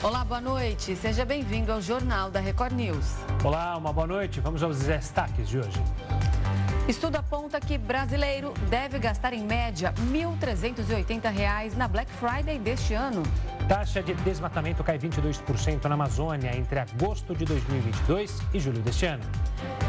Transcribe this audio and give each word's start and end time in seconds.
Olá, 0.00 0.24
boa 0.24 0.40
noite. 0.40 0.94
Seja 0.94 1.24
bem-vindo 1.24 1.72
ao 1.72 1.82
Jornal 1.82 2.30
da 2.30 2.38
Record 2.38 2.72
News. 2.72 3.16
Olá, 3.42 3.76
uma 3.76 3.92
boa 3.92 4.06
noite. 4.06 4.38
Vamos 4.38 4.62
aos 4.62 4.78
destaques 4.78 5.48
de 5.48 5.58
hoje. 5.58 5.82
Estudo 6.86 7.16
aponta 7.16 7.58
que 7.58 7.76
brasileiro 7.76 8.54
deve 8.70 9.00
gastar 9.00 9.32
em 9.32 9.42
média 9.42 9.92
R$ 9.96 10.20
1.380 10.40 11.74
na 11.74 11.88
Black 11.88 12.12
Friday 12.12 12.60
deste 12.60 12.94
ano. 12.94 13.24
Taxa 13.68 14.02
de 14.02 14.14
desmatamento 14.14 14.82
cai 14.82 14.98
22% 14.98 15.84
na 15.84 15.94
Amazônia 15.94 16.56
entre 16.56 16.78
agosto 16.80 17.34
de 17.34 17.44
2022 17.44 18.40
e 18.54 18.58
julho 18.58 18.80
deste 18.80 19.04
ano. 19.04 19.22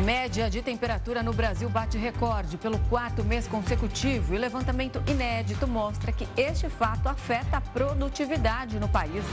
Média 0.03 0.49
de 0.49 0.61
temperatura 0.61 1.23
no 1.23 1.31
Brasil 1.31 1.69
bate 1.69 1.97
recorde 1.97 2.57
pelo 2.57 2.77
quarto 2.89 3.23
mês 3.23 3.47
consecutivo 3.47 4.35
e 4.35 4.37
levantamento 4.37 5.01
inédito 5.09 5.65
mostra 5.65 6.11
que 6.11 6.27
este 6.35 6.67
fato 6.67 7.07
afeta 7.07 7.55
a 7.55 7.61
produtividade 7.61 8.77
no 8.77 8.89
país. 8.89 9.23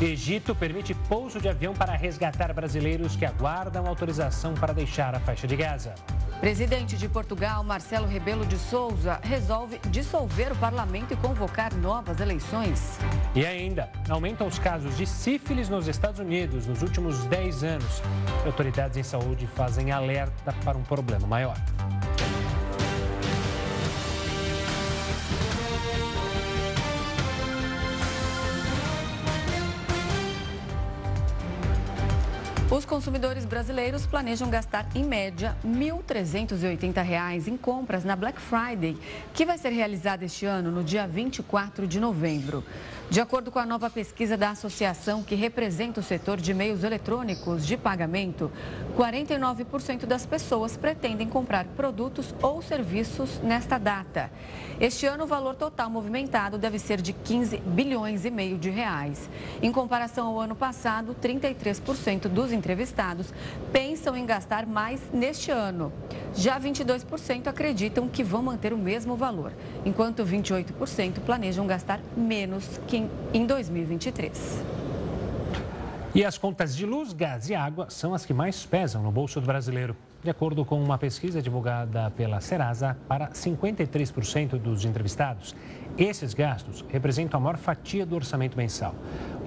Egito 0.00 0.52
permite 0.52 0.94
pouso 0.94 1.40
de 1.40 1.48
avião 1.48 1.72
para 1.72 1.92
resgatar 1.92 2.52
brasileiros 2.52 3.14
que 3.14 3.24
aguardam 3.24 3.86
autorização 3.86 4.54
para 4.54 4.72
deixar 4.72 5.14
a 5.14 5.20
faixa 5.20 5.46
de 5.46 5.54
Gaza. 5.54 5.94
Presidente 6.40 6.96
de 6.96 7.08
Portugal, 7.08 7.62
Marcelo 7.62 8.08
Rebelo 8.08 8.44
de 8.44 8.58
Souza, 8.58 9.20
resolve 9.22 9.78
dissolver 9.90 10.50
o 10.50 10.56
parlamento 10.56 11.14
e 11.14 11.16
convocar 11.16 11.72
novas 11.72 12.18
eleições. 12.18 12.98
E 13.32 13.46
ainda, 13.46 13.91
aumentam 14.08 14.46
os 14.46 14.58
casos 14.58 14.96
de 14.96 15.06
sífilis 15.06 15.68
nos 15.68 15.88
Estados 15.88 16.20
Unidos 16.20 16.66
nos 16.66 16.82
últimos 16.82 17.24
10 17.26 17.64
anos. 17.64 18.02
Autoridades 18.44 18.96
em 18.96 19.02
saúde 19.02 19.46
fazem 19.46 19.90
alerta 19.90 20.54
para 20.64 20.76
um 20.76 20.82
problema 20.82 21.26
maior. 21.26 21.56
Os 32.72 32.86
consumidores 32.86 33.44
brasileiros 33.44 34.06
planejam 34.06 34.48
gastar, 34.48 34.88
em 34.94 35.04
média, 35.04 35.54
R$ 35.62 35.68
1.380 35.68 37.46
em 37.46 37.54
compras 37.54 38.02
na 38.02 38.16
Black 38.16 38.40
Friday, 38.40 38.96
que 39.34 39.44
vai 39.44 39.58
ser 39.58 39.68
realizada 39.68 40.24
este 40.24 40.46
ano 40.46 40.70
no 40.70 40.82
dia 40.82 41.06
24 41.06 41.86
de 41.86 42.00
novembro. 42.00 42.64
De 43.12 43.20
acordo 43.20 43.50
com 43.50 43.58
a 43.58 43.66
nova 43.66 43.90
pesquisa 43.90 44.38
da 44.38 44.52
associação 44.52 45.22
que 45.22 45.34
representa 45.34 46.00
o 46.00 46.02
setor 46.02 46.40
de 46.40 46.54
meios 46.54 46.82
eletrônicos 46.82 47.66
de 47.66 47.76
pagamento, 47.76 48.50
49% 48.96 50.06
das 50.06 50.24
pessoas 50.24 50.78
pretendem 50.78 51.28
comprar 51.28 51.66
produtos 51.76 52.34
ou 52.40 52.62
serviços 52.62 53.38
nesta 53.42 53.76
data. 53.76 54.30
Este 54.80 55.04
ano, 55.04 55.24
o 55.24 55.26
valor 55.26 55.54
total 55.56 55.90
movimentado 55.90 56.56
deve 56.56 56.78
ser 56.78 57.02
de 57.02 57.12
15 57.12 57.58
bilhões 57.58 58.24
e 58.24 58.30
meio 58.30 58.56
de 58.56 58.70
reais. 58.70 59.28
Em 59.60 59.70
comparação 59.70 60.28
ao 60.28 60.40
ano 60.40 60.56
passado, 60.56 61.14
33% 61.22 62.28
dos 62.28 62.50
entrevistados 62.50 63.26
pensam 63.70 64.16
em 64.16 64.24
gastar 64.24 64.64
mais 64.64 65.02
neste 65.12 65.50
ano. 65.50 65.92
Já 66.34 66.58
22% 66.58 67.46
acreditam 67.46 68.08
que 68.08 68.24
vão 68.24 68.42
manter 68.42 68.72
o 68.72 68.78
mesmo 68.78 69.16
valor, 69.16 69.52
enquanto 69.84 70.24
28% 70.24 71.20
planejam 71.20 71.66
gastar 71.66 72.00
menos 72.16 72.80
que 72.86 73.01
em 73.32 73.46
2023. 73.46 74.82
E 76.14 76.26
as 76.26 76.36
contas 76.36 76.76
de 76.76 76.84
luz, 76.84 77.14
gás 77.14 77.48
e 77.48 77.54
água 77.54 77.86
são 77.88 78.12
as 78.12 78.26
que 78.26 78.34
mais 78.34 78.66
pesam 78.66 79.02
no 79.02 79.10
bolso 79.10 79.40
do 79.40 79.46
brasileiro. 79.46 79.96
De 80.22 80.28
acordo 80.28 80.62
com 80.62 80.78
uma 80.78 80.98
pesquisa 80.98 81.40
divulgada 81.40 82.10
pela 82.10 82.38
Serasa, 82.40 82.98
para 83.08 83.30
53% 83.30 84.58
dos 84.58 84.84
entrevistados, 84.84 85.56
esses 85.96 86.34
gastos 86.34 86.84
representam 86.90 87.40
a 87.40 87.42
maior 87.42 87.56
fatia 87.56 88.04
do 88.04 88.14
orçamento 88.14 88.58
mensal. 88.58 88.94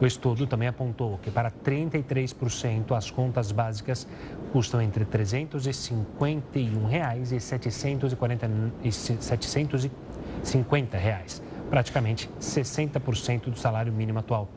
O 0.01 0.07
estudo 0.07 0.47
também 0.47 0.67
apontou 0.67 1.19
que 1.19 1.29
para 1.29 1.51
33% 1.51 2.97
as 2.97 3.11
contas 3.11 3.51
básicas 3.51 4.07
custam 4.51 4.81
entre 4.81 5.05
351 5.05 6.87
reais 6.87 7.31
e 7.31 7.35
R$ 7.35 7.41
740, 7.41 8.49
750. 8.91 10.97
Reais 10.97 11.43
praticamente 11.69 12.29
60% 12.39 13.49
do 13.49 13.57
salário 13.57 13.91
mínimo 13.91 14.19
atual. 14.19 14.49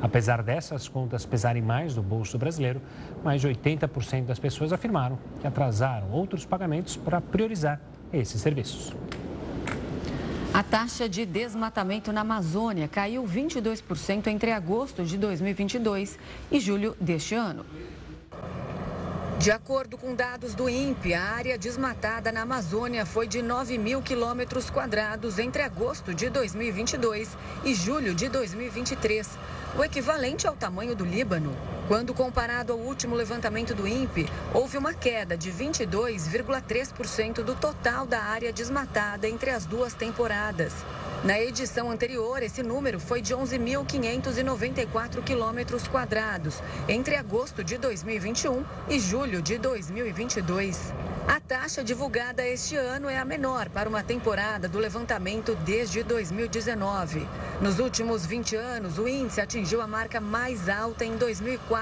Apesar 0.00 0.42
dessas 0.42 0.88
contas 0.88 1.26
pesarem 1.26 1.62
mais 1.62 1.96
no 1.96 2.02
bolso 2.02 2.38
brasileiro, 2.38 2.80
mais 3.22 3.40
de 3.40 3.48
80% 3.48 4.24
das 4.24 4.38
pessoas 4.38 4.72
afirmaram 4.72 5.18
que 5.40 5.46
atrasaram 5.46 6.10
outros 6.10 6.44
pagamentos 6.44 6.96
para 6.96 7.20
priorizar 7.20 7.80
esses 8.12 8.40
serviços. 8.40 8.94
A 10.54 10.62
taxa 10.62 11.08
de 11.08 11.26
desmatamento 11.26 12.12
na 12.12 12.20
Amazônia 12.20 12.86
caiu 12.86 13.24
22% 13.24 14.28
entre 14.28 14.52
agosto 14.52 15.04
de 15.04 15.18
2022 15.18 16.16
e 16.48 16.60
julho 16.60 16.96
deste 17.00 17.34
ano. 17.34 17.66
De 19.38 19.50
acordo 19.50 19.98
com 19.98 20.14
dados 20.14 20.54
do 20.54 20.68
INPE, 20.68 21.12
a 21.12 21.22
área 21.22 21.58
desmatada 21.58 22.30
na 22.30 22.42
Amazônia 22.42 23.04
foi 23.04 23.26
de 23.26 23.42
9 23.42 23.76
mil 23.76 24.00
quilômetros 24.00 24.70
quadrados 24.70 25.38
entre 25.38 25.62
agosto 25.62 26.14
de 26.14 26.30
2022 26.30 27.36
e 27.64 27.74
julho 27.74 28.14
de 28.14 28.28
2023, 28.28 29.28
o 29.76 29.84
equivalente 29.84 30.46
ao 30.46 30.54
tamanho 30.54 30.94
do 30.94 31.04
Líbano. 31.04 31.73
Quando 31.86 32.14
comparado 32.14 32.72
ao 32.72 32.78
último 32.78 33.14
levantamento 33.14 33.74
do 33.74 33.86
INPE, 33.86 34.26
houve 34.54 34.78
uma 34.78 34.94
queda 34.94 35.36
de 35.36 35.52
22,3% 35.52 37.42
do 37.42 37.54
total 37.54 38.06
da 38.06 38.22
área 38.22 38.50
desmatada 38.50 39.28
entre 39.28 39.50
as 39.50 39.66
duas 39.66 39.92
temporadas. 39.92 40.72
Na 41.22 41.38
edição 41.38 41.90
anterior, 41.90 42.42
esse 42.42 42.62
número 42.62 42.98
foi 42.98 43.20
de 43.20 43.34
11.594 43.34 45.22
quilômetros 45.22 45.86
quadrados, 45.86 46.62
entre 46.88 47.16
agosto 47.16 47.62
de 47.62 47.76
2021 47.76 48.64
e 48.88 48.98
julho 48.98 49.42
de 49.42 49.58
2022. 49.58 50.92
A 51.26 51.40
taxa 51.40 51.82
divulgada 51.82 52.46
este 52.46 52.76
ano 52.76 53.08
é 53.08 53.16
a 53.16 53.24
menor 53.24 53.70
para 53.70 53.88
uma 53.88 54.02
temporada 54.02 54.68
do 54.68 54.78
levantamento 54.78 55.54
desde 55.64 56.02
2019. 56.02 57.26
Nos 57.62 57.78
últimos 57.78 58.26
20 58.26 58.56
anos, 58.56 58.98
o 58.98 59.08
índice 59.08 59.40
atingiu 59.40 59.80
a 59.80 59.86
marca 59.86 60.20
mais 60.20 60.68
alta 60.68 61.06
em 61.06 61.16
2004, 61.16 61.73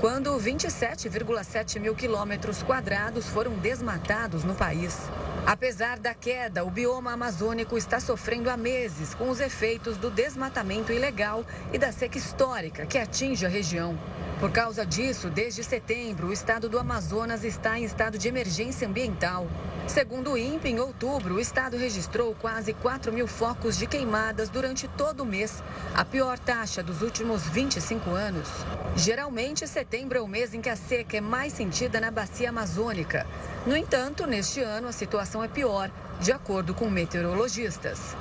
quando 0.00 0.30
27,7 0.36 1.78
mil 1.78 1.94
quilômetros 1.94 2.62
quadrados 2.62 3.26
foram 3.28 3.52
desmatados 3.52 4.42
no 4.42 4.54
país. 4.54 4.98
Apesar 5.46 5.98
da 5.98 6.14
queda, 6.14 6.64
o 6.64 6.70
bioma 6.70 7.12
amazônico 7.12 7.76
está 7.76 7.98
sofrendo 7.98 8.50
há 8.50 8.56
meses 8.56 9.14
com 9.14 9.28
os 9.28 9.40
efeitos 9.40 9.96
do 9.96 10.10
desmatamento 10.10 10.92
ilegal 10.92 11.44
e 11.72 11.78
da 11.78 11.92
seca 11.92 12.18
histórica 12.18 12.86
que 12.86 12.98
atinge 12.98 13.46
a 13.46 13.48
região. 13.48 13.98
Por 14.40 14.50
causa 14.50 14.84
disso, 14.84 15.30
desde 15.30 15.62
setembro, 15.62 16.28
o 16.28 16.32
estado 16.32 16.68
do 16.68 16.78
Amazonas 16.78 17.44
está 17.44 17.78
em 17.78 17.84
estado 17.84 18.18
de 18.18 18.26
emergência 18.26 18.88
ambiental. 18.88 19.46
Segundo 19.86 20.32
o 20.32 20.38
INPE, 20.38 20.70
em 20.70 20.78
outubro, 20.78 21.34
o 21.34 21.40
estado 21.40 21.76
registrou 21.76 22.34
quase 22.40 22.72
4 22.72 23.12
mil 23.12 23.26
focos 23.26 23.76
de 23.76 23.86
queimadas 23.86 24.48
durante 24.48 24.86
todo 24.88 25.20
o 25.20 25.26
mês, 25.26 25.62
a 25.94 26.04
pior 26.04 26.38
taxa 26.38 26.82
dos 26.82 27.02
últimos 27.02 27.42
25 27.48 28.10
anos. 28.10 28.48
Geralmente, 28.96 29.66
setembro 29.66 30.18
é 30.18 30.20
o 30.20 30.28
mês 30.28 30.54
em 30.54 30.60
que 30.60 30.68
a 30.68 30.76
seca 30.76 31.16
é 31.16 31.20
mais 31.20 31.52
sentida 31.52 32.00
na 32.00 32.10
bacia 32.10 32.50
amazônica. 32.50 33.26
No 33.66 33.76
entanto, 33.76 34.26
neste 34.26 34.60
ano, 34.60 34.88
a 34.88 34.92
situação 34.92 35.42
é 35.42 35.48
pior, 35.48 35.90
de 36.20 36.32
acordo 36.32 36.74
com 36.74 36.88
meteorologistas. 36.88 38.16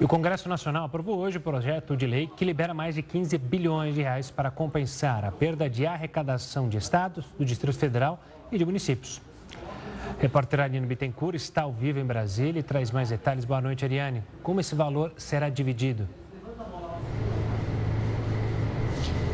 E 0.00 0.04
o 0.04 0.08
Congresso 0.08 0.48
Nacional 0.48 0.86
aprovou 0.86 1.18
hoje 1.18 1.38
o 1.38 1.40
projeto 1.40 1.96
de 1.96 2.06
lei 2.06 2.28
que 2.36 2.44
libera 2.44 2.72
mais 2.72 2.94
de 2.94 3.02
15 3.02 3.36
bilhões 3.36 3.94
de 3.94 4.02
reais 4.02 4.30
para 4.30 4.50
compensar 4.50 5.24
a 5.24 5.30
perda 5.30 5.68
de 5.68 5.86
arrecadação 5.86 6.68
de 6.68 6.78
estados, 6.78 7.26
do 7.36 7.44
Distrito 7.44 7.76
Federal 7.76 8.22
e 8.50 8.56
de 8.56 8.64
municípios. 8.64 9.27
Repórter 10.18 10.60
Ariane 10.60 10.86
Bittencourt 10.86 11.36
está 11.36 11.62
ao 11.62 11.72
vivo 11.72 11.98
em 11.98 12.04
Brasília 12.04 12.60
e 12.60 12.62
traz 12.62 12.90
mais 12.90 13.10
detalhes. 13.10 13.44
Boa 13.44 13.60
noite, 13.60 13.84
Ariane. 13.84 14.22
Como 14.42 14.60
esse 14.60 14.74
valor 14.74 15.12
será 15.16 15.48
dividido? 15.48 16.08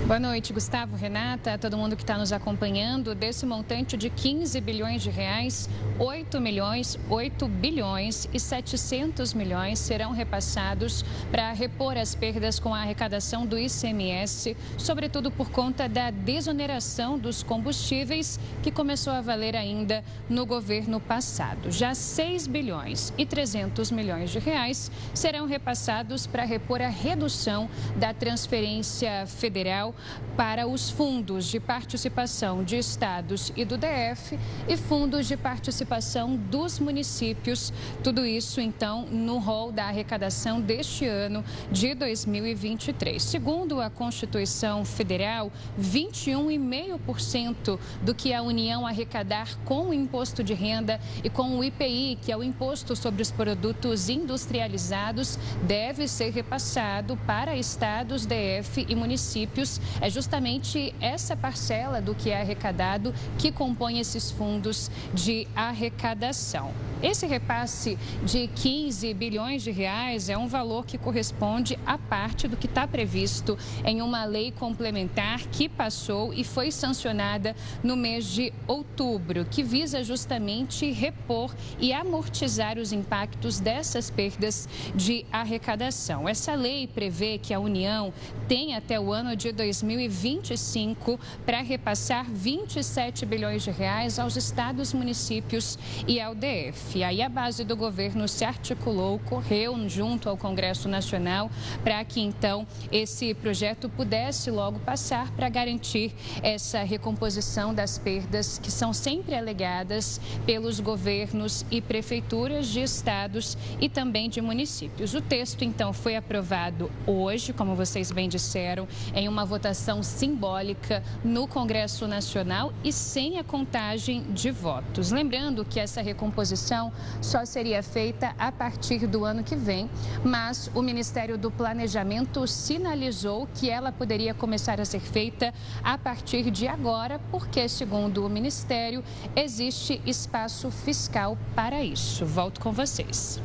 Boa 0.07 0.21
noite, 0.21 0.53
Gustavo, 0.53 0.97
Renata, 0.97 1.57
todo 1.57 1.79
mundo 1.79 1.97
que 1.97 2.03
está 2.03 2.19
nos 2.19 2.31
acompanhando. 2.31 3.15
Desse 3.15 3.47
montante 3.47 3.97
de 3.97 4.11
15 4.11 4.61
bilhões 4.61 5.03
de 5.03 5.09
reais, 5.09 5.67
8 5.99 6.39
milhões, 6.43 6.99
8 7.09 7.49
bilhões 7.49 8.29
e 8.31 8.39
700 8.39 9.33
milhões 9.33 9.79
serão 9.79 10.13
repassados 10.13 11.03
para 11.31 11.53
repor 11.53 11.97
as 11.97 12.15
perdas 12.15 12.59
com 12.59 12.75
a 12.75 12.83
arrecadação 12.83 13.47
do 13.47 13.59
ICMS, 13.59 14.55
sobretudo 14.77 15.31
por 15.31 15.51
conta 15.51 15.89
da 15.89 16.11
desoneração 16.11 17.19
dos 17.19 17.43
combustíveis, 17.43 18.39
que 18.63 18.71
começou 18.71 19.15
a 19.15 19.23
valer 19.23 19.57
ainda 19.57 20.05
no 20.29 20.45
governo 20.45 21.01
passado. 21.01 21.73
Já 21.73 21.95
6 21.95 22.47
bilhões 22.47 23.11
e 23.17 23.25
300 23.25 23.91
milhões 23.91 24.31
de 24.31 24.39
reais 24.39 24.91
serão 25.15 25.47
repassados 25.47 26.27
para 26.27 26.45
repor 26.45 26.83
a 26.83 26.89
redução 26.89 27.71
da 27.97 28.13
transferência 28.13 29.27
federal 29.27 29.94
Para 30.37 30.67
os 30.67 30.91
fundos 30.91 31.47
de 31.47 31.61
participação 31.61 32.65
de 32.65 32.77
estados 32.77 33.53
e 33.57 33.65
do 33.65 33.77
DF 33.77 34.39
e 34.69 34.77
fundos 34.77 35.27
de 35.27 35.37
participação 35.37 36.37
dos 36.37 36.79
municípios. 36.79 37.73
Tudo 38.03 38.27
isso, 38.27 38.61
então, 38.61 39.07
no 39.07 39.39
rol 39.39 39.71
da 39.73 39.85
arrecadação 39.85 40.61
deste 40.61 41.07
ano 41.07 41.45
de 41.71 41.95
2023. 41.95 43.23
Segundo 43.23 43.81
a 43.81 43.89
Constituição 43.89 44.85
Federal, 44.85 45.51
21,5% 45.81 47.79
do 48.03 48.15
que 48.15 48.33
a 48.33 48.43
União 48.43 48.87
arrecadar 48.87 49.57
com 49.65 49.89
o 49.89 49.95
imposto 49.95 50.43
de 50.43 50.55
renda 50.55 51.01
e 51.23 51.31
com 51.31 51.59
o 51.59 51.65
IPI, 51.65 52.19
que 52.21 52.33
é 52.33 52.37
o 52.37 52.43
Imposto 52.43 52.97
sobre 52.97 53.23
os 53.23 53.31
Produtos 53.31 54.09
Industrializados, 54.09 55.39
deve 55.63 56.07
ser 56.09 56.31
repassado 56.31 57.17
para 57.27 57.57
estados, 57.57 58.27
DF 58.27 58.87
e 58.89 58.95
municípios. 58.95 59.81
É 60.01 60.09
justamente 60.09 60.95
essa 61.01 61.37
parcela 61.37 62.01
do 62.01 62.15
que 62.15 62.31
é 62.31 62.41
arrecadado 62.41 63.15
que 63.39 63.51
compõe 63.51 63.99
esses 63.99 64.31
fundos 64.31 64.91
de 65.13 65.47
arrecadação. 65.55 66.73
Esse 67.03 67.27
repasse 67.27 67.99
de 68.23 68.49
15 68.49 69.13
bilhões 69.13 69.63
de 69.63 69.71
reais 69.71 70.31
é 70.31 70.39
um 70.39 70.47
valor 70.47 70.87
que 70.87 70.97
corresponde 70.97 71.79
a 71.85 71.99
parte 71.99 72.49
do 72.49 72.57
que 72.57 72.67
está 72.67 72.87
previsto 72.87 73.59
em 73.85 74.01
uma 74.01 74.25
lei 74.25 74.51
complementar 74.51 75.41
que 75.49 75.69
passou 75.69 76.33
e 76.33 76.43
foi 76.43 76.71
sancionada 76.71 77.55
no 77.83 77.95
mês 77.95 78.25
de 78.25 78.53
outubro, 78.67 79.45
que 79.45 79.63
visa 79.63 80.03
justamente 80.03 80.91
repor 80.91 81.55
e 81.79 81.93
amortizar 81.93 82.79
os 82.79 82.91
impactos 82.91 83.61
dessas 83.61 84.09
perdas 84.09 84.67
de 84.95 85.27
arrecadação. 85.31 86.27
Essa 86.27 86.55
lei 86.55 86.87
prevê 86.87 87.37
que 87.37 87.53
a 87.53 87.61
União 87.61 88.15
tem 88.49 88.75
até 88.75 88.99
o 88.99 89.13
ano 89.13 89.37
de 89.37 89.53
2025 89.83 91.19
para 91.45 91.61
repassar 91.61 92.27
27 92.31 93.27
bilhões 93.27 93.63
de 93.63 93.71
reais 93.71 94.19
aos 94.19 94.37
estados, 94.37 94.93
municípios 94.93 95.79
e 96.07 96.21
ao 96.21 96.35
DF. 96.35 96.99
E 96.99 97.05
aí 97.05 97.21
a 97.21 97.29
base 97.29 97.65
do 97.65 97.77
governo 97.77 98.29
se 98.29 98.45
articulou, 98.45 99.19
correu 99.19 99.77
junto 99.89 100.29
ao 100.29 100.37
Congresso 100.37 100.89
Nacional 100.89 101.51
para 101.83 102.05
que 102.05 102.21
então 102.21 102.67
esse 102.93 103.35
projeto 103.35 103.89
pudesse 103.89 104.51
logo 104.51 104.79
passar 104.81 105.31
para 105.33 105.49
garantir 105.49 106.15
essa 106.43 106.83
recomposição 106.83 107.75
das 107.75 107.99
perdas 107.99 108.59
que 108.59 108.71
são 108.71 108.93
sempre 108.93 109.35
alegadas 109.35 110.21
pelos 110.47 110.81
governos 110.81 111.65
e 111.71 111.81
prefeituras 111.81 112.69
de 112.69 112.81
estados 112.81 113.57
e 113.81 113.89
também 113.89 114.29
de 114.29 114.41
municípios. 114.41 115.15
O 115.15 115.21
texto 115.21 115.63
então 115.63 115.93
foi 115.93 116.17
aprovado 116.17 116.91
hoje, 117.07 117.53
como 117.53 117.75
vocês 117.75 118.11
bem 118.11 118.29
disseram, 118.29 118.87
em 119.15 119.29
uma 119.29 119.45
votação 119.45 119.64
simbólica 120.03 121.03
no 121.23 121.47
Congresso 121.47 122.07
Nacional 122.07 122.73
e 122.83 122.93
sem 122.93 123.39
a 123.39 123.45
contagem 123.45 124.23
de 124.33 124.51
votos. 124.51 125.11
Lembrando 125.11 125.65
que 125.65 125.81
essa 125.81 126.03
recomposição 126.03 126.93
só 127.23 127.45
seria 127.45 127.83
feita 127.83 128.35
a 128.39 128.51
partir 128.51 129.07
do 129.07 129.25
ano 129.25 129.43
que 129.43 129.57
vem, 129.57 129.89
mas 130.25 130.71
o 130.75 130.83
Ministério 130.83 131.39
do 131.39 131.51
Planejamento 131.51 132.47
sinalizou 132.47 133.49
que 133.55 133.71
ela 133.71 133.93
poderia 133.93 134.35
começar 134.35 134.81
a 134.81 134.85
ser 134.85 135.01
feita 135.01 135.55
a 135.83 135.97
partir 135.97 136.51
de 136.51 136.67
agora, 136.67 137.21
porque, 137.31 137.69
segundo 137.69 138.27
o 138.27 138.29
Ministério, 138.29 139.05
existe 139.37 140.01
espaço 140.05 140.71
fiscal 140.71 141.39
para 141.55 141.83
isso. 141.83 142.27
Volto 142.27 142.61
com 142.61 142.73
vocês. 142.73 143.41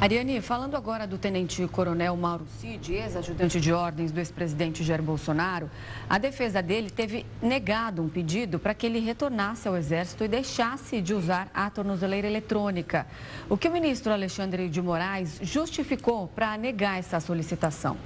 Ariane, 0.00 0.40
falando 0.40 0.76
agora 0.76 1.08
do 1.08 1.18
tenente-coronel 1.18 2.16
Mauro 2.16 2.46
Cid, 2.60 2.94
ex-ajudante 2.94 3.60
de 3.60 3.72
ordens 3.72 4.12
do 4.12 4.20
ex-presidente 4.20 4.84
Jair 4.84 5.02
Bolsonaro, 5.02 5.68
a 6.08 6.18
defesa 6.18 6.62
dele 6.62 6.88
teve 6.88 7.26
negado 7.42 8.00
um 8.00 8.08
pedido 8.08 8.60
para 8.60 8.74
que 8.74 8.86
ele 8.86 9.00
retornasse 9.00 9.66
ao 9.66 9.76
Exército 9.76 10.22
e 10.22 10.28
deixasse 10.28 11.00
de 11.00 11.12
usar 11.12 11.50
a 11.52 11.68
tornozeleira 11.68 12.28
eletrônica. 12.28 13.08
O 13.48 13.56
que 13.56 13.68
o 13.68 13.72
ministro 13.72 14.12
Alexandre 14.12 14.68
de 14.68 14.80
Moraes 14.80 15.40
justificou 15.42 16.28
para 16.28 16.56
negar 16.56 17.00
essa 17.00 17.18
solicitação? 17.18 17.96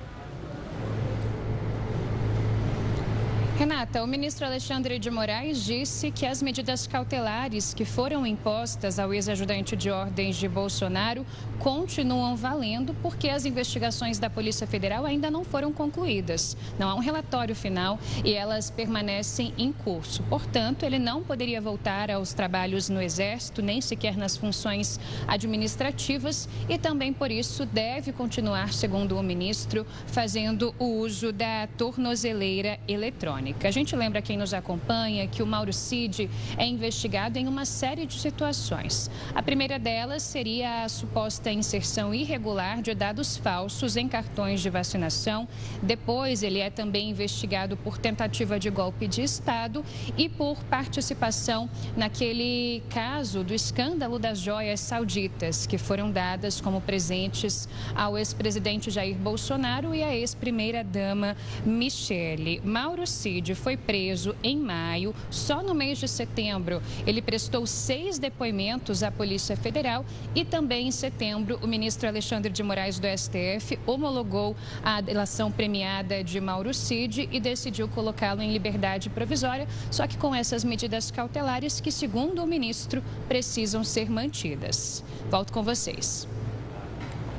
Renata, 3.63 4.03
o 4.03 4.09
ministro 4.09 4.45
Alexandre 4.45 4.99
de 4.99 5.09
Moraes 5.09 5.65
disse 5.65 6.11
que 6.11 6.27
as 6.27 6.43
medidas 6.43 6.85
cautelares 6.89 7.73
que 7.73 7.85
foram 7.85 8.27
impostas 8.27 8.99
ao 8.99 9.15
ex-ajudante 9.15 9.77
de 9.77 9.89
ordens 9.89 10.35
de 10.35 10.49
Bolsonaro 10.49 11.25
continuam 11.61 12.35
valendo 12.35 12.93
porque 12.95 13.29
as 13.29 13.45
investigações 13.45 14.19
da 14.19 14.29
Polícia 14.29 14.67
Federal 14.67 15.07
ainda 15.07 15.31
não 15.31 15.45
foram 15.45 15.73
concluídas. 15.73 16.57
Não 16.77 16.89
há 16.89 16.95
um 16.97 16.99
relatório 16.99 17.55
final 17.55 18.01
e 18.25 18.33
elas 18.33 18.69
permanecem 18.69 19.55
em 19.57 19.71
curso. 19.71 20.25
Portanto, 20.25 20.85
ele 20.85 20.99
não 20.99 21.23
poderia 21.23 21.61
voltar 21.61 22.11
aos 22.11 22.33
trabalhos 22.33 22.89
no 22.89 23.01
Exército, 23.01 23.63
nem 23.63 23.81
sequer 23.81 24.17
nas 24.17 24.37
funções 24.37 24.99
administrativas 25.29 26.49
e 26.69 26.77
também 26.79 27.13
por 27.13 27.31
isso 27.31 27.65
deve 27.65 28.11
continuar, 28.11 28.73
segundo 28.73 29.17
o 29.17 29.23
ministro, 29.23 29.87
fazendo 30.09 30.75
o 30.81 30.99
uso 30.99 31.33
da 31.33 31.69
tornozeleira 31.79 32.77
eletrônica. 32.89 33.52
A 33.63 33.71
gente 33.71 33.97
lembra 33.97 34.23
quem 34.23 34.37
nos 34.37 34.53
acompanha 34.53 35.27
que 35.27 35.43
o 35.43 35.47
Mauro 35.47 35.73
Cid 35.73 36.29
é 36.57 36.67
investigado 36.67 37.39
em 37.39 37.49
uma 37.49 37.65
série 37.65 38.07
de 38.07 38.15
situações. 38.15 39.11
A 39.35 39.43
primeira 39.43 39.79
delas 39.79 40.23
seria 40.23 40.85
a 40.85 40.89
suposta 40.89 41.51
inserção 41.51 42.15
irregular 42.15 42.83
de 42.83 42.95
dados 42.95 43.37
falsos 43.37 43.97
em 43.97 44.07
cartões 44.07 44.61
de 44.61 44.69
vacinação. 44.69 45.49
Depois, 45.83 46.43
ele 46.43 46.59
é 46.59 46.71
também 46.71 47.11
investigado 47.11 47.77
por 47.77 47.99
tentativa 47.99 48.59
de 48.59 48.69
golpe 48.69 49.07
de 49.07 49.23
Estado 49.23 49.85
e 50.17 50.29
por 50.29 50.63
participação 50.65 51.69
naquele 51.97 52.83
caso 52.91 53.43
do 53.43 53.55
escândalo 53.55 54.19
das 54.19 54.39
joias 54.39 54.81
sauditas, 54.81 55.67
que 55.67 55.79
foram 55.79 56.11
dadas 56.11 56.61
como 56.61 56.81
presentes 56.81 57.69
ao 57.95 58.19
ex-presidente 58.19 58.91
Jair 58.91 59.17
Bolsonaro 59.17 59.95
e 59.95 60.03
à 60.03 60.15
ex-primeira-dama 60.15 61.37
Michele. 61.65 62.61
Mauro 62.65 63.07
Cid 63.07 63.42
foi 63.55 63.77
preso 63.77 64.35
em 64.43 64.57
maio. 64.57 65.15
Só 65.31 65.63
no 65.63 65.75
mês 65.75 65.99
de 65.99 66.07
setembro, 66.07 66.81
ele 67.07 67.21
prestou 67.21 67.67
seis 67.67 68.19
depoimentos 68.19 69.03
à 69.03 69.11
Polícia 69.11 69.57
Federal 69.57 70.05
e 70.35 70.45
também 70.45 70.89
em 70.89 70.91
setembro, 70.91 71.59
o 71.63 71.67
ministro 71.67 72.09
Alexandre 72.09 72.53
de 72.53 72.63
Moraes 72.63 72.99
do 72.99 73.07
STF 73.07 73.79
homologou 73.87 74.55
a 74.85 75.01
delação 75.01 75.51
premiada 75.51 76.23
de 76.23 76.41
Mauro 76.41 76.73
Cid 76.73 77.29
e 77.33 77.41
decidiu 77.41 77.89
colocá-lo 77.89 78.43
em 78.43 78.53
liberdade 78.53 79.11
provisória, 79.11 79.67
só 79.91 80.07
que 80.07 80.17
com 80.17 80.35
essas 80.35 80.63
medidas 80.63 81.11
cautelares 81.11 81.81
que, 81.81 81.91
segundo 81.91 82.43
o 82.43 82.47
ministro, 82.47 83.03
precisam 83.29 83.83
ser 83.83 84.09
mantidas. 84.11 85.05
Volto 85.31 85.53
com 85.53 85.63
vocês. 85.63 86.29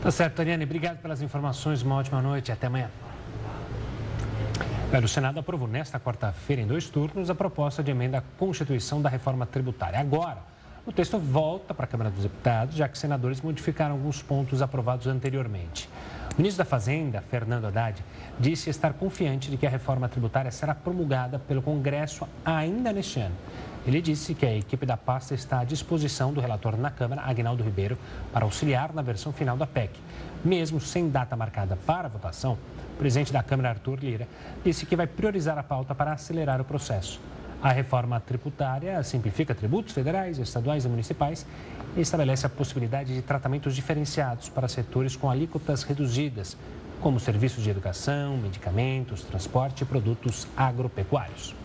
Tá 0.01 0.11
certo, 0.11 0.41
Ariane. 0.41 0.65
Obrigado 0.65 0.97
pelas 0.97 1.21
informações. 1.21 1.81
Uma 1.81 1.95
ótima 1.95 2.21
noite. 2.21 2.51
Até 2.51 2.67
amanhã. 2.67 2.89
O 5.01 5.07
Senado 5.07 5.39
aprovou 5.39 5.67
nesta 5.67 5.99
quarta-feira, 5.99 6.61
em 6.61 6.67
dois 6.67 6.87
turnos, 6.87 7.27
a 7.27 7.33
proposta 7.33 7.81
de 7.81 7.89
emenda 7.89 8.19
à 8.19 8.21
Constituição 8.37 9.01
da 9.01 9.09
reforma 9.09 9.43
tributária. 9.43 9.99
Agora, 9.99 10.37
o 10.85 10.91
texto 10.91 11.17
volta 11.17 11.73
para 11.73 11.85
a 11.85 11.87
Câmara 11.87 12.11
dos 12.11 12.21
Deputados, 12.21 12.75
já 12.75 12.87
que 12.87 12.97
senadores 12.97 13.41
modificaram 13.41 13.95
alguns 13.95 14.21
pontos 14.21 14.61
aprovados 14.61 15.07
anteriormente. 15.07 15.89
O 16.37 16.37
ministro 16.37 16.63
da 16.63 16.69
Fazenda, 16.69 17.21
Fernando 17.21 17.65
Haddad, 17.65 18.03
disse 18.39 18.69
estar 18.69 18.93
confiante 18.93 19.49
de 19.49 19.57
que 19.57 19.65
a 19.65 19.69
reforma 19.69 20.07
tributária 20.07 20.51
será 20.51 20.75
promulgada 20.75 21.39
pelo 21.39 21.61
Congresso 21.61 22.27
ainda 22.45 22.93
neste 22.93 23.19
ano. 23.19 23.35
Ele 23.85 23.99
disse 24.01 24.33
que 24.33 24.45
a 24.45 24.55
equipe 24.55 24.85
da 24.85 24.95
pasta 24.95 25.33
está 25.33 25.59
à 25.59 25.63
disposição 25.63 26.31
do 26.31 26.39
relator 26.39 26.77
na 26.77 26.91
Câmara, 26.91 27.23
Agnaldo 27.25 27.63
Ribeiro, 27.63 27.97
para 28.31 28.45
auxiliar 28.45 28.93
na 28.93 29.01
versão 29.01 29.33
final 29.33 29.57
da 29.57 29.67
PEC. 29.67 29.99
Mesmo 30.45 30.79
sem 30.79 31.09
data 31.09 31.35
marcada 31.35 31.77
para 31.85 32.07
votação, 32.07 32.57
o 32.93 32.97
presidente 32.97 33.33
da 33.33 33.43
Câmara, 33.43 33.69
Arthur 33.69 33.99
Lira, 33.99 34.27
disse 34.63 34.85
que 34.85 34.95
vai 34.95 35.07
priorizar 35.07 35.57
a 35.57 35.63
pauta 35.63 35.93
para 35.93 36.13
acelerar 36.13 36.61
o 36.61 36.65
processo. 36.65 37.19
A 37.61 37.71
reforma 37.71 38.19
tributária 38.19 39.01
simplifica 39.03 39.55
tributos 39.55 39.93
federais, 39.93 40.37
estaduais 40.37 40.85
e 40.85 40.89
municipais 40.89 41.45
e 41.95 42.01
estabelece 42.01 42.45
a 42.45 42.49
possibilidade 42.49 43.13
de 43.13 43.21
tratamentos 43.21 43.75
diferenciados 43.75 44.49
para 44.49 44.67
setores 44.67 45.15
com 45.15 45.29
alíquotas 45.29 45.83
reduzidas, 45.83 46.57
como 46.99 47.19
serviços 47.19 47.63
de 47.63 47.69
educação, 47.69 48.37
medicamentos, 48.37 49.23
transporte 49.23 49.83
e 49.83 49.85
produtos 49.85 50.47
agropecuários. 50.55 51.55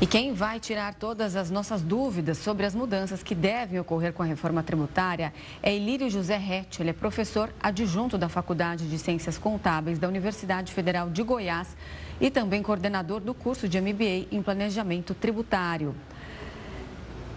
E 0.00 0.06
quem 0.06 0.32
vai 0.32 0.60
tirar 0.60 0.94
todas 0.94 1.34
as 1.34 1.50
nossas 1.50 1.82
dúvidas 1.82 2.38
sobre 2.38 2.64
as 2.64 2.72
mudanças 2.72 3.20
que 3.20 3.34
devem 3.34 3.80
ocorrer 3.80 4.12
com 4.12 4.22
a 4.22 4.26
reforma 4.26 4.62
tributária 4.62 5.34
é 5.60 5.76
Ilírio 5.76 6.08
José 6.08 6.36
Rett. 6.36 6.80
Ele 6.80 6.90
é 6.90 6.92
professor 6.92 7.52
adjunto 7.60 8.16
da 8.16 8.28
Faculdade 8.28 8.88
de 8.88 8.96
Ciências 8.96 9.36
Contábeis 9.36 9.98
da 9.98 10.06
Universidade 10.06 10.72
Federal 10.72 11.10
de 11.10 11.20
Goiás 11.24 11.76
e 12.20 12.30
também 12.30 12.62
coordenador 12.62 13.20
do 13.20 13.34
curso 13.34 13.68
de 13.68 13.80
MBA 13.80 14.28
em 14.30 14.40
Planejamento 14.40 15.14
Tributário. 15.14 15.92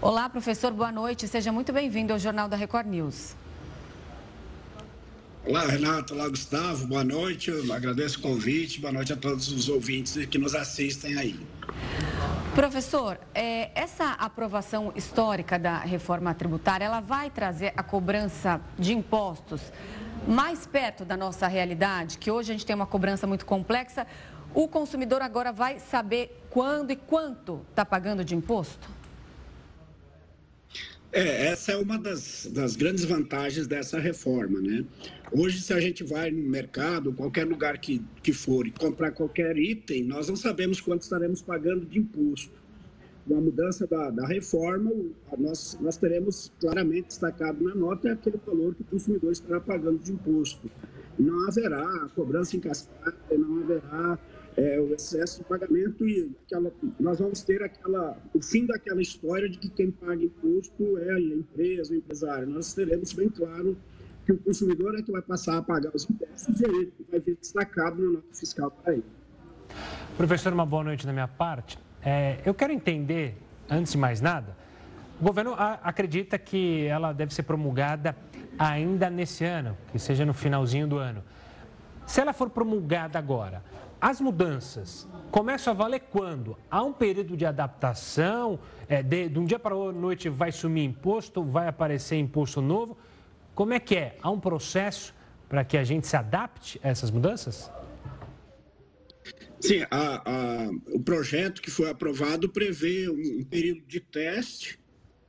Olá, 0.00 0.28
professor, 0.28 0.70
boa 0.72 0.92
noite. 0.92 1.26
Seja 1.26 1.50
muito 1.50 1.72
bem-vindo 1.72 2.12
ao 2.12 2.18
Jornal 2.18 2.48
da 2.48 2.56
Record 2.56 2.86
News. 2.86 3.41
Olá, 5.44 5.66
Renato. 5.66 6.14
Olá, 6.14 6.28
Gustavo. 6.28 6.86
Boa 6.86 7.02
noite. 7.02 7.50
Eu 7.50 7.72
agradeço 7.72 8.20
o 8.20 8.22
convite. 8.22 8.80
Boa 8.80 8.92
noite 8.92 9.12
a 9.12 9.16
todos 9.16 9.50
os 9.50 9.68
ouvintes 9.68 10.14
que 10.26 10.38
nos 10.38 10.54
assistem 10.54 11.18
aí. 11.18 11.36
Professor, 12.54 13.18
é, 13.34 13.72
essa 13.74 14.12
aprovação 14.12 14.92
histórica 14.94 15.58
da 15.58 15.78
reforma 15.78 16.32
tributária, 16.32 16.84
ela 16.84 17.00
vai 17.00 17.28
trazer 17.28 17.72
a 17.76 17.82
cobrança 17.82 18.60
de 18.78 18.92
impostos 18.92 19.60
mais 20.28 20.64
perto 20.64 21.04
da 21.04 21.16
nossa 21.16 21.48
realidade, 21.48 22.18
que 22.18 22.30
hoje 22.30 22.52
a 22.52 22.54
gente 22.54 22.64
tem 22.64 22.76
uma 22.76 22.86
cobrança 22.86 23.26
muito 23.26 23.44
complexa. 23.44 24.06
O 24.54 24.68
consumidor 24.68 25.22
agora 25.22 25.50
vai 25.50 25.80
saber 25.80 26.40
quando 26.50 26.92
e 26.92 26.96
quanto 26.96 27.66
está 27.70 27.84
pagando 27.84 28.24
de 28.24 28.36
imposto? 28.36 28.88
É, 31.12 31.48
essa 31.48 31.72
é 31.72 31.76
uma 31.76 31.98
das, 31.98 32.48
das 32.50 32.74
grandes 32.74 33.04
vantagens 33.04 33.66
dessa 33.66 34.00
reforma, 34.00 34.58
né? 34.62 34.82
Hoje, 35.30 35.60
se 35.60 35.70
a 35.74 35.78
gente 35.78 36.02
vai 36.02 36.30
no 36.30 36.48
mercado, 36.48 37.12
qualquer 37.12 37.46
lugar 37.46 37.76
que, 37.76 38.02
que 38.22 38.32
for, 38.32 38.66
e 38.66 38.70
comprar 38.70 39.12
qualquer 39.12 39.58
item, 39.58 40.04
nós 40.04 40.28
não 40.28 40.36
sabemos 40.36 40.80
quanto 40.80 41.02
estaremos 41.02 41.42
pagando 41.42 41.84
de 41.84 41.98
imposto. 41.98 42.62
Com 43.28 43.36
a 43.36 43.40
mudança 43.42 43.86
da, 43.86 44.10
da 44.10 44.26
reforma, 44.26 44.90
nós, 45.38 45.78
nós 45.82 45.98
teremos 45.98 46.50
claramente 46.58 47.08
destacado 47.08 47.62
na 47.62 47.74
nota 47.74 48.10
aquele 48.10 48.40
valor 48.46 48.74
que 48.74 48.80
o 48.80 48.86
consumidor 48.86 49.32
estará 49.32 49.60
pagando 49.60 49.98
de 49.98 50.12
imposto. 50.12 50.70
Não 51.18 51.46
haverá 51.46 52.08
cobrança 52.16 52.56
em 52.56 52.60
cascata, 52.60 53.36
não 53.36 53.58
haverá 53.60 54.18
é, 54.56 54.80
o 54.80 54.92
excesso 54.94 55.38
de 55.38 55.44
pagamento 55.44 56.06
e 56.06 56.34
aquela, 56.44 56.70
nós 57.00 57.18
vamos 57.18 57.42
ter 57.42 57.62
aquela, 57.62 58.16
o 58.34 58.42
fim 58.42 58.66
daquela 58.66 59.00
história 59.00 59.48
de 59.48 59.58
que 59.58 59.68
quem 59.68 59.90
paga 59.90 60.22
imposto 60.22 60.98
é 60.98 61.14
a 61.14 61.20
empresa, 61.20 61.92
o 61.92 61.96
empresário. 61.96 62.46
Nós 62.46 62.74
teremos 62.74 63.12
bem 63.12 63.28
claro 63.28 63.76
que 64.24 64.32
o 64.32 64.38
consumidor 64.38 64.98
é 64.98 65.02
que 65.02 65.10
vai 65.10 65.22
passar 65.22 65.58
a 65.58 65.62
pagar 65.62 65.90
os 65.94 66.08
impostos 66.08 66.60
e 66.60 66.64
ele 66.64 66.92
vai 67.10 67.20
vir 67.20 67.36
destacado 67.36 68.02
na 68.02 68.12
nota 68.12 68.34
fiscal 68.34 68.70
para 68.70 68.94
ele. 68.94 69.04
Professor, 70.16 70.52
uma 70.52 70.66
boa 70.66 70.84
noite 70.84 71.06
da 71.06 71.12
minha 71.12 71.28
parte. 71.28 71.78
É, 72.04 72.38
eu 72.44 72.52
quero 72.52 72.72
entender, 72.72 73.36
antes 73.70 73.92
de 73.92 73.98
mais 73.98 74.20
nada, 74.20 74.56
o 75.20 75.24
governo 75.24 75.54
acredita 75.56 76.38
que 76.38 76.84
ela 76.86 77.12
deve 77.12 77.32
ser 77.32 77.44
promulgada 77.44 78.16
ainda 78.58 79.08
nesse 79.08 79.44
ano, 79.44 79.76
que 79.90 79.98
seja 79.98 80.26
no 80.26 80.34
finalzinho 80.34 80.86
do 80.86 80.98
ano. 80.98 81.22
Se 82.06 82.20
ela 82.20 82.32
for 82.32 82.50
promulgada 82.50 83.18
agora, 83.18 83.62
as 84.02 84.20
mudanças 84.20 85.08
começam 85.30 85.72
a 85.72 85.76
valer 85.76 86.00
quando? 86.10 86.56
Há 86.68 86.82
um 86.82 86.92
período 86.92 87.36
de 87.36 87.46
adaptação, 87.46 88.58
é, 88.88 89.00
de, 89.00 89.28
de 89.28 89.38
um 89.38 89.44
dia 89.44 89.60
para 89.60 89.76
a 89.76 89.92
noite 89.92 90.28
vai 90.28 90.50
sumir 90.50 90.82
imposto, 90.82 91.44
vai 91.44 91.68
aparecer 91.68 92.16
imposto 92.16 92.60
novo. 92.60 92.98
Como 93.54 93.72
é 93.72 93.78
que 93.78 93.94
é? 93.94 94.18
Há 94.20 94.28
um 94.28 94.40
processo 94.40 95.14
para 95.48 95.64
que 95.64 95.76
a 95.76 95.84
gente 95.84 96.08
se 96.08 96.16
adapte 96.16 96.80
a 96.82 96.88
essas 96.88 97.12
mudanças? 97.12 97.70
Sim, 99.60 99.86
a, 99.88 100.22
a, 100.28 100.70
o 100.92 101.00
projeto 101.00 101.62
que 101.62 101.70
foi 101.70 101.88
aprovado 101.88 102.48
prevê 102.48 103.08
um, 103.08 103.44
período 103.44 103.82
de 103.86 104.00
teste, 104.00 104.80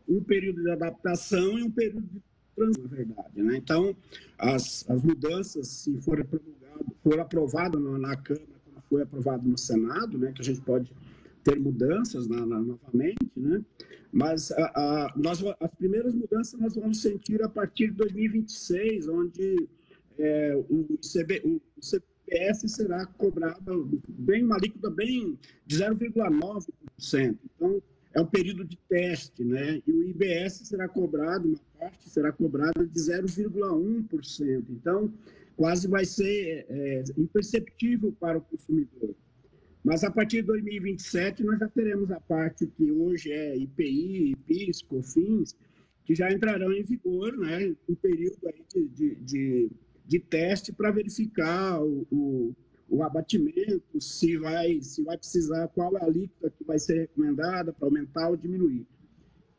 um 0.10 0.24
período 0.24 0.64
de 0.64 0.72
adaptação 0.72 1.60
e 1.60 1.62
um 1.62 1.70
período 1.70 2.02
de 2.02 2.22
transição, 2.56 2.84
na 2.86 2.96
verdade. 2.96 3.30
Né? 3.36 3.56
Então, 3.56 3.96
as, 4.36 4.84
as 4.90 5.04
mudanças, 5.04 5.68
se 5.68 5.96
forem 6.02 6.26
for 7.04 7.20
aprovado 7.20 7.80
na, 7.80 8.00
na 8.00 8.16
Câmara 8.16 8.53
foi 8.94 9.02
aprovado 9.02 9.50
no 9.50 9.58
Senado, 9.58 10.20
né, 10.20 10.32
que 10.32 10.42
a 10.42 10.46
gente 10.46 10.62
pode 10.62 10.94
ter 11.44 11.60
mudanças 11.60 12.28
na, 12.28 12.46
na, 12.46 12.62
novamente, 12.62 13.32
né? 13.36 13.66
Mas 14.12 14.52
a, 14.52 14.66
a, 14.66 15.14
nós, 15.18 15.44
as 15.60 15.74
primeiras 15.76 16.14
mudanças 16.14 16.60
nós 16.60 16.76
vamos 16.76 17.02
sentir 17.02 17.42
a 17.42 17.50
partir 17.50 17.88
de 17.88 17.94
2026, 17.96 19.08
onde 19.08 19.68
é, 20.20 20.56
o, 20.70 21.00
CB, 21.00 21.42
o 21.44 21.60
CPS 21.82 22.72
será 22.72 23.04
cobrado 23.08 24.00
bem 24.08 24.44
uma 24.44 24.58
bem 24.96 25.40
de 25.66 25.76
0,9%. 25.76 27.38
Então 27.56 27.82
é 28.14 28.22
um 28.22 28.28
período 28.28 28.64
de 28.64 28.78
teste, 28.88 29.44
né? 29.44 29.82
E 29.88 29.92
o 29.92 30.04
IBS 30.04 30.62
será 30.66 30.88
cobrado 30.88 31.48
uma 31.48 31.60
parte 31.80 32.08
será 32.08 32.32
cobrada 32.32 32.86
de 32.86 33.00
0,1%. 33.00 34.66
Então 34.70 35.12
quase 35.56 35.88
vai 35.88 36.06
ser 36.06 36.66
é, 36.70 37.04
imperceptível 37.18 38.12
para 38.20 38.38
o 38.38 38.42
consumidor. 38.42 39.16
Mas 39.84 40.04
a 40.04 40.10
partir 40.10 40.38
de 40.38 40.48
2027 40.48 41.44
nós 41.44 41.60
já 41.60 41.68
teremos 41.68 42.10
a 42.12 42.20
parte 42.20 42.66
que 42.68 42.92
hoje 42.92 43.32
é 43.32 43.56
IPI, 43.58 44.32
IPIS, 44.32 44.82
COFINS, 44.84 45.56
que 46.06 46.16
já 46.16 46.32
entrarão 46.32 46.72
em 46.72 46.84
vigor, 46.84 47.38
né, 47.38 47.76
um 47.88 47.96
período 47.96 48.48
aí 48.48 48.64
de, 48.74 48.88
de, 48.90 49.16
de, 49.16 49.72
de 50.06 50.20
teste 50.20 50.72
para 50.72 50.92
verificar 50.92 51.82
o, 51.82 52.08
o, 52.12 52.56
o, 52.90 53.04
abatimento, 53.04 54.00
se 54.00 54.38
vai, 54.38 54.82
se 54.82 55.04
vai 55.04 55.18
precisar, 55.18 55.68
qual 55.70 55.96
é 55.98 56.02
a 56.02 56.06
alíquota 56.06 56.50
que 56.50 56.64
vai 56.64 56.80
ser 56.80 57.02
recomendada 57.02 57.72
para 57.74 57.88
aumentar 57.88 58.30
ou 58.30 58.38
diminuir 58.38 58.86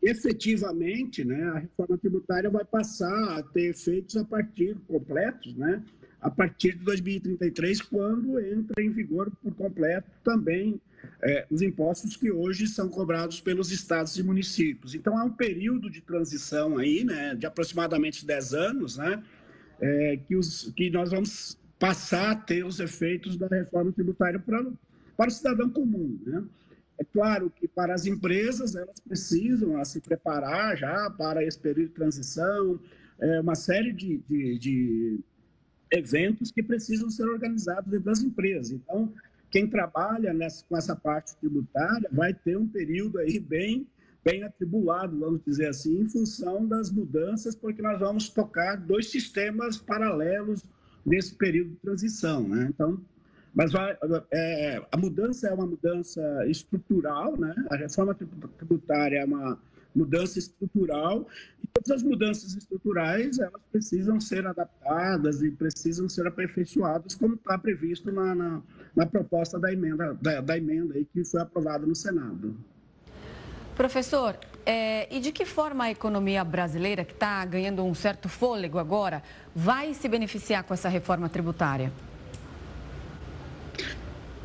efetivamente, 0.05 1.25
né, 1.25 1.43
a 1.45 1.59
reforma 1.59 1.99
tributária 1.99 2.51
vai 2.51 2.65
passar 2.65 3.39
a 3.39 3.43
ter 3.43 3.71
efeitos 3.71 4.17
a 4.17 4.25
partir 4.25 4.77
completos, 4.87 5.55
né, 5.57 5.83
a 6.21 6.31
partir 6.31 6.73
de 6.73 6.85
2033, 6.85 7.83
quando 7.83 8.39
entra 8.41 8.83
em 8.83 8.91
vigor 8.91 9.31
por 9.43 9.55
completo 9.55 10.11
também 10.23 10.81
é, 11.23 11.47
os 11.51 11.63
impostos 11.63 12.17
que 12.17 12.31
hoje 12.31 12.67
são 12.67 12.89
cobrados 12.89 13.41
pelos 13.41 13.71
estados 13.71 14.17
e 14.17 14.23
municípios. 14.23 14.95
Então, 14.95 15.19
há 15.19 15.25
um 15.25 15.31
período 15.31 15.91
de 15.91 16.01
transição 16.01 16.79
aí, 16.79 17.05
né, 17.05 17.35
de 17.35 17.47
aproximadamente 17.47 18.27
10 18.27 18.55
anos, 18.55 18.97
né, 18.97 19.23
é, 19.81 20.19
que, 20.27 20.37
os, 20.37 20.73
que 20.77 20.91
nós 20.91 21.11
vamos 21.11 21.59
passar 21.79 22.31
a 22.31 22.37
ter 22.37 22.65
os 22.65 22.81
efeitos 22.81 23.37
da 23.37 23.47
reforma 23.47 23.93
tributária 23.93 24.39
para, 24.39 24.65
para 25.17 25.29
o 25.29 25.31
cidadão 25.31 25.69
comum, 25.71 26.19
né. 26.25 26.43
É 26.99 27.05
claro 27.05 27.51
que 27.51 27.67
para 27.67 27.95
as 27.95 28.07
empresas, 28.07 28.75
elas 28.75 29.01
precisam 29.01 29.85
se 29.85 30.01
preparar 30.01 30.77
já 30.77 31.11
para 31.11 31.45
esse 31.45 31.59
período 31.59 31.89
de 31.89 31.95
transição, 31.95 32.79
é, 33.19 33.41
uma 33.41 33.55
série 33.55 33.93
de, 33.93 34.19
de, 34.29 34.59
de, 34.59 35.21
eventos 35.91 36.51
que 36.51 36.63
precisam 36.63 37.11
ser 37.11 37.25
organizados 37.25 37.91
dentro 37.91 38.07
das 38.07 38.21
empresas. 38.21 38.71
Então, 38.71 39.13
quem 39.51 39.69
trabalha 39.69 40.33
nessa, 40.33 40.65
com 40.69 40.77
essa 40.77 40.97
parte 40.97 41.37
tributária 41.37 42.09
vai 42.13 42.35
ter 42.35 42.57
um 42.57 42.67
período 42.67 43.19
aí 43.19 43.39
bem, 43.39 43.87
bem 44.25 44.43
atribulado, 44.43 45.19
vamos 45.19 45.41
dizer 45.45 45.69
assim, 45.69 46.01
em 46.01 46.09
função 46.09 46.67
das 46.67 46.91
mudanças, 46.91 47.55
porque 47.55 47.81
nós 47.81 48.01
vamos 48.01 48.29
tocar 48.29 48.77
dois 48.77 49.11
sistemas 49.11 49.77
paralelos 49.77 50.65
nesse 51.07 51.35
período 51.35 51.71
de 51.71 51.77
transição. 51.77 52.49
Né? 52.49 52.67
Então, 52.69 53.01
mas 53.55 53.73
vai, 53.73 53.97
é, 54.33 54.83
a 54.91 54.97
mudança 54.97 55.49
é 55.49 55.55
uma 55.55 55.67
mudança 55.67 56.21
estrutural, 56.49 57.39
né? 57.39 57.55
A 57.71 57.77
reforma 57.77 58.15
tributária 58.59 59.19
é 59.19 59.25
uma 59.25 59.59
mudança 59.95 60.41
estrutural 60.41 61.27
e 61.63 61.69
todas 61.69 61.91
as 61.93 62.03
mudanças 62.03 62.55
estruturais 62.57 63.39
elas 63.39 63.63
precisam 63.71 64.21
ser 64.21 64.45
adaptadas 64.45 65.41
e 65.41 65.53
precisam 65.53 66.09
ser 66.09 66.27
aperfeiçoadas 66.27 67.15
como 67.15 67.35
está 67.35 67.57
previsto 67.57 68.11
na, 68.11 68.35
na, 68.35 68.63
na, 68.97 69.07
proposta 69.07 69.57
da 69.57 69.73
emenda 69.73 70.15
da, 70.21 70.41
da 70.41 70.59
emenda 70.59 70.95
aí 70.95 71.05
que 71.05 71.25
foi 71.25 71.41
aprovada 71.41 71.87
no 71.87 71.95
Senado. 71.95 72.57
Professor, 73.77 74.37
é, 74.67 75.15
e 75.15 75.21
de 75.21 75.31
que 75.31 75.45
forma 75.45 75.85
a 75.85 75.91
economia 75.91 76.43
brasileira, 76.43 77.05
que 77.05 77.13
está 77.13 77.45
ganhando 77.45 77.85
um 77.85 77.95
certo 77.95 78.29
fôlego 78.29 78.79
agora, 78.79 79.23
vai 79.55 79.95
se 79.95 80.09
beneficiar 80.09 80.65
com 80.65 80.75
essa 80.75 80.89
reforma 80.89 81.29
tributária? 81.29 81.93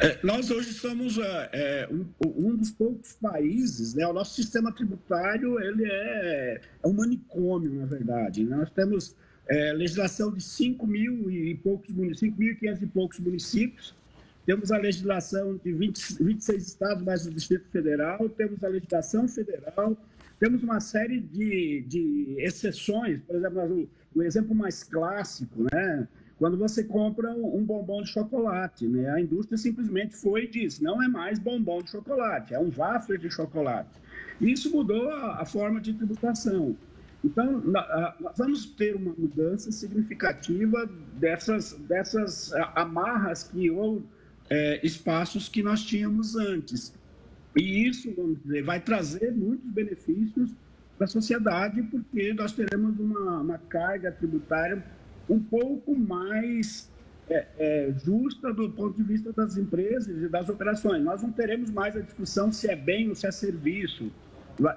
É, 0.02 0.18
nós 0.24 0.50
hoje 0.50 0.72
somos 0.72 1.18
é, 1.18 1.50
é, 1.52 1.90
um, 1.92 2.06
um, 2.26 2.56
dos 2.56 2.72
poucos 2.72 3.14
países, 3.22 3.94
né? 3.94 4.08
O 4.08 4.14
nosso 4.14 4.34
sistema 4.34 4.72
tributário 4.72 5.60
ele 5.60 5.84
é, 5.86 6.62
é 6.82 6.88
um 6.88 6.94
manicômio, 6.94 7.74
na 7.74 7.86
verdade. 7.86 8.46
Né? 8.46 8.56
Nós 8.56 8.70
temos 8.70 9.14
é, 9.46 9.74
legislação 9.74 10.32
de 10.32 10.42
5 10.42 10.88
mil 10.88 11.30
e 11.30 11.54
poucos 11.56 11.94
municípios, 11.94 12.60
5.500 12.62 12.82
e 12.82 12.86
poucos 12.86 13.20
municípios. 13.20 13.94
Temos 14.46 14.72
a 14.72 14.78
legislação 14.78 15.60
de 15.64 15.74
20, 15.74 16.24
26 16.24 16.66
estados 16.66 17.04
mais 17.04 17.26
o 17.26 17.32
Distrito 17.32 17.68
Federal. 17.70 18.30
Temos 18.30 18.64
a 18.64 18.70
legislação 18.70 19.28
federal. 19.28 19.98
Temos 20.40 20.64
uma 20.64 20.80
série 20.80 21.20
de, 21.20 21.82
de 21.82 22.36
exceções. 22.40 23.20
Por 23.28 23.36
exemplo, 23.36 23.90
o, 24.14 24.20
o 24.20 24.24
exemplo 24.24 24.56
mais 24.56 24.82
clássico, 24.82 25.68
né? 25.74 26.08
Quando 26.40 26.58
você 26.58 26.86
compra 26.86 27.32
um 27.32 27.64
bombom 27.66 28.02
de 28.02 28.10
chocolate, 28.10 28.88
né? 28.88 29.10
A 29.10 29.20
indústria 29.20 29.58
simplesmente 29.58 30.16
foi 30.16 30.46
e 30.46 30.48
disse, 30.48 30.82
não 30.82 31.04
é 31.04 31.08
mais 31.08 31.38
bombom 31.38 31.84
de 31.84 31.92
chocolate, 31.92 32.54
é 32.54 32.60
um 32.60 32.72
wafer 32.72 33.20
de 33.20 33.30
chocolate. 33.30 33.90
Isso 34.40 34.72
mudou 34.72 35.10
a, 35.10 35.42
a 35.42 35.46
forma 35.46 35.82
de 35.82 35.94
tributação. 35.94 36.78
Então, 37.22 37.60
nós 37.60 38.38
vamos 38.38 38.66
ter 38.68 38.96
uma 38.96 39.14
mudança 39.18 39.70
significativa 39.70 40.90
dessas, 41.20 41.74
dessas 41.74 42.54
amarras 42.74 43.44
que 43.44 43.70
ou 43.70 44.02
é, 44.50 44.80
espaços 44.82 45.50
que 45.50 45.62
nós 45.62 45.84
tínhamos 45.84 46.38
antes. 46.38 46.94
E 47.54 47.86
isso, 47.86 48.14
vamos 48.16 48.42
dizer, 48.42 48.64
vai 48.64 48.80
trazer 48.80 49.34
muitos 49.36 49.70
benefícios 49.70 50.54
para 50.98 51.04
a 51.04 51.08
sociedade, 51.10 51.84
porque 51.84 52.34
nós 52.34 52.54
teremos 52.54 52.98
uma, 52.98 53.42
uma 53.42 53.58
carga 53.58 54.10
tributária 54.10 54.82
um 55.30 55.40
pouco 55.40 55.96
mais 55.96 56.90
é, 57.30 57.48
é, 57.58 57.94
justa 58.04 58.52
do 58.52 58.70
ponto 58.72 58.98
de 58.98 59.04
vista 59.04 59.32
das 59.32 59.56
empresas 59.56 60.24
e 60.24 60.28
das 60.28 60.50
operações. 60.50 61.04
Nós 61.04 61.22
não 61.22 61.32
teremos 61.32 61.70
mais 61.70 61.96
a 61.96 62.02
discussão 62.02 62.52
se 62.52 62.68
é 62.68 62.76
bem 62.76 63.10
ou 63.10 63.16
se 63.16 63.28
é 63.28 63.32
serviço. 63.32 64.12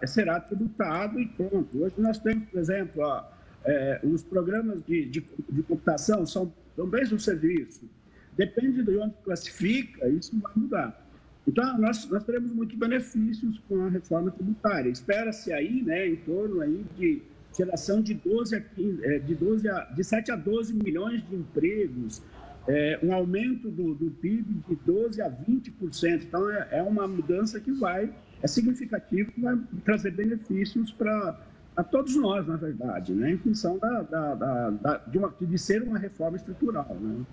Será 0.07 0.39
tributado 0.39 1.19
e 1.19 1.27
pronto. 1.27 1.83
Hoje 1.83 1.95
nós 1.99 2.19
temos, 2.19 2.45
por 2.45 2.61
exemplo, 2.61 3.03
ó, 3.03 3.25
é, 3.65 4.01
os 4.05 4.23
programas 4.23 4.83
de, 4.83 5.07
de, 5.07 5.25
de 5.51 5.63
computação 5.63 6.25
são, 6.27 6.53
são 6.77 6.87
bens 6.87 7.11
do 7.11 7.19
serviço. 7.19 7.89
Depende 8.37 8.83
de 8.83 8.97
onde 8.97 9.15
classifica, 9.25 10.09
isso 10.09 10.39
vai 10.41 10.53
mudar. 10.55 11.03
Então, 11.47 11.77
nós, 11.79 12.09
nós 12.09 12.23
teremos 12.23 12.53
muitos 12.53 12.77
benefícios 12.79 13.61
com 13.69 13.85
a 13.85 13.89
reforma 13.89 14.31
tributária. 14.31 14.89
Espera-se 14.89 15.53
aí, 15.53 15.83
né, 15.83 16.09
em 16.09 16.17
torno 16.17 16.61
aí 16.61 16.85
de 16.97 17.23
geração 17.57 18.01
de 18.01 18.15
12 18.15 18.57
a 18.57 18.61
15, 18.61 19.05
é, 19.05 19.19
de 19.19 19.35
12 19.35 19.69
a, 19.69 19.85
de 19.85 20.05
7 20.05 20.33
a 20.33 20.37
12 20.37 20.75
milhões 20.75 21.23
de 21.29 21.37
empregos, 21.37 22.23
é, 22.67 22.99
um 23.03 23.13
aumento 23.13 23.71
do, 23.71 23.95
do, 23.95 24.11
PIB 24.11 24.63
de 24.69 24.77
12 24.77 25.21
a 25.21 25.31
20%. 25.31 26.23
Então, 26.23 26.51
é, 26.51 26.69
é 26.73 26.83
uma 26.83 27.07
mudança 27.07 27.61
que 27.61 27.73
vai, 27.73 28.11
é 28.43 28.47
significativa, 28.47 29.31
que 29.31 29.41
vai 29.41 29.59
trazer 29.85 30.13
benefícios 30.13 30.93
para 30.93 31.39
a 31.75 31.83
todos 31.83 32.15
nós, 32.17 32.47
na 32.47 32.57
verdade, 32.57 33.15
né, 33.15 33.33
em 33.33 33.39
função 33.39 33.79
da, 33.79 34.03
da, 34.03 34.35
da 34.71 34.97
de, 35.07 35.17
uma, 35.17 35.35
de 35.41 35.59
ser 35.59 35.83
uma 35.83 35.99
reforma 35.99 36.37
estrutural. 36.37 36.95
Né? 37.01 37.25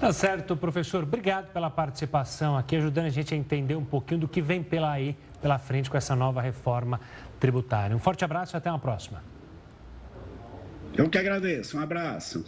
Tá 0.00 0.12
certo, 0.12 0.56
professor. 0.56 1.04
Obrigado 1.04 1.52
pela 1.52 1.70
participação 1.70 2.56
aqui, 2.56 2.76
ajudando 2.76 3.06
a 3.06 3.10
gente 3.10 3.34
a 3.34 3.36
entender 3.36 3.76
um 3.76 3.84
pouquinho 3.84 4.22
do 4.22 4.28
que 4.28 4.40
vem 4.40 4.62
pela 4.62 4.90
aí, 4.90 5.16
pela 5.40 5.58
frente 5.58 5.90
com 5.90 5.96
essa 5.96 6.16
nova 6.16 6.40
reforma 6.40 7.00
tributária. 7.42 7.96
Um 7.96 7.98
forte 7.98 8.24
abraço 8.24 8.54
e 8.54 8.56
até 8.56 8.70
uma 8.70 8.78
próxima. 8.78 9.20
Eu 10.96 11.10
que 11.10 11.18
agradeço. 11.18 11.76
Um 11.76 11.80
abraço. 11.80 12.44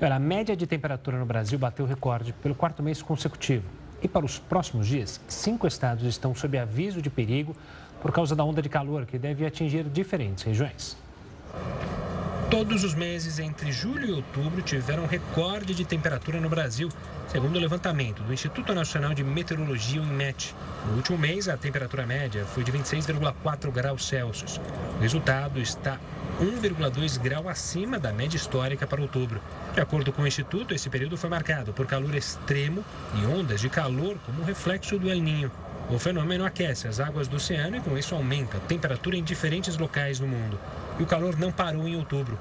Olha, 0.00 0.14
a 0.14 0.18
média 0.18 0.56
de 0.56 0.66
temperatura 0.66 1.18
no 1.18 1.26
Brasil 1.26 1.58
bateu 1.58 1.84
recorde 1.84 2.32
pelo 2.32 2.54
quarto 2.54 2.82
mês 2.82 3.02
consecutivo. 3.02 3.68
E 4.00 4.08
para 4.08 4.24
os 4.24 4.38
próximos 4.38 4.86
dias, 4.86 5.20
cinco 5.28 5.66
estados 5.66 6.04
estão 6.04 6.34
sob 6.34 6.56
aviso 6.56 7.02
de 7.02 7.10
perigo 7.10 7.54
por 8.00 8.12
causa 8.12 8.34
da 8.34 8.42
onda 8.42 8.62
de 8.62 8.68
calor 8.70 9.04
que 9.04 9.18
deve 9.18 9.44
atingir 9.44 9.84
diferentes 9.84 10.42
regiões. 10.44 10.96
Todos 12.50 12.82
os 12.82 12.94
meses 12.94 13.38
entre 13.38 13.70
julho 13.70 14.06
e 14.06 14.12
outubro 14.12 14.62
tiveram 14.62 15.04
recorde 15.04 15.74
de 15.74 15.84
temperatura 15.84 16.40
no 16.40 16.48
Brasil, 16.48 16.88
segundo 17.30 17.56
o 17.56 17.60
levantamento 17.60 18.22
do 18.22 18.32
Instituto 18.32 18.74
Nacional 18.74 19.12
de 19.12 19.22
Meteorologia, 19.22 20.00
o 20.00 20.04
INMET. 20.04 20.54
No 20.86 20.96
último 20.96 21.18
mês, 21.18 21.46
a 21.46 21.58
temperatura 21.58 22.06
média 22.06 22.46
foi 22.46 22.64
de 22.64 22.72
26,4 22.72 23.70
graus 23.70 24.08
Celsius. 24.08 24.58
O 24.96 25.02
resultado 25.02 25.60
está 25.60 26.00
1,2 26.40 27.20
grau 27.20 27.50
acima 27.50 27.98
da 27.98 28.14
média 28.14 28.38
histórica 28.38 28.86
para 28.86 29.02
outubro. 29.02 29.42
De 29.74 29.82
acordo 29.82 30.10
com 30.10 30.22
o 30.22 30.26
Instituto, 30.26 30.74
esse 30.74 30.88
período 30.88 31.18
foi 31.18 31.28
marcado 31.28 31.74
por 31.74 31.86
calor 31.86 32.14
extremo 32.14 32.82
e 33.20 33.26
ondas 33.26 33.60
de 33.60 33.68
calor 33.68 34.16
como 34.24 34.42
reflexo 34.42 34.98
do 34.98 35.10
El 35.10 35.20
Ninho. 35.20 35.52
O 35.90 35.98
fenômeno 35.98 36.44
aquece 36.44 36.86
as 36.86 37.00
águas 37.00 37.28
do 37.28 37.36
oceano 37.36 37.76
e, 37.76 37.80
com 37.80 37.96
isso, 37.96 38.14
aumenta 38.14 38.58
a 38.58 38.60
temperatura 38.60 39.16
em 39.16 39.24
diferentes 39.24 39.78
locais 39.78 40.18
do 40.18 40.26
mundo 40.26 40.60
e 40.98 41.02
o 41.02 41.06
calor 41.06 41.38
não 41.38 41.50
parou 41.50 41.88
em 41.88 41.96
outubro. 41.96 42.38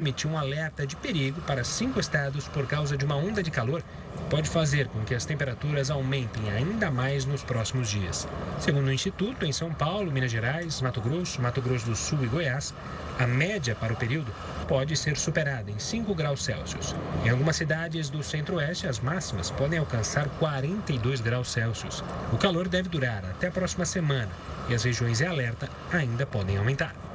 Emitiu 0.00 0.30
um 0.30 0.38
alerta 0.38 0.86
de 0.86 0.96
perigo 0.96 1.42
para 1.42 1.62
cinco 1.62 2.00
estados 2.00 2.48
por 2.48 2.66
causa 2.66 2.96
de 2.96 3.04
uma 3.04 3.16
onda 3.16 3.42
de 3.42 3.50
calor 3.50 3.82
que 4.16 4.24
pode 4.30 4.48
fazer 4.48 4.88
com 4.88 5.04
que 5.04 5.14
as 5.14 5.26
temperaturas 5.26 5.90
aumentem 5.90 6.50
ainda 6.50 6.90
mais 6.90 7.26
nos 7.26 7.42
próximos 7.42 7.90
dias. 7.90 8.26
Segundo 8.58 8.86
o 8.86 8.92
Instituto, 8.92 9.44
em 9.44 9.52
São 9.52 9.74
Paulo, 9.74 10.10
Minas 10.10 10.30
Gerais, 10.30 10.80
Mato 10.80 11.02
Grosso, 11.02 11.42
Mato 11.42 11.60
Grosso 11.60 11.84
do 11.84 11.94
Sul 11.94 12.24
e 12.24 12.28
Goiás, 12.28 12.72
a 13.18 13.26
média 13.26 13.74
para 13.74 13.92
o 13.92 13.96
período 13.96 14.32
pode 14.66 14.96
ser 14.96 15.18
superada 15.18 15.70
em 15.70 15.78
5 15.78 16.14
graus 16.14 16.42
Celsius. 16.42 16.94
Em 17.22 17.28
algumas 17.28 17.56
cidades 17.56 18.08
do 18.08 18.22
centro-oeste, 18.22 18.86
as 18.86 19.00
máximas 19.00 19.50
podem 19.50 19.78
alcançar 19.78 20.30
42 20.38 21.20
graus 21.20 21.52
Celsius. 21.52 22.02
O 22.32 22.38
calor 22.38 22.68
deve 22.68 22.88
durar 22.88 23.22
até 23.26 23.48
a 23.48 23.52
próxima 23.52 23.84
semana 23.84 24.30
e 24.66 24.74
as 24.74 24.82
regiões 24.82 25.20
em 25.20 25.26
alerta 25.26 25.68
ainda 25.92 26.24
podem 26.24 26.56
aumentar. 26.56 27.09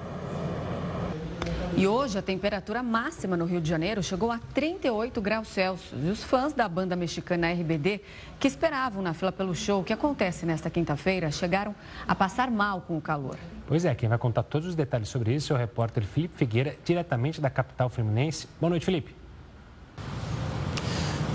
E 1.77 1.85
hoje 1.85 2.17
a 2.17 2.21
temperatura 2.21 2.81
máxima 2.81 3.35
no 3.35 3.43
Rio 3.43 3.59
de 3.59 3.67
Janeiro 3.67 4.01
chegou 4.01 4.31
a 4.31 4.39
38 4.53 5.19
graus 5.19 5.49
Celsius. 5.49 6.01
E 6.01 6.09
os 6.09 6.23
fãs 6.23 6.53
da 6.53 6.69
banda 6.69 6.95
mexicana 6.95 7.51
RBD, 7.51 7.99
que 8.39 8.47
esperavam 8.47 9.03
na 9.03 9.13
fila 9.13 9.29
pelo 9.29 9.53
show 9.53 9.83
que 9.83 9.91
acontece 9.91 10.45
nesta 10.45 10.69
quinta-feira, 10.69 11.29
chegaram 11.31 11.75
a 12.07 12.15
passar 12.15 12.49
mal 12.49 12.79
com 12.79 12.95
o 12.97 13.01
calor. 13.01 13.37
Pois 13.67 13.83
é, 13.83 13.93
quem 13.93 14.07
vai 14.07 14.17
contar 14.17 14.43
todos 14.43 14.69
os 14.69 14.75
detalhes 14.75 15.09
sobre 15.09 15.35
isso 15.35 15.51
é 15.51 15.55
o 15.57 15.59
repórter 15.59 16.05
Felipe 16.05 16.37
Figueira, 16.37 16.77
diretamente 16.85 17.41
da 17.41 17.49
capital 17.49 17.89
fluminense. 17.89 18.47
Boa 18.57 18.69
noite, 18.69 18.85
Felipe. 18.85 19.24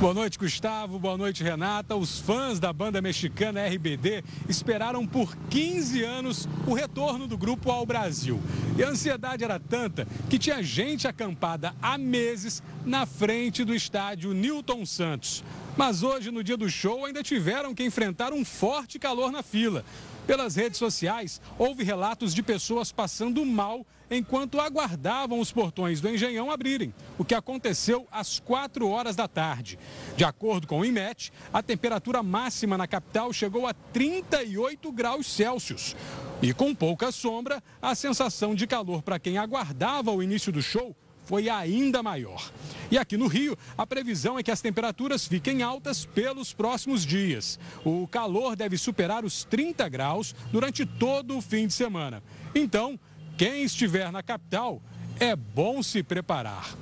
Boa 0.00 0.14
noite, 0.14 0.38
Gustavo. 0.38 0.98
Boa 0.98 1.18
noite, 1.18 1.44
Renata. 1.44 1.94
Os 1.94 2.20
fãs 2.20 2.58
da 2.58 2.72
banda 2.72 3.02
mexicana 3.02 3.66
RBD 3.66 4.24
esperaram 4.48 5.06
por 5.06 5.36
15 5.50 6.02
anos 6.02 6.48
o 6.66 6.72
retorno 6.72 7.26
do 7.26 7.36
grupo 7.36 7.70
ao 7.70 7.84
Brasil. 7.84 8.40
E 8.78 8.82
a 8.82 8.88
ansiedade 8.88 9.44
era 9.44 9.60
tanta 9.60 10.08
que 10.30 10.38
tinha 10.38 10.62
gente 10.62 11.06
acampada 11.06 11.74
há 11.82 11.98
meses 11.98 12.62
na 12.82 13.04
frente 13.04 13.62
do 13.62 13.74
estádio 13.74 14.32
Newton 14.32 14.86
Santos. 14.86 15.44
Mas 15.76 16.02
hoje, 16.02 16.30
no 16.30 16.42
dia 16.42 16.56
do 16.56 16.70
show, 16.70 17.04
ainda 17.04 17.22
tiveram 17.22 17.74
que 17.74 17.84
enfrentar 17.84 18.32
um 18.32 18.42
forte 18.42 18.98
calor 18.98 19.30
na 19.30 19.42
fila. 19.42 19.84
Pelas 20.26 20.56
redes 20.56 20.78
sociais, 20.78 21.42
houve 21.58 21.84
relatos 21.84 22.32
de 22.32 22.42
pessoas 22.42 22.90
passando 22.90 23.44
mal 23.44 23.84
enquanto 24.10 24.60
aguardavam 24.60 25.38
os 25.38 25.52
portões 25.52 26.00
do 26.00 26.08
Engenhão 26.08 26.50
abrirem, 26.50 26.92
o 27.16 27.24
que 27.24 27.34
aconteceu 27.34 28.06
às 28.10 28.40
4 28.40 28.88
horas 28.88 29.14
da 29.14 29.28
tarde. 29.28 29.78
De 30.16 30.24
acordo 30.24 30.66
com 30.66 30.80
o 30.80 30.84
IMET, 30.84 31.32
a 31.52 31.62
temperatura 31.62 32.22
máxima 32.22 32.76
na 32.76 32.86
capital 32.86 33.32
chegou 33.32 33.66
a 33.66 33.74
38 33.74 34.90
graus 34.90 35.26
Celsius. 35.26 35.94
E 36.42 36.52
com 36.52 36.74
pouca 36.74 37.12
sombra, 37.12 37.62
a 37.80 37.94
sensação 37.94 38.54
de 38.54 38.66
calor 38.66 39.02
para 39.02 39.18
quem 39.18 39.38
aguardava 39.38 40.10
o 40.10 40.22
início 40.22 40.50
do 40.50 40.62
show 40.62 40.96
foi 41.30 41.48
ainda 41.48 42.02
maior. 42.02 42.50
E 42.90 42.98
aqui 42.98 43.16
no 43.16 43.28
Rio, 43.28 43.56
a 43.78 43.86
previsão 43.86 44.36
é 44.36 44.42
que 44.42 44.50
as 44.50 44.60
temperaturas 44.60 45.28
fiquem 45.28 45.62
altas 45.62 46.04
pelos 46.04 46.52
próximos 46.52 47.06
dias. 47.06 47.56
O 47.84 48.08
calor 48.08 48.56
deve 48.56 48.76
superar 48.76 49.24
os 49.24 49.44
30 49.44 49.88
graus 49.88 50.34
durante 50.50 50.84
todo 50.84 51.38
o 51.38 51.40
fim 51.40 51.68
de 51.68 51.72
semana. 51.72 52.20
Então, 52.52 52.98
quem 53.40 53.62
estiver 53.62 54.12
na 54.12 54.22
capital, 54.22 54.82
é 55.18 55.34
bom 55.34 55.82
se 55.82 56.02
preparar. 56.02 56.76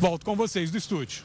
Volto 0.00 0.24
com 0.24 0.34
vocês 0.34 0.70
do 0.70 0.78
estúdio. 0.78 1.22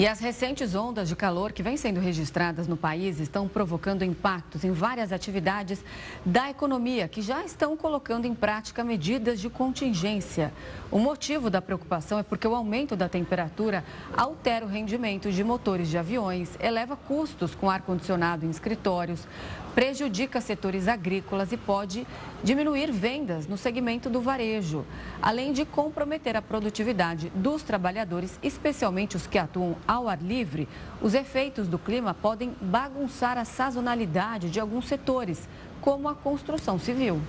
E 0.00 0.06
as 0.06 0.18
recentes 0.18 0.74
ondas 0.74 1.10
de 1.10 1.14
calor 1.14 1.52
que 1.52 1.62
vêm 1.62 1.76
sendo 1.76 2.00
registradas 2.00 2.66
no 2.66 2.74
país 2.74 3.20
estão 3.20 3.46
provocando 3.46 4.02
impactos 4.02 4.64
em 4.64 4.72
várias 4.72 5.12
atividades 5.12 5.84
da 6.24 6.48
economia 6.48 7.06
que 7.06 7.20
já 7.20 7.44
estão 7.44 7.76
colocando 7.76 8.24
em 8.24 8.34
prática 8.34 8.82
medidas 8.82 9.38
de 9.38 9.50
contingência. 9.50 10.54
O 10.90 10.98
motivo 10.98 11.50
da 11.50 11.60
preocupação 11.60 12.18
é 12.18 12.22
porque 12.22 12.48
o 12.48 12.54
aumento 12.54 12.96
da 12.96 13.10
temperatura 13.10 13.84
altera 14.16 14.64
o 14.64 14.68
rendimento 14.70 15.30
de 15.30 15.44
motores 15.44 15.90
de 15.90 15.98
aviões, 15.98 16.56
eleva 16.58 16.96
custos 16.96 17.54
com 17.54 17.68
ar-condicionado 17.68 18.46
em 18.46 18.48
escritórios, 18.48 19.28
prejudica 19.74 20.40
setores 20.40 20.88
agrícolas 20.88 21.52
e 21.52 21.56
pode 21.56 22.06
diminuir 22.42 22.90
vendas 22.90 23.46
no 23.46 23.56
segmento 23.56 24.08
do 24.08 24.20
varejo, 24.20 24.84
além 25.20 25.52
de 25.52 25.64
comprometer 25.64 26.36
a 26.36 26.42
produtividade 26.42 27.30
dos 27.34 27.62
trabalhadores, 27.62 28.38
especialmente 28.42 29.16
os 29.16 29.26
que 29.26 29.38
atuam 29.38 29.76
ao 29.90 30.08
ar 30.08 30.22
livre. 30.22 30.68
Os 31.02 31.14
efeitos 31.14 31.66
do 31.66 31.76
clima 31.76 32.14
podem 32.14 32.54
bagunçar 32.60 33.36
a 33.36 33.44
sazonalidade 33.44 34.48
de 34.48 34.60
alguns 34.60 34.86
setores, 34.86 35.48
como 35.80 36.08
a 36.08 36.14
construção 36.14 36.78
civil. 36.78 37.20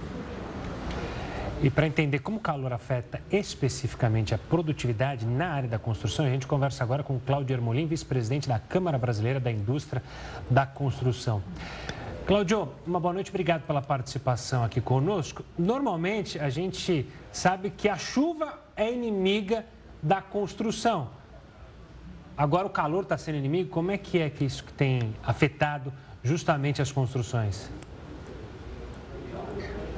E 1.64 1.72
para 1.72 1.88
entender 1.88 2.20
como 2.20 2.38
o 2.38 2.40
calor 2.40 2.72
afeta 2.72 3.20
especificamente 3.32 4.36
a 4.36 4.38
produtividade 4.38 5.26
na 5.26 5.50
área 5.50 5.70
da 5.70 5.80
construção, 5.80 6.24
a 6.24 6.30
gente 6.30 6.46
conversa 6.46 6.84
agora 6.84 7.02
com 7.02 7.20
Cláudio 7.20 7.56
Ermolim, 7.56 7.88
vice-presidente 7.88 8.48
da 8.48 8.60
Câmara 8.60 8.98
Brasileira 9.00 9.40
da 9.40 9.52
Indústria 9.52 10.04
da 10.48 10.64
Construção. 10.64 11.42
Cláudio, 12.28 12.70
uma 12.86 13.00
boa 13.00 13.14
noite, 13.14 13.32
obrigado 13.32 13.64
pela 13.64 13.82
participação 13.82 14.64
aqui 14.64 14.80
conosco. 14.80 15.44
Normalmente 15.58 16.38
a 16.38 16.50
gente 16.52 17.08
sabe 17.32 17.72
que 17.72 17.90
a 17.90 17.98
chuva 17.98 18.60
é 18.76 18.92
inimiga 18.92 19.66
da 20.02 20.22
construção. 20.22 21.21
Agora 22.38 22.66
o 22.66 22.70
calor 22.70 23.04
está 23.04 23.18
sendo 23.18 23.38
inimigo, 23.38 23.70
como 23.70 23.92
é 23.92 23.98
que 23.98 24.20
é 24.20 24.30
que 24.30 24.46
isso 24.46 24.64
tem 24.78 25.14
afetado 25.24 25.94
justamente 26.24 26.82
as 26.82 26.92
construções? 26.92 27.70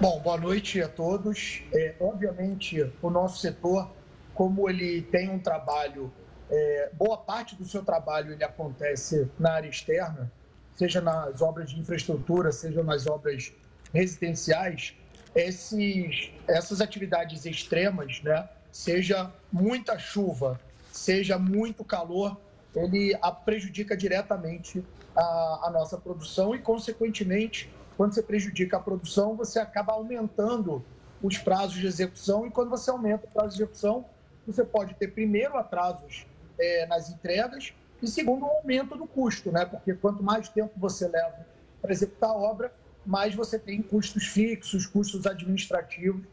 Bom, 0.02 0.20
boa 0.20 0.38
noite 0.38 0.82
a 0.82 0.90
todos. 0.90 1.64
É, 1.74 1.96
obviamente, 2.00 2.92
o 3.02 3.10
nosso 3.10 3.40
setor, 3.40 3.90
como 4.34 4.70
ele 4.70 5.04
tem 5.04 5.30
um 5.30 5.40
trabalho, 5.40 6.12
é, 6.50 6.90
boa 6.94 7.18
parte 7.18 7.56
do 7.56 7.64
seu 7.64 7.84
trabalho 7.84 8.34
ele 8.34 8.44
acontece 8.44 9.30
na 9.40 9.54
área 9.54 9.70
externa, 9.70 10.32
seja 10.76 11.00
nas 11.00 11.42
obras 11.42 11.70
de 11.70 11.80
infraestrutura, 11.80 12.52
seja 12.52 12.84
nas 12.84 13.08
obras 13.08 13.54
residenciais, 13.94 14.96
esses, 15.36 16.32
essas 16.48 16.82
atividades 16.82 17.46
extremas, 17.46 18.22
né, 18.24 18.50
seja 18.72 19.32
muita 19.52 19.98
chuva, 19.98 20.60
seja 20.94 21.40
muito 21.40 21.84
calor, 21.84 22.40
ele 22.76 23.18
prejudica 23.44 23.98
diretamente 23.98 24.84
a, 25.16 25.62
a 25.64 25.70
nossa 25.72 25.98
produção 25.98 26.54
e, 26.56 26.60
consequentemente, 26.60 27.70
quando 27.98 28.14
você 28.14 28.22
prejudica 28.22 28.78
a 28.78 28.80
produção, 28.80 29.36
você 29.36 29.60
acaba 29.60 29.94
aumentando 29.94 30.84
os 31.22 31.38
prazos 31.38 31.76
de 31.76 31.88
execução 31.88 32.46
e 32.46 32.52
quando 32.52 32.70
você 32.70 32.90
aumenta 32.90 33.26
o 33.26 33.30
prazo 33.30 33.58
de 33.58 33.64
execução, 33.64 34.06
você 34.46 34.64
pode 34.64 34.94
ter 34.96 35.08
primeiro 35.10 35.58
atrasos 35.58 36.28
é, 36.60 36.86
nas 36.86 37.10
entregas 37.10 37.74
e 38.02 38.08
segundo, 38.08 38.46
um 38.46 38.50
aumento 38.50 38.96
do 38.96 39.08
custo, 39.08 39.52
né? 39.52 39.66
Porque 39.66 39.94
quanto 39.94 40.22
mais 40.22 40.50
tempo 40.50 40.74
você 40.78 41.08
leva 41.08 41.48
para 41.82 41.92
executar 41.92 42.30
a 42.30 42.34
obra, 42.34 42.74
mais 43.06 43.34
você 43.34 43.58
tem 43.58 43.82
custos 43.82 44.28
fixos, 44.28 44.86
custos 44.86 45.26
administrativos 45.26 46.24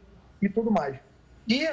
e 0.41 0.49
tudo 0.49 0.69
mais. 0.69 0.99
E 1.47 1.67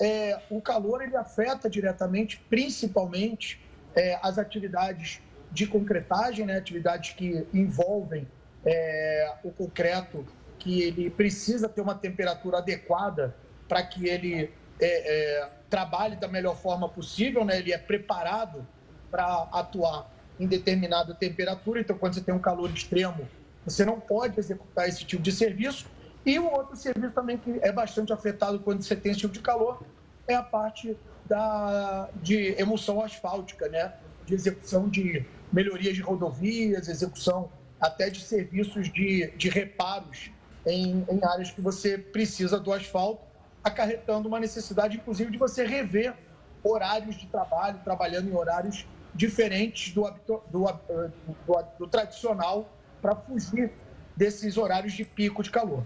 é, 0.00 0.40
o 0.50 0.60
calor 0.60 1.02
ele 1.02 1.16
afeta 1.16 1.68
diretamente, 1.70 2.42
principalmente, 2.48 3.60
é, 3.94 4.18
as 4.22 4.38
atividades 4.38 5.20
de 5.50 5.66
concretagem, 5.66 6.44
né? 6.44 6.56
atividades 6.56 7.14
que 7.14 7.46
envolvem 7.52 8.26
é, 8.64 9.32
o 9.44 9.50
concreto, 9.50 10.26
que 10.58 10.82
ele 10.82 11.10
precisa 11.10 11.68
ter 11.68 11.80
uma 11.80 11.94
temperatura 11.94 12.58
adequada 12.58 13.34
para 13.68 13.82
que 13.82 14.08
ele 14.08 14.50
é, 14.80 15.42
é, 15.42 15.48
trabalhe 15.70 16.16
da 16.16 16.26
melhor 16.26 16.56
forma 16.56 16.88
possível, 16.88 17.44
né? 17.44 17.58
ele 17.58 17.72
é 17.72 17.78
preparado 17.78 18.66
para 19.10 19.48
atuar 19.52 20.10
em 20.40 20.46
determinada 20.46 21.14
temperatura. 21.14 21.80
Então, 21.80 21.96
quando 21.96 22.14
você 22.14 22.20
tem 22.20 22.34
um 22.34 22.40
calor 22.40 22.70
extremo, 22.70 23.28
você 23.64 23.84
não 23.84 24.00
pode 24.00 24.38
executar 24.38 24.88
esse 24.88 25.04
tipo 25.04 25.22
de 25.22 25.30
serviço. 25.30 25.86
E 26.24 26.38
o 26.38 26.50
outro 26.50 26.76
serviço 26.76 27.14
também 27.14 27.36
que 27.36 27.58
é 27.62 27.70
bastante 27.70 28.12
afetado 28.12 28.58
quando 28.60 28.82
você 28.82 28.96
tem 28.96 29.12
esse 29.12 29.20
tipo 29.20 29.32
de 29.32 29.40
calor 29.40 29.82
é 30.26 30.34
a 30.34 30.42
parte 30.42 30.96
da, 31.26 32.08
de 32.22 32.54
emulsão 32.58 33.02
asfáltica, 33.02 33.68
né? 33.68 33.92
de 34.24 34.34
execução 34.34 34.88
de 34.88 35.24
melhorias 35.52 35.94
de 35.94 36.00
rodovias, 36.00 36.88
execução 36.88 37.50
até 37.80 38.08
de 38.08 38.20
serviços 38.20 38.90
de, 38.90 39.30
de 39.36 39.48
reparos 39.48 40.30
em, 40.66 41.04
em 41.10 41.24
áreas 41.24 41.50
que 41.50 41.60
você 41.60 41.98
precisa 41.98 42.58
do 42.58 42.72
asfalto, 42.72 43.22
acarretando 43.62 44.28
uma 44.28 44.40
necessidade, 44.40 44.96
inclusive, 44.96 45.30
de 45.30 45.38
você 45.38 45.66
rever 45.66 46.14
horários 46.62 47.16
de 47.16 47.26
trabalho, 47.26 47.80
trabalhando 47.84 48.30
em 48.30 48.34
horários 48.34 48.86
diferentes 49.14 49.92
do, 49.92 50.10
do, 50.26 50.42
do, 50.50 51.64
do 51.78 51.86
tradicional 51.86 52.68
para 53.02 53.14
fugir 53.14 53.70
desses 54.16 54.56
horários 54.56 54.94
de 54.94 55.04
pico 55.04 55.42
de 55.42 55.50
calor. 55.50 55.84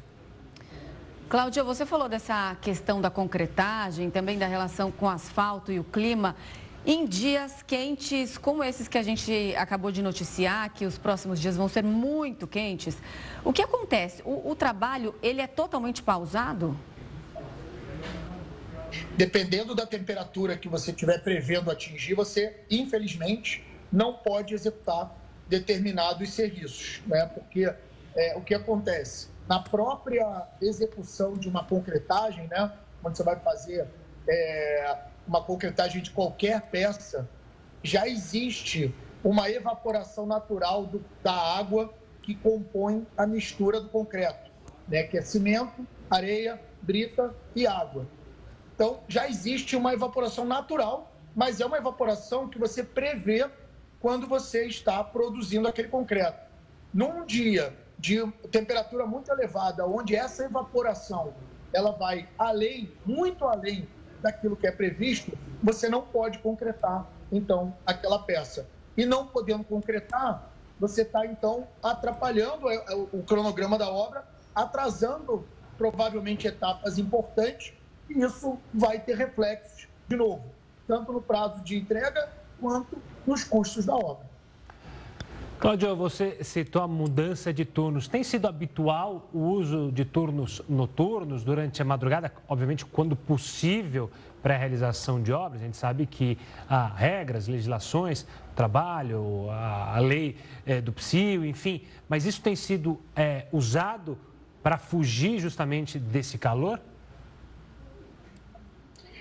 Cláudia, 1.28 1.62
você 1.62 1.84
falou 1.84 2.08
dessa 2.08 2.56
questão 2.62 3.02
da 3.02 3.10
concretagem, 3.10 4.08
também 4.08 4.38
da 4.38 4.46
relação 4.46 4.90
com 4.90 5.06
asfalto 5.06 5.70
e 5.70 5.78
o 5.78 5.84
clima. 5.84 6.34
Em 6.86 7.04
dias 7.04 7.62
quentes 7.62 8.38
como 8.38 8.64
esses 8.64 8.88
que 8.88 8.96
a 8.96 9.02
gente 9.02 9.54
acabou 9.54 9.92
de 9.92 10.00
noticiar, 10.00 10.72
que 10.72 10.86
os 10.86 10.96
próximos 10.96 11.38
dias 11.38 11.54
vão 11.54 11.68
ser 11.68 11.84
muito 11.84 12.46
quentes, 12.46 12.96
o 13.44 13.52
que 13.52 13.60
acontece? 13.60 14.22
O, 14.24 14.52
o 14.52 14.56
trabalho, 14.56 15.14
ele 15.22 15.42
é 15.42 15.46
totalmente 15.46 16.02
pausado? 16.02 16.74
dependendo 19.18 19.74
da 19.74 19.84
temperatura 19.84 20.56
que 20.56 20.66
você 20.66 20.92
estiver 20.92 21.22
prevendo 21.22 21.70
atingir, 21.70 22.14
você, 22.14 22.56
infelizmente, 22.70 23.62
não 23.92 24.14
pode 24.14 24.54
executar 24.54 25.14
determinados 25.46 26.30
serviços, 26.30 27.02
né? 27.06 27.26
Porque 27.34 27.70
é, 28.16 28.34
o 28.34 28.40
que 28.40 28.54
acontece? 28.54 29.28
Na 29.48 29.58
própria 29.58 30.46
execução 30.60 31.32
de 31.32 31.48
uma 31.48 31.64
concretagem, 31.64 32.46
né? 32.48 32.70
Quando 33.00 33.16
você 33.16 33.22
vai 33.22 33.36
fazer 33.40 33.88
é, 34.28 34.98
uma 35.26 35.42
concretagem 35.42 36.02
de 36.02 36.10
qualquer 36.10 36.60
peça, 36.62 37.26
já 37.82 38.06
existe 38.06 38.94
uma 39.24 39.50
evaporação 39.50 40.26
natural 40.26 40.84
do, 40.84 41.02
da 41.22 41.32
água 41.32 41.94
que 42.20 42.34
compõe 42.34 43.06
a 43.16 43.26
mistura 43.26 43.80
do 43.80 43.88
concreto, 43.88 44.50
né? 44.86 45.04
Que 45.04 45.16
é 45.16 45.22
cimento, 45.22 45.86
areia, 46.10 46.60
brita 46.82 47.34
e 47.56 47.66
água. 47.66 48.06
Então, 48.74 49.00
já 49.08 49.26
existe 49.26 49.74
uma 49.74 49.94
evaporação 49.94 50.44
natural, 50.44 51.10
mas 51.34 51.58
é 51.58 51.64
uma 51.64 51.78
evaporação 51.78 52.48
que 52.48 52.58
você 52.58 52.84
prevê 52.84 53.48
quando 53.98 54.26
você 54.26 54.66
está 54.66 55.02
produzindo 55.02 55.66
aquele 55.66 55.88
concreto. 55.88 56.46
Num 56.92 57.24
dia 57.24 57.74
de 57.98 58.24
temperatura 58.50 59.06
muito 59.06 59.30
elevada, 59.30 59.86
onde 59.86 60.14
essa 60.14 60.44
evaporação 60.44 61.34
ela 61.72 61.92
vai 61.92 62.28
além, 62.38 62.90
muito 63.04 63.44
além 63.44 63.88
daquilo 64.22 64.56
que 64.56 64.66
é 64.66 64.72
previsto, 64.72 65.36
você 65.62 65.88
não 65.88 66.02
pode 66.02 66.38
concretar, 66.38 67.06
então, 67.30 67.74
aquela 67.84 68.20
peça. 68.20 68.66
E 68.96 69.04
não 69.04 69.26
podendo 69.26 69.64
concretar, 69.64 70.50
você 70.78 71.02
está, 71.02 71.26
então, 71.26 71.66
atrapalhando 71.82 72.66
o 73.12 73.22
cronograma 73.22 73.76
da 73.76 73.90
obra, 73.90 74.24
atrasando 74.54 75.46
provavelmente 75.76 76.46
etapas 76.46 76.98
importantes 76.98 77.72
e 78.08 78.20
isso 78.20 78.58
vai 78.72 78.98
ter 78.98 79.16
reflexos, 79.16 79.86
de 80.08 80.16
novo, 80.16 80.44
tanto 80.86 81.12
no 81.12 81.20
prazo 81.20 81.60
de 81.62 81.76
entrega 81.76 82.28
quanto 82.60 82.98
nos 83.26 83.44
custos 83.44 83.84
da 83.86 83.94
obra. 83.94 84.27
Cláudio, 85.58 85.96
você 85.96 86.44
citou 86.44 86.80
a 86.80 86.86
mudança 86.86 87.52
de 87.52 87.64
turnos. 87.64 88.06
Tem 88.06 88.22
sido 88.22 88.46
habitual 88.46 89.28
o 89.32 89.40
uso 89.40 89.90
de 89.90 90.04
turnos 90.04 90.62
noturnos 90.68 91.42
durante 91.42 91.82
a 91.82 91.84
madrugada? 91.84 92.32
Obviamente, 92.48 92.86
quando 92.86 93.16
possível, 93.16 94.08
para 94.40 94.54
a 94.54 94.56
realização 94.56 95.20
de 95.20 95.32
obras. 95.32 95.60
A 95.60 95.64
gente 95.64 95.76
sabe 95.76 96.06
que 96.06 96.38
há 96.68 96.86
regras, 96.86 97.48
legislações, 97.48 98.24
trabalho, 98.54 99.50
a, 99.50 99.98
lei 99.98 100.36
é, 100.64 100.80
do 100.80 100.92
PSIO, 100.92 101.44
enfim. 101.44 101.82
Mas 102.08 102.24
isso 102.24 102.40
tem 102.40 102.54
sido 102.54 103.00
é, 103.16 103.46
usado 103.52 104.16
para 104.62 104.78
fugir 104.78 105.40
justamente 105.40 105.98
desse 105.98 106.38
calor? 106.38 106.80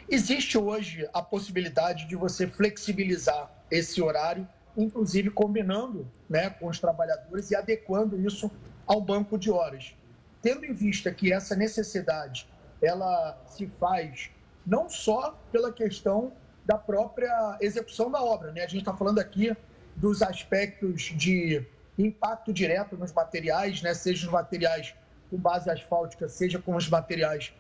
Existe 0.09 0.57
hoje 0.57 1.07
a 1.13 1.21
possibilidade 1.21 2.07
de 2.07 2.15
você 2.15 2.47
flexibilizar 2.47 3.51
esse 3.69 4.01
horário, 4.01 4.47
inclusive 4.77 5.29
combinando 5.31 6.07
né, 6.29 6.49
com 6.49 6.67
os 6.67 6.79
trabalhadores 6.79 7.49
e 7.51 7.55
adequando 7.55 8.21
isso 8.21 8.51
ao 8.85 9.01
banco 9.01 9.37
de 9.37 9.51
horas. 9.51 9.95
Tendo 10.41 10.65
em 10.65 10.73
vista 10.73 11.11
que 11.11 11.33
essa 11.33 11.55
necessidade 11.55 12.47
ela 12.81 13.41
se 13.47 13.67
faz 13.67 14.29
não 14.65 14.87
só 14.87 15.37
pela 15.51 15.71
questão 15.71 16.31
da 16.65 16.77
própria 16.77 17.57
execução 17.59 18.11
da 18.11 18.21
obra, 18.21 18.51
né? 18.51 18.61
A 18.61 18.67
gente 18.67 18.81
está 18.81 18.93
falando 18.93 19.19
aqui 19.19 19.55
dos 19.95 20.21
aspectos 20.21 21.03
de 21.15 21.65
impacto 21.97 22.53
direto 22.53 22.97
nos 22.97 23.11
materiais, 23.13 23.81
né? 23.81 23.93
Seja 23.93 24.27
os 24.27 24.31
materiais 24.31 24.93
com 25.29 25.37
base 25.37 25.69
asfáltica, 25.69 26.27
seja 26.27 26.59
com 26.59 26.75
os 26.75 26.89
materiais 26.89 27.53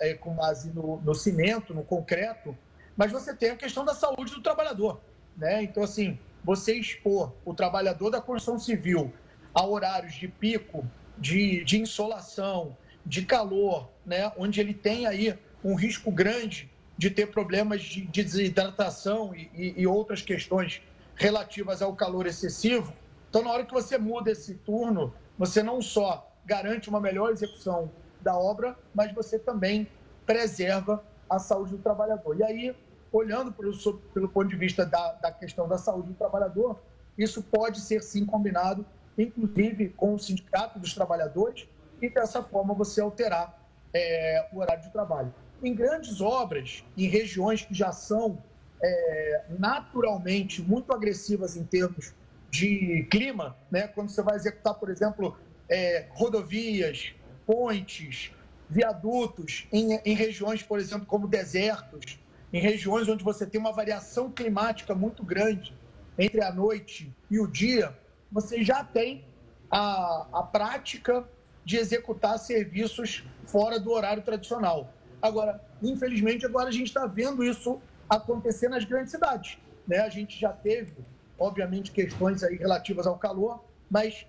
é, 0.00 0.14
com 0.14 0.34
base 0.34 0.70
no, 0.70 1.00
no 1.00 1.14
cimento, 1.14 1.72
no 1.72 1.82
concreto, 1.82 2.56
mas 2.94 3.10
você 3.10 3.34
tem 3.34 3.50
a 3.50 3.56
questão 3.56 3.84
da 3.84 3.94
saúde 3.94 4.34
do 4.34 4.42
trabalhador. 4.42 5.00
Né? 5.36 5.62
Então, 5.62 5.82
assim, 5.82 6.18
você 6.46 6.74
expor 6.74 7.32
o 7.44 7.52
trabalhador 7.52 8.08
da 8.08 8.20
construção 8.20 8.56
civil 8.56 9.12
a 9.52 9.66
horários 9.66 10.14
de 10.14 10.28
pico, 10.28 10.86
de, 11.18 11.64
de 11.64 11.80
insolação, 11.80 12.76
de 13.04 13.26
calor, 13.26 13.90
né? 14.04 14.30
onde 14.36 14.60
ele 14.60 14.72
tem 14.72 15.06
aí 15.06 15.36
um 15.64 15.74
risco 15.74 16.08
grande 16.12 16.70
de 16.96 17.10
ter 17.10 17.32
problemas 17.32 17.82
de, 17.82 18.02
de 18.02 18.22
desidratação 18.22 19.34
e, 19.34 19.50
e, 19.52 19.74
e 19.82 19.86
outras 19.88 20.22
questões 20.22 20.80
relativas 21.16 21.82
ao 21.82 21.96
calor 21.96 22.28
excessivo. 22.28 22.92
Então, 23.28 23.42
na 23.42 23.50
hora 23.50 23.64
que 23.64 23.74
você 23.74 23.98
muda 23.98 24.30
esse 24.30 24.54
turno, 24.54 25.12
você 25.36 25.64
não 25.64 25.82
só 25.82 26.30
garante 26.44 26.88
uma 26.88 27.00
melhor 27.00 27.32
execução 27.32 27.90
da 28.20 28.38
obra, 28.38 28.78
mas 28.94 29.12
você 29.12 29.36
também 29.36 29.88
preserva 30.24 31.04
a 31.28 31.40
saúde 31.40 31.72
do 31.72 31.78
trabalhador. 31.78 32.38
E 32.38 32.44
aí, 32.44 32.76
olhando 33.12 33.52
pelo, 33.52 33.72
pelo 34.12 34.28
ponto 34.28 34.48
de 34.48 34.56
vista 34.56 34.84
da, 34.84 35.12
da 35.12 35.32
questão 35.32 35.68
da 35.68 35.78
saúde 35.78 36.08
do 36.08 36.14
trabalhador, 36.14 36.80
isso 37.16 37.42
pode 37.42 37.80
ser 37.80 38.02
sim 38.02 38.26
combinado, 38.26 38.84
inclusive 39.16 39.90
com 39.90 40.14
o 40.14 40.18
sindicato 40.18 40.78
dos 40.78 40.94
trabalhadores, 40.94 41.68
e 42.00 42.10
dessa 42.10 42.42
forma 42.42 42.74
você 42.74 43.00
alterar 43.00 43.58
é, 43.94 44.48
o 44.52 44.58
horário 44.58 44.82
de 44.82 44.90
trabalho. 44.90 45.34
Em 45.62 45.74
grandes 45.74 46.20
obras, 46.20 46.84
em 46.96 47.08
regiões 47.08 47.64
que 47.64 47.72
já 47.72 47.90
são 47.90 48.42
é, 48.82 49.44
naturalmente 49.58 50.60
muito 50.60 50.92
agressivas 50.92 51.56
em 51.56 51.64
termos 51.64 52.14
de 52.50 53.06
clima, 53.10 53.56
né? 53.70 53.88
quando 53.88 54.10
você 54.10 54.22
vai 54.22 54.36
executar, 54.36 54.74
por 54.74 54.90
exemplo, 54.90 55.36
é, 55.68 56.06
rodovias, 56.10 57.14
pontes, 57.46 58.32
viadutos 58.68 59.66
em, 59.72 59.94
em 60.04 60.14
regiões, 60.14 60.62
por 60.62 60.78
exemplo, 60.78 61.06
como 61.06 61.26
desertos, 61.26 62.18
em 62.52 62.60
regiões 62.60 63.08
onde 63.08 63.24
você 63.24 63.46
tem 63.46 63.60
uma 63.60 63.72
variação 63.72 64.30
climática 64.30 64.94
muito 64.94 65.22
grande 65.24 65.74
entre 66.18 66.42
a 66.42 66.52
noite 66.52 67.14
e 67.30 67.38
o 67.38 67.46
dia, 67.46 67.96
você 68.30 68.62
já 68.62 68.82
tem 68.82 69.24
a, 69.70 70.26
a 70.32 70.42
prática 70.42 71.28
de 71.64 71.76
executar 71.76 72.38
serviços 72.38 73.24
fora 73.44 73.78
do 73.78 73.90
horário 73.90 74.22
tradicional. 74.22 74.92
Agora, 75.20 75.60
infelizmente, 75.82 76.46
agora 76.46 76.68
a 76.68 76.72
gente 76.72 76.86
está 76.86 77.06
vendo 77.06 77.42
isso 77.42 77.80
acontecer 78.08 78.68
nas 78.68 78.84
grandes 78.84 79.10
cidades. 79.10 79.58
Né? 79.86 79.98
A 79.98 80.08
gente 80.08 80.38
já 80.38 80.52
teve, 80.52 80.94
obviamente, 81.38 81.90
questões 81.90 82.42
aí 82.42 82.56
relativas 82.56 83.06
ao 83.06 83.18
calor, 83.18 83.64
mas 83.90 84.26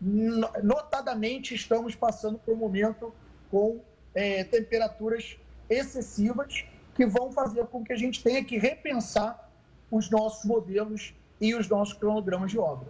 notadamente 0.00 1.54
estamos 1.54 1.94
passando 1.94 2.38
por 2.38 2.54
um 2.54 2.56
momento 2.56 3.14
com 3.50 3.80
é, 4.14 4.42
temperaturas 4.42 5.38
excessivas 5.70 6.64
que 6.94 7.06
vão 7.06 7.32
fazer 7.32 7.66
com 7.66 7.84
que 7.84 7.92
a 7.92 7.96
gente 7.96 8.22
tenha 8.22 8.44
que 8.44 8.58
repensar 8.58 9.50
os 9.90 10.10
nossos 10.10 10.44
modelos 10.44 11.14
e 11.40 11.54
os 11.54 11.68
nossos 11.68 11.94
cronogramas 11.94 12.50
de 12.50 12.58
obra. 12.58 12.88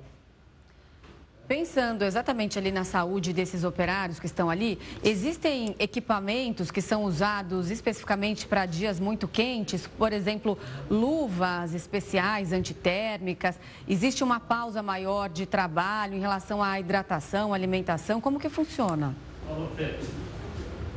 Pensando 1.49 2.05
exatamente 2.05 2.59
ali 2.59 2.71
na 2.71 2.85
saúde 2.85 3.33
desses 3.33 3.65
operários 3.65 4.19
que 4.19 4.27
estão 4.27 4.49
ali, 4.49 4.79
existem 5.03 5.75
equipamentos 5.79 6.71
que 6.71 6.81
são 6.81 7.05
usados 7.05 7.71
especificamente 7.71 8.47
para 8.47 8.65
dias 8.65 9.01
muito 9.01 9.27
quentes, 9.27 9.87
por 9.87 10.13
exemplo, 10.13 10.57
luvas 10.89 11.75
especiais 11.75 12.53
antitérmicas. 12.53 13.59
Existe 13.89 14.23
uma 14.23 14.39
pausa 14.39 14.83
maior 14.83 15.29
de 15.29 15.45
trabalho 15.45 16.15
em 16.15 16.21
relação 16.21 16.63
à 16.63 16.79
hidratação, 16.79 17.53
alimentação? 17.53 18.21
Como 18.21 18.39
que 18.39 18.49
funciona? 18.49 19.15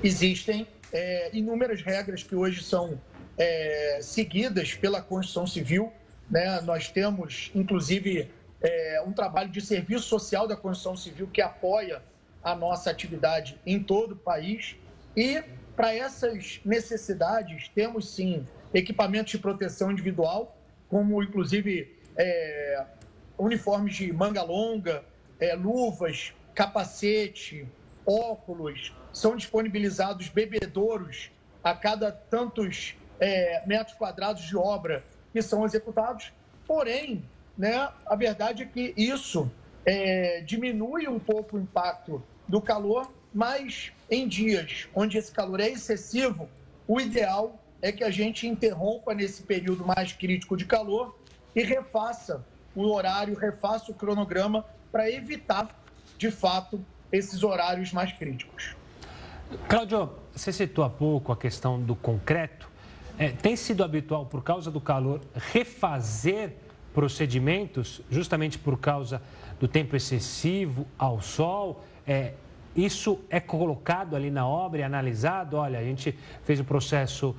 Existem 0.04 0.68
é, 0.96 1.30
inúmeras 1.34 1.82
regras 1.82 2.24
que 2.24 2.34
hoje 2.34 2.64
são 2.64 2.98
é, 3.38 4.00
seguidas 4.02 4.74
pela 4.74 5.02
Constituição 5.02 5.46
Civil. 5.46 5.92
Né? 6.32 6.62
Nós 6.62 6.88
temos, 6.88 7.52
inclusive, 7.54 8.32
é, 8.62 9.04
um 9.06 9.12
trabalho 9.12 9.50
de 9.50 9.60
serviço 9.60 10.06
social 10.06 10.48
da 10.48 10.56
construção 10.56 10.96
civil 10.96 11.28
que 11.28 11.42
apoia 11.42 12.02
a 12.42 12.56
nossa 12.56 12.90
atividade 12.90 13.60
em 13.66 13.84
todo 13.84 14.14
o 14.14 14.16
país. 14.16 14.78
E 15.18 15.44
para 15.76 15.94
essas 15.94 16.62
necessidades, 16.64 17.68
temos 17.68 18.16
sim 18.16 18.46
equipamentos 18.74 19.32
de 19.32 19.40
proteção 19.40 19.92
individual, 19.92 20.58
como 20.88 21.22
inclusive 21.22 21.94
é, 22.16 22.86
uniformes 23.38 23.96
de 23.96 24.14
manga 24.14 24.44
longa, 24.44 25.04
é, 25.42 25.56
luvas, 25.56 26.34
capacete, 26.54 27.68
óculos, 28.06 28.94
são 29.16 29.38
disponibilizados 29.38 30.28
bebedouros 30.28 31.32
a 31.64 31.74
cada 31.74 32.12
tantos 32.12 32.96
é, 33.18 33.66
metros 33.66 33.96
quadrados 33.96 34.44
de 34.44 34.58
obra 34.58 35.06
que 35.32 35.42
são 35.42 35.66
executados. 35.66 36.34
Porém, 36.68 37.24
né, 37.58 37.90
a 38.06 38.16
verdade 38.16 38.64
é 38.64 38.66
que 38.66 38.94
isso 38.98 39.50
é, 39.86 40.42
diminui 40.42 41.08
um 41.08 41.18
pouco 41.18 41.56
o 41.56 41.60
impacto 41.60 42.22
do 42.46 42.62
calor, 42.62 43.10
mas 43.34 43.94
em 44.12 44.28
dias 44.28 44.90
onde 44.94 45.18
esse 45.18 45.32
calor 45.32 45.62
é 45.62 45.70
excessivo, 45.70 46.50
o 46.86 47.00
ideal 47.00 47.58
é 47.82 47.94
que 47.94 48.04
a 48.04 48.12
gente 48.12 48.46
interrompa 48.46 49.14
nesse 49.14 49.44
período 49.44 49.86
mais 49.86 50.12
crítico 50.12 50.58
de 50.58 50.66
calor 50.66 51.18
e 51.56 51.64
refaça 51.64 52.46
o 52.76 52.84
horário, 52.92 53.34
refaça 53.34 53.92
o 53.92 53.96
cronograma 53.96 54.66
para 54.92 55.10
evitar, 55.10 55.74
de 56.18 56.30
fato, 56.30 56.84
esses 57.14 57.44
horários 57.44 57.94
mais 57.94 58.12
críticos. 58.12 58.76
Cláudio, 59.68 60.10
você 60.34 60.52
citou 60.52 60.84
há 60.84 60.90
pouco 60.90 61.32
a 61.32 61.38
questão 61.38 61.80
do 61.80 61.96
concreto. 61.96 62.68
É, 63.18 63.30
tem 63.30 63.56
sido 63.56 63.84
habitual, 63.84 64.26
por 64.26 64.44
causa 64.44 64.72
do 64.72 64.82
calor, 64.82 65.22
refazer 65.52 66.54
procedimentos, 66.94 68.02
justamente 68.10 68.58
por 68.58 68.80
causa 68.80 69.22
do 69.60 69.68
tempo 69.68 69.96
excessivo 69.96 70.88
ao 70.98 71.22
sol. 71.22 71.84
É, 72.08 72.34
isso 72.76 73.20
é 73.30 73.40
colocado 73.40 74.16
ali 74.16 74.32
na 74.32 74.48
obra 74.48 74.80
e 74.82 74.84
analisado. 74.84 75.58
Olha, 75.58 75.80
a 75.80 75.84
gente 75.84 76.18
fez 76.44 76.60
o 76.60 76.64
processo 76.64 77.36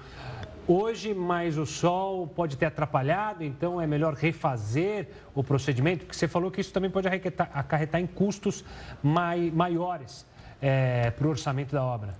hoje, 0.66 1.12
mas 1.12 1.58
o 1.58 1.66
sol 1.66 2.26
pode 2.26 2.56
ter 2.56 2.66
atrapalhado, 2.66 3.44
então 3.44 3.80
é 3.80 3.86
melhor 3.86 4.14
refazer 4.14 5.08
o 5.34 5.42
procedimento, 5.44 6.04
porque 6.06 6.16
você 6.16 6.26
falou 6.26 6.50
que 6.50 6.60
isso 6.60 6.72
também 6.72 6.90
pode 6.90 7.08
acarretar, 7.08 8.00
em 8.00 8.06
custos 8.06 8.64
mai, 9.02 9.50
maiores 9.54 10.26
é, 10.60 11.10
para 11.10 11.26
o 11.26 11.30
orçamento 11.30 11.72
da 11.72 11.84
obra. 11.84 12.14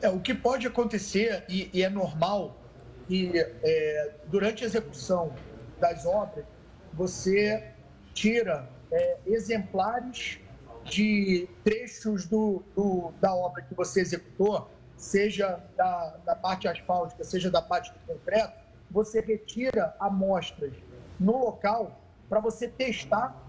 É, 0.00 0.08
o 0.08 0.20
que 0.20 0.34
pode 0.34 0.66
acontecer, 0.66 1.44
e, 1.48 1.70
e 1.72 1.82
é 1.82 1.88
normal, 1.88 2.56
que 3.06 3.32
é, 3.36 4.14
durante 4.26 4.64
a 4.64 4.66
execução 4.66 5.32
das 5.78 6.06
obras 6.06 6.44
você 6.92 7.72
tira 8.14 8.68
é, 8.90 9.18
exemplares 9.26 10.38
de 10.84 11.48
trechos 11.64 12.26
do, 12.26 12.62
do, 12.74 13.12
da 13.20 13.34
obra 13.34 13.62
que 13.62 13.74
você 13.74 14.00
executou, 14.00 14.68
seja 14.96 15.60
da, 15.76 16.16
da 16.24 16.34
parte 16.34 16.68
asfáltica, 16.68 17.24
seja 17.24 17.50
da 17.50 17.62
parte 17.62 17.92
do 17.92 18.14
concreto, 18.14 18.60
você 18.90 19.20
retira 19.20 19.94
amostras 19.98 20.72
no 21.18 21.38
local 21.38 22.00
para 22.28 22.40
você 22.40 22.68
testar 22.68 23.41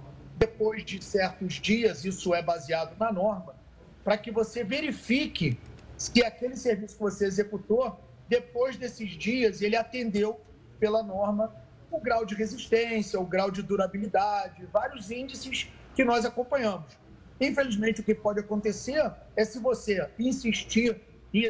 depois 0.43 0.83
de 0.83 1.01
certos 1.01 1.53
dias, 1.53 2.03
isso 2.03 2.35
é 2.35 2.41
baseado 2.41 2.97
na 2.99 3.09
norma, 3.13 3.55
para 4.03 4.17
que 4.17 4.29
você 4.29 4.61
verifique 4.61 5.57
se 5.97 6.21
aquele 6.21 6.57
serviço 6.57 6.95
que 6.95 7.01
você 7.01 7.25
executou 7.25 7.97
depois 8.27 8.75
desses 8.75 9.11
dias, 9.11 9.61
ele 9.61 9.77
atendeu 9.77 10.41
pela 10.81 11.01
norma 11.01 11.55
o 11.89 11.97
grau 11.97 12.25
de 12.25 12.35
resistência, 12.35 13.17
o 13.17 13.25
grau 13.25 13.49
de 13.49 13.61
durabilidade, 13.61 14.65
vários 14.65 15.11
índices 15.11 15.69
que 15.95 16.03
nós 16.03 16.25
acompanhamos. 16.25 16.91
Infelizmente, 17.39 18.01
o 18.01 18.03
que 18.03 18.13
pode 18.13 18.41
acontecer 18.41 19.01
é 19.37 19.45
se 19.45 19.59
você 19.59 20.09
insistir 20.19 20.99
em 21.33 21.43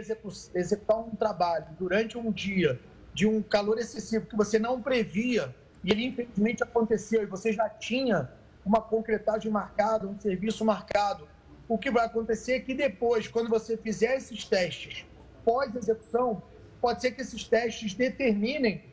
executar 0.53 0.99
um 0.99 1.15
trabalho 1.15 1.65
durante 1.79 2.15
um 2.15 2.31
dia 2.31 2.79
de 3.11 3.25
um 3.25 3.41
calor 3.41 3.79
excessivo 3.79 4.27
que 4.27 4.35
você 4.35 4.59
não 4.59 4.79
previa 4.81 5.55
e 5.83 5.91
ele 5.91 6.05
infelizmente 6.05 6.61
aconteceu 6.61 7.23
e 7.23 7.25
você 7.25 7.51
já 7.51 7.67
tinha 7.69 8.29
uma 8.65 8.81
concretagem 8.81 9.51
marcada, 9.51 10.07
um 10.07 10.15
serviço 10.15 10.63
marcado, 10.63 11.27
o 11.67 11.77
que 11.77 11.89
vai 11.89 12.05
acontecer 12.05 12.53
é 12.53 12.59
que 12.59 12.73
depois, 12.73 13.27
quando 13.27 13.49
você 13.49 13.77
fizer 13.77 14.15
esses 14.17 14.45
testes 14.45 15.05
pós-execução, 15.43 16.41
pode 16.81 17.01
ser 17.01 17.11
que 17.11 17.21
esses 17.21 17.43
testes 17.43 17.93
determinem 17.93 18.83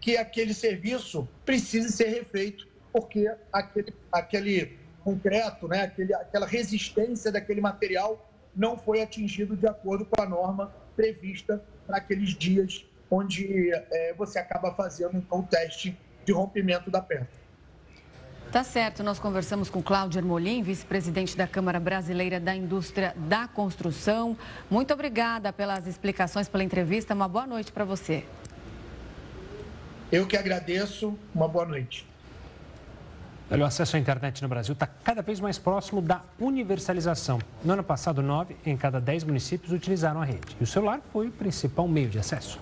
que 0.00 0.16
aquele 0.16 0.54
serviço 0.54 1.28
precise 1.44 1.90
ser 1.92 2.08
refeito, 2.08 2.68
porque 2.92 3.30
aquele, 3.52 3.94
aquele 4.12 4.78
concreto, 5.02 5.66
né, 5.68 5.82
aquele, 5.82 6.14
aquela 6.14 6.46
resistência 6.46 7.32
daquele 7.32 7.60
material 7.60 8.30
não 8.54 8.76
foi 8.76 9.02
atingido 9.02 9.56
de 9.56 9.66
acordo 9.66 10.04
com 10.04 10.20
a 10.20 10.26
norma 10.26 10.74
prevista 10.96 11.62
para 11.86 11.98
aqueles 11.98 12.30
dias 12.30 12.84
onde 13.10 13.72
é, 13.72 14.14
você 14.14 14.38
acaba 14.38 14.74
fazendo 14.74 15.16
então, 15.16 15.40
o 15.40 15.42
teste 15.42 15.98
de 16.24 16.32
rompimento 16.32 16.90
da 16.90 17.00
perna. 17.00 17.28
Tá 18.50 18.64
certo, 18.64 19.02
nós 19.02 19.18
conversamos 19.18 19.68
com 19.68 19.82
Cláudio 19.82 20.18
Ermolim, 20.18 20.62
vice-presidente 20.62 21.36
da 21.36 21.46
Câmara 21.46 21.78
Brasileira 21.78 22.40
da 22.40 22.56
Indústria 22.56 23.14
da 23.14 23.46
Construção. 23.46 24.34
Muito 24.70 24.90
obrigada 24.94 25.52
pelas 25.52 25.86
explicações, 25.86 26.48
pela 26.48 26.64
entrevista. 26.64 27.12
Uma 27.12 27.28
boa 27.28 27.46
noite 27.46 27.70
para 27.70 27.84
você. 27.84 28.24
Eu 30.10 30.26
que 30.26 30.34
agradeço. 30.34 31.14
Uma 31.34 31.46
boa 31.46 31.66
noite. 31.66 32.06
o 33.50 33.64
acesso 33.64 33.96
à 33.96 33.98
internet 33.98 34.40
no 34.40 34.48
Brasil 34.48 34.72
está 34.72 34.86
cada 34.86 35.20
vez 35.20 35.40
mais 35.40 35.58
próximo 35.58 36.00
da 36.00 36.22
universalização. 36.40 37.38
No 37.62 37.74
ano 37.74 37.84
passado, 37.84 38.22
nove 38.22 38.56
em 38.64 38.78
cada 38.78 38.98
dez 38.98 39.24
municípios 39.24 39.72
utilizaram 39.72 40.22
a 40.22 40.24
rede. 40.24 40.56
E 40.58 40.64
o 40.64 40.66
celular 40.66 41.02
foi 41.12 41.28
o 41.28 41.30
principal 41.30 41.86
meio 41.86 42.08
de 42.08 42.18
acesso. 42.18 42.58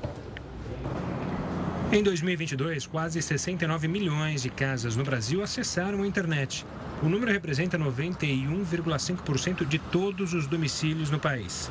Em 1.93 2.03
2022, 2.03 2.85
quase 2.85 3.23
69 3.23 3.87
milhões 3.87 4.43
de 4.43 4.51
casas 4.51 4.97
no 4.97 5.05
Brasil 5.05 5.41
acessaram 5.41 6.03
a 6.03 6.07
internet. 6.07 6.67
O 7.01 7.09
número 7.09 7.31
representa 7.31 7.79
91,5% 7.79 9.65
de 9.65 9.79
todos 9.79 10.35
os 10.35 10.49
domicílios 10.49 11.11
no 11.11 11.21
país. 11.21 11.71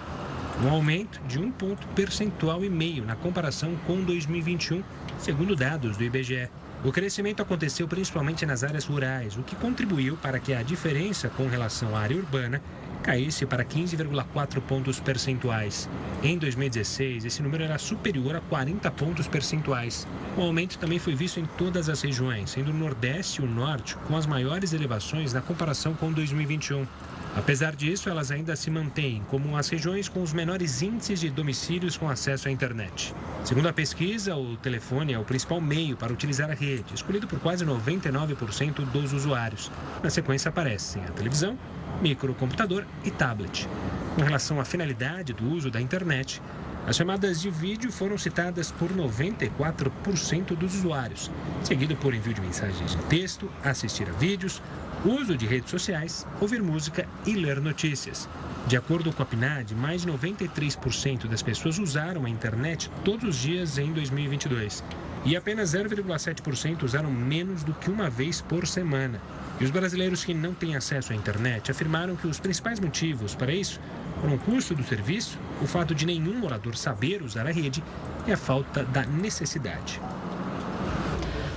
Um 0.63 0.69
aumento 0.69 1.19
de 1.27 1.37
um 1.37 1.51
ponto 1.51 1.85
percentual 1.87 2.63
e 2.63 2.69
meio 2.69 3.03
na 3.03 3.17
comparação 3.17 3.75
com 3.85 4.01
2021, 4.01 4.81
segundo 5.19 5.53
dados 5.53 5.97
do 5.97 6.03
IBGE. 6.05 6.49
O 6.85 6.93
crescimento 6.93 7.41
aconteceu 7.41 7.85
principalmente 7.85 8.45
nas 8.45 8.63
áreas 8.63 8.85
rurais, 8.85 9.35
o 9.35 9.43
que 9.43 9.55
contribuiu 9.57 10.15
para 10.15 10.39
que 10.39 10.53
a 10.53 10.63
diferença 10.63 11.27
com 11.27 11.45
relação 11.45 11.93
à 11.93 11.99
área 11.99 12.15
urbana 12.15 12.61
caísse 13.05 13.45
para 13.45 13.63
15,4 13.63 14.59
pontos 14.61 14.99
percentuais. 14.99 15.87
Em 16.23 16.39
2016, 16.39 17.23
esse 17.23 17.43
número 17.43 17.63
era 17.63 17.77
superior 17.77 18.35
a 18.35 18.41
40 18.41 18.89
pontos 18.89 19.27
percentuais. 19.27 20.07
O 20.35 20.41
aumento 20.41 20.79
também 20.79 20.97
foi 20.97 21.13
visto 21.13 21.39
em 21.39 21.45
todas 21.45 21.87
as 21.87 22.01
regiões, 22.01 22.49
sendo 22.49 22.71
o 22.71 22.73
Nordeste 22.73 23.41
e 23.41 23.45
o 23.45 23.47
Norte 23.47 23.95
com 24.07 24.17
as 24.17 24.25
maiores 24.25 24.73
elevações 24.73 25.33
na 25.33 25.41
comparação 25.41 25.93
com 25.93 26.11
2021. 26.11 26.87
Apesar 27.35 27.75
disso, 27.75 28.09
elas 28.09 28.31
ainda 28.31 28.55
se 28.55 28.71
mantêm 28.71 29.21
como 29.27 29.55
as 29.55 29.69
regiões 29.69 30.09
com 30.09 30.23
os 30.23 30.33
menores 30.33 30.81
índices 30.81 31.19
de 31.19 31.29
domicílios 31.29 31.97
com 31.97 32.09
acesso 32.09 32.47
à 32.47 32.51
internet. 32.51 33.13
Segundo 33.43 33.67
a 33.67 33.73
pesquisa, 33.73 34.35
o 34.35 34.57
telefone 34.57 35.13
é 35.13 35.19
o 35.19 35.23
principal 35.23 35.61
meio 35.61 35.95
para 35.95 36.13
utilizar 36.13 36.49
a 36.49 36.55
rede, 36.55 36.95
escolhido 36.95 37.27
por 37.27 37.39
quase 37.39 37.63
99% 37.63 38.85
dos 38.85 39.13
usuários. 39.13 39.69
Na 40.01 40.09
sequência 40.09 40.49
aparecem 40.49 41.03
a 41.03 41.11
televisão 41.11 41.55
microcomputador 42.01 42.85
e 43.03 43.11
tablet. 43.11 43.67
Com 44.15 44.23
relação 44.23 44.59
à 44.59 44.65
finalidade 44.65 45.33
do 45.33 45.49
uso 45.49 45.69
da 45.69 45.81
internet, 45.81 46.41
as 46.87 46.95
chamadas 46.95 47.41
de 47.41 47.49
vídeo 47.49 47.91
foram 47.91 48.17
citadas 48.17 48.71
por 48.71 48.91
94% 48.91 50.55
dos 50.55 50.75
usuários, 50.75 51.31
seguido 51.63 51.95
por 51.95 52.13
envio 52.13 52.33
de 52.33 52.41
mensagens 52.41 52.91
de 52.91 53.03
texto, 53.05 53.51
assistir 53.63 54.07
a 54.07 54.11
vídeos, 54.11 54.61
uso 55.03 55.35
de 55.35 55.47
redes 55.47 55.71
sociais, 55.71 56.27
ouvir 56.39 56.61
música 56.61 57.07
e 57.25 57.33
ler 57.33 57.59
notícias. 57.59 58.29
De 58.67 58.77
acordo 58.77 59.11
com 59.11 59.23
a 59.23 59.25
PNAD, 59.25 59.75
mais 59.75 60.03
de 60.03 60.07
93% 60.07 61.27
das 61.27 61.41
pessoas 61.41 61.79
usaram 61.79 62.25
a 62.25 62.29
internet 62.29 62.89
todos 63.03 63.29
os 63.29 63.35
dias 63.35 63.77
em 63.77 63.91
2022 63.91 64.83
e 65.25 65.35
apenas 65.35 65.73
0,7% 65.73 66.83
usaram 66.83 67.11
menos 67.11 67.63
do 67.63 67.73
que 67.73 67.89
uma 67.89 68.09
vez 68.09 68.41
por 68.41 68.67
semana. 68.67 69.19
E 69.59 69.63
os 69.63 69.71
brasileiros 69.71 70.25
que 70.25 70.33
não 70.33 70.53
têm 70.53 70.75
acesso 70.75 71.13
à 71.13 71.15
internet 71.15 71.71
afirmaram 71.71 72.15
que 72.15 72.27
os 72.27 72.39
principais 72.39 72.79
motivos 72.79 73.33
para 73.33 73.53
isso 73.53 73.79
foram 74.19 74.35
o 74.35 74.39
custo 74.39 74.75
do 74.75 74.83
serviço, 74.83 75.39
o 75.61 75.67
fato 75.67 75.95
de 75.95 76.05
nenhum 76.05 76.37
morador 76.37 76.75
saber 76.75 77.21
usar 77.21 77.47
a 77.47 77.51
rede 77.51 77.83
e 78.27 78.33
a 78.33 78.37
falta 78.37 78.83
da 78.83 79.05
necessidade. 79.05 80.01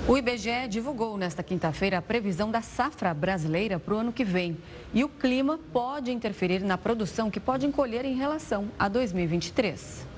O 0.07 0.17
IBGE 0.17 0.67
divulgou 0.67 1.17
nesta 1.17 1.43
quinta-feira 1.43 1.99
a 1.99 2.01
previsão 2.01 2.49
da 2.49 2.63
safra 2.63 3.13
brasileira 3.13 3.77
para 3.77 3.93
o 3.93 3.97
ano 3.97 4.11
que 4.11 4.23
vem. 4.23 4.57
E 4.91 5.03
o 5.03 5.09
clima 5.09 5.59
pode 5.71 6.11
interferir 6.11 6.61
na 6.61 6.79
produção 6.79 7.29
que 7.29 7.39
pode 7.39 7.67
encolher 7.67 8.05
em 8.05 8.15
relação 8.15 8.69
a 8.79 8.87
2023. 8.87 10.08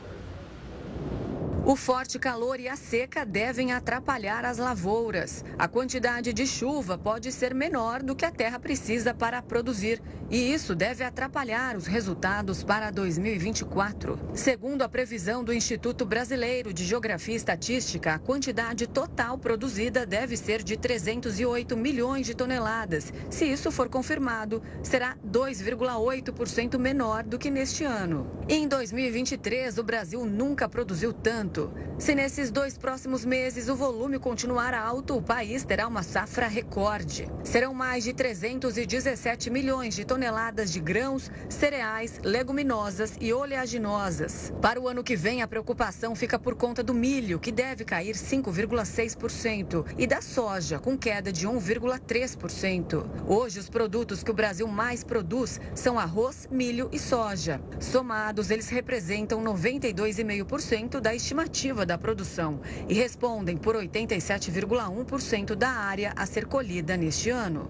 O 1.63 1.75
forte 1.75 2.17
calor 2.17 2.59
e 2.59 2.67
a 2.67 2.75
seca 2.75 3.23
devem 3.23 3.71
atrapalhar 3.71 4.43
as 4.45 4.57
lavouras. 4.57 5.45
A 5.59 5.67
quantidade 5.67 6.33
de 6.33 6.47
chuva 6.47 6.97
pode 6.97 7.31
ser 7.31 7.53
menor 7.53 8.01
do 8.01 8.15
que 8.15 8.25
a 8.25 8.31
terra 8.31 8.59
precisa 8.59 9.13
para 9.13 9.43
produzir, 9.43 10.01
e 10.27 10.51
isso 10.51 10.73
deve 10.73 11.03
atrapalhar 11.03 11.77
os 11.77 11.85
resultados 11.85 12.63
para 12.63 12.89
2024. 12.89 14.19
Segundo 14.33 14.81
a 14.81 14.89
previsão 14.89 15.43
do 15.43 15.53
Instituto 15.53 16.03
Brasileiro 16.03 16.73
de 16.73 16.83
Geografia 16.83 17.35
e 17.35 17.37
Estatística, 17.37 18.15
a 18.15 18.19
quantidade 18.19 18.87
total 18.87 19.37
produzida 19.37 20.03
deve 20.03 20.35
ser 20.37 20.63
de 20.63 20.75
308 20.75 21.77
milhões 21.77 22.25
de 22.25 22.33
toneladas. 22.33 23.13
Se 23.29 23.45
isso 23.45 23.71
for 23.71 23.87
confirmado, 23.87 24.63
será 24.81 25.15
2,8% 25.23 26.79
menor 26.79 27.23
do 27.23 27.37
que 27.37 27.51
neste 27.51 27.83
ano. 27.83 28.31
Em 28.49 28.67
2023, 28.67 29.77
o 29.77 29.83
Brasil 29.83 30.25
nunca 30.25 30.67
produziu 30.67 31.13
tanto 31.13 31.51
se 31.97 32.15
nesses 32.15 32.49
dois 32.49 32.77
próximos 32.77 33.25
meses 33.25 33.69
o 33.69 33.75
volume 33.75 34.17
continuar 34.17 34.73
alto, 34.73 35.17
o 35.17 35.21
país 35.21 35.63
terá 35.63 35.87
uma 35.87 36.01
safra 36.01 36.47
recorde. 36.47 37.27
Serão 37.43 37.73
mais 37.73 38.03
de 38.03 38.13
317 38.13 39.49
milhões 39.49 39.93
de 39.93 40.05
toneladas 40.05 40.71
de 40.71 40.79
grãos, 40.79 41.29
cereais, 41.49 42.19
leguminosas 42.23 43.15
e 43.19 43.31
oleaginosas. 43.33 44.51
Para 44.61 44.79
o 44.79 44.87
ano 44.87 45.03
que 45.03 45.15
vem, 45.15 45.41
a 45.41 45.47
preocupação 45.47 46.15
fica 46.15 46.39
por 46.39 46.55
conta 46.55 46.81
do 46.81 46.93
milho, 46.93 47.39
que 47.39 47.51
deve 47.51 47.83
cair 47.83 48.15
5,6%, 48.15 49.85
e 49.97 50.07
da 50.07 50.21
soja, 50.21 50.79
com 50.79 50.97
queda 50.97 51.31
de 51.31 51.47
1,3%. 51.47 53.05
Hoje, 53.27 53.59
os 53.59 53.69
produtos 53.69 54.23
que 54.23 54.31
o 54.31 54.35
Brasil 54.35 54.67
mais 54.67 55.03
produz 55.03 55.59
são 55.75 55.99
arroz, 55.99 56.47
milho 56.49 56.89
e 56.91 56.97
soja. 56.97 57.61
Somados, 57.79 58.49
eles 58.49 58.69
representam 58.69 59.43
92,5% 59.43 60.99
da 60.99 61.13
estimativa 61.13 61.40
estimativa 61.41 61.85
da 61.85 61.97
produção 61.97 62.59
e 62.87 62.93
respondem 62.93 63.57
por 63.57 63.75
87,1% 63.75 65.55
da 65.55 65.69
área 65.69 66.13
a 66.15 66.25
ser 66.25 66.45
colhida 66.45 66.95
neste 66.95 67.29
ano. 67.29 67.69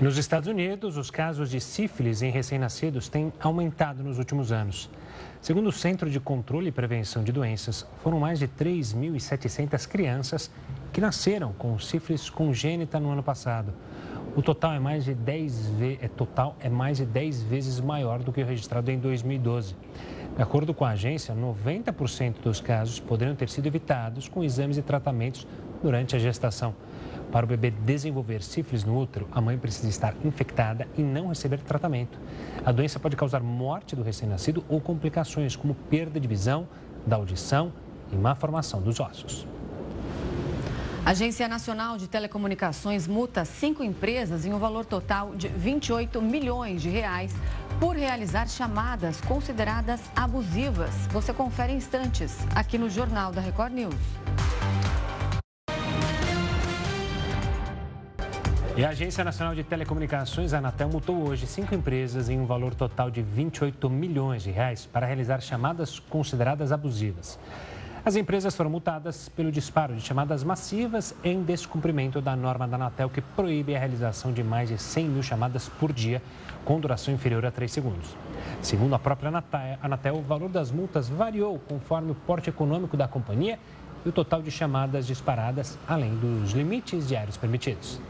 Nos 0.00 0.16
Estados 0.16 0.48
Unidos, 0.48 0.96
os 0.96 1.10
casos 1.10 1.50
de 1.50 1.60
sífilis 1.60 2.22
em 2.22 2.30
recém-nascidos 2.30 3.08
têm 3.08 3.32
aumentado 3.40 4.04
nos 4.04 4.18
últimos 4.18 4.52
anos. 4.52 4.88
Segundo 5.40 5.68
o 5.68 5.72
Centro 5.72 6.08
de 6.08 6.20
Controle 6.20 6.68
e 6.68 6.72
Prevenção 6.72 7.24
de 7.24 7.32
Doenças, 7.32 7.84
foram 8.02 8.20
mais 8.20 8.38
de 8.38 8.46
3.700 8.46 9.88
crianças 9.88 10.50
que 10.92 11.00
nasceram 11.00 11.52
com 11.52 11.76
sífilis 11.80 12.30
congênita 12.30 13.00
no 13.00 13.10
ano 13.10 13.22
passado. 13.22 13.74
O 14.36 14.42
total 14.42 14.74
é 14.74 14.78
mais 14.78 15.04
de 15.04 15.14
10, 15.14 15.68
ve... 15.70 15.98
é, 16.00 16.06
total 16.06 16.56
é 16.60 16.68
mais 16.68 16.98
de 16.98 17.04
10 17.04 17.42
vezes 17.42 17.80
maior 17.80 18.20
do 18.20 18.32
que 18.32 18.40
o 18.40 18.46
registrado 18.46 18.88
em 18.92 18.98
2012. 18.98 19.74
De 20.38 20.42
acordo 20.44 20.72
com 20.72 20.84
a 20.84 20.90
agência, 20.90 21.34
90% 21.34 22.36
dos 22.44 22.60
casos 22.60 23.00
poderiam 23.00 23.34
ter 23.34 23.48
sido 23.48 23.66
evitados 23.66 24.28
com 24.28 24.44
exames 24.44 24.78
e 24.78 24.82
tratamentos 24.82 25.44
durante 25.82 26.14
a 26.14 26.18
gestação. 26.20 26.76
Para 27.32 27.44
o 27.44 27.48
bebê 27.48 27.72
desenvolver 27.72 28.40
sífilis 28.44 28.84
no 28.84 28.96
útero, 28.96 29.26
a 29.32 29.40
mãe 29.40 29.58
precisa 29.58 29.88
estar 29.88 30.14
infectada 30.24 30.86
e 30.96 31.02
não 31.02 31.26
receber 31.26 31.58
tratamento. 31.58 32.20
A 32.64 32.70
doença 32.70 33.00
pode 33.00 33.16
causar 33.16 33.42
morte 33.42 33.96
do 33.96 34.04
recém-nascido 34.04 34.64
ou 34.68 34.80
complicações 34.80 35.56
como 35.56 35.74
perda 35.74 36.20
de 36.20 36.28
visão, 36.28 36.68
da 37.04 37.16
audição 37.16 37.72
e 38.12 38.14
má 38.14 38.36
formação 38.36 38.80
dos 38.80 39.00
ossos. 39.00 39.44
A 41.04 41.10
Agência 41.10 41.48
Nacional 41.48 41.96
de 41.96 42.06
Telecomunicações 42.06 43.08
multa 43.08 43.44
cinco 43.44 43.82
empresas 43.82 44.46
em 44.46 44.54
um 44.54 44.58
valor 44.60 44.84
total 44.84 45.34
de 45.34 45.48
28 45.48 46.22
milhões 46.22 46.80
de 46.80 46.90
reais 46.90 47.34
por 47.80 47.96
realizar 47.96 48.48
chamadas 48.48 49.20
consideradas 49.20 50.00
abusivas. 50.14 50.90
Você 51.12 51.32
confere 51.32 51.72
instantes 51.72 52.36
aqui 52.54 52.76
no 52.76 52.90
Jornal 52.90 53.30
da 53.32 53.40
Record 53.40 53.72
News. 53.72 53.94
E 58.76 58.84
a 58.84 58.90
Agência 58.90 59.24
Nacional 59.24 59.54
de 59.56 59.64
Telecomunicações, 59.64 60.52
a 60.52 60.58
Anatel, 60.58 60.88
multou 60.88 61.28
hoje 61.28 61.46
cinco 61.46 61.74
empresas 61.74 62.28
em 62.28 62.38
um 62.38 62.46
valor 62.46 62.74
total 62.74 63.10
de 63.10 63.22
28 63.22 63.90
milhões 63.90 64.42
de 64.42 64.50
reais 64.50 64.86
para 64.86 65.04
realizar 65.04 65.40
chamadas 65.40 65.98
consideradas 65.98 66.70
abusivas. 66.70 67.38
As 68.04 68.14
empresas 68.14 68.54
foram 68.54 68.70
multadas 68.70 69.28
pelo 69.28 69.50
disparo 69.50 69.94
de 69.94 70.00
chamadas 70.00 70.44
massivas 70.44 71.14
em 71.24 71.42
descumprimento 71.42 72.20
da 72.20 72.36
norma 72.36 72.66
da 72.66 72.76
Anatel 72.76 73.10
que 73.10 73.20
proíbe 73.20 73.74
a 73.74 73.78
realização 73.78 74.32
de 74.32 74.42
mais 74.44 74.68
de 74.68 74.78
100 74.78 75.08
mil 75.08 75.22
chamadas 75.22 75.68
por 75.68 75.92
dia 75.92 76.22
com 76.64 76.80
duração 76.80 77.12
inferior 77.12 77.44
a 77.46 77.50
3 77.50 77.70
segundos. 77.70 78.16
Segundo 78.60 78.94
a 78.94 78.98
própria 78.98 79.32
Anatel, 79.82 80.16
o 80.16 80.22
valor 80.22 80.48
das 80.48 80.70
multas 80.70 81.08
variou 81.08 81.58
conforme 81.68 82.12
o 82.12 82.14
porte 82.14 82.50
econômico 82.50 82.96
da 82.96 83.08
companhia 83.08 83.58
e 84.04 84.08
o 84.08 84.12
total 84.12 84.42
de 84.42 84.50
chamadas 84.50 85.06
disparadas, 85.06 85.78
além 85.86 86.14
dos 86.16 86.52
limites 86.52 87.08
diários 87.08 87.36
permitidos. 87.36 88.00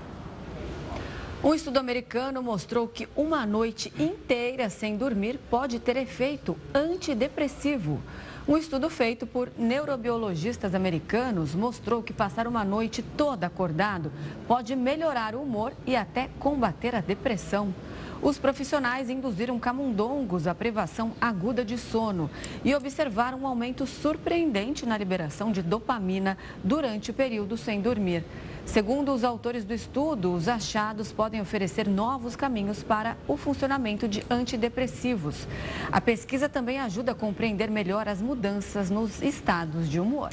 Um 1.42 1.54
estudo 1.54 1.78
americano 1.78 2.42
mostrou 2.42 2.88
que 2.88 3.08
uma 3.14 3.46
noite 3.46 3.92
inteira 3.96 4.68
sem 4.68 4.96
dormir 4.96 5.38
pode 5.48 5.78
ter 5.78 5.96
efeito 5.96 6.56
antidepressivo. 6.74 8.00
Um 8.46 8.56
estudo 8.56 8.90
feito 8.90 9.24
por 9.24 9.48
neurobiologistas 9.56 10.74
americanos 10.74 11.54
mostrou 11.54 12.02
que 12.02 12.12
passar 12.12 12.48
uma 12.48 12.64
noite 12.64 13.02
toda 13.02 13.46
acordado 13.46 14.11
pode 14.48 14.74
melhorar 14.74 15.37
o 15.37 15.42
humor 15.42 15.72
e 15.87 15.94
até 15.94 16.28
combater 16.40 16.96
a 16.96 17.00
depressão. 17.00 17.72
Os 18.20 18.37
profissionais 18.37 19.09
induziram 19.09 19.59
camundongos 19.61 20.48
à 20.48 20.54
privação 20.54 21.12
aguda 21.20 21.64
de 21.64 21.78
sono 21.78 22.28
e 22.64 22.74
observaram 22.74 23.38
um 23.38 23.46
aumento 23.46 23.87
surpreendente 23.87 24.85
na 24.85 24.98
liberação 24.98 25.52
de 25.52 25.62
dopamina 25.62 26.37
durante 26.64 27.12
o 27.12 27.14
período 27.14 27.57
sem 27.57 27.81
dormir. 27.81 28.24
Segundo 28.66 29.14
os 29.14 29.22
autores 29.22 29.64
do 29.64 29.72
estudo, 29.72 30.35
os 30.35 30.48
achados 30.48 31.12
podem 31.12 31.40
oferecer 31.40 31.88
novos 31.88 32.35
caminhos 32.35 32.83
para 32.83 33.16
o 33.26 33.37
funcionamento 33.37 34.09
de 34.09 34.22
antidepressivos. 34.28 35.46
A 35.90 36.00
pesquisa 36.00 36.48
também 36.48 36.78
ajuda 36.81 37.12
a 37.12 37.14
compreender 37.14 37.70
melhor 37.70 38.09
as 38.09 38.20
mudanças 38.20 38.90
nos 38.90 39.22
estados 39.22 39.88
de 39.88 40.00
humor. 40.00 40.31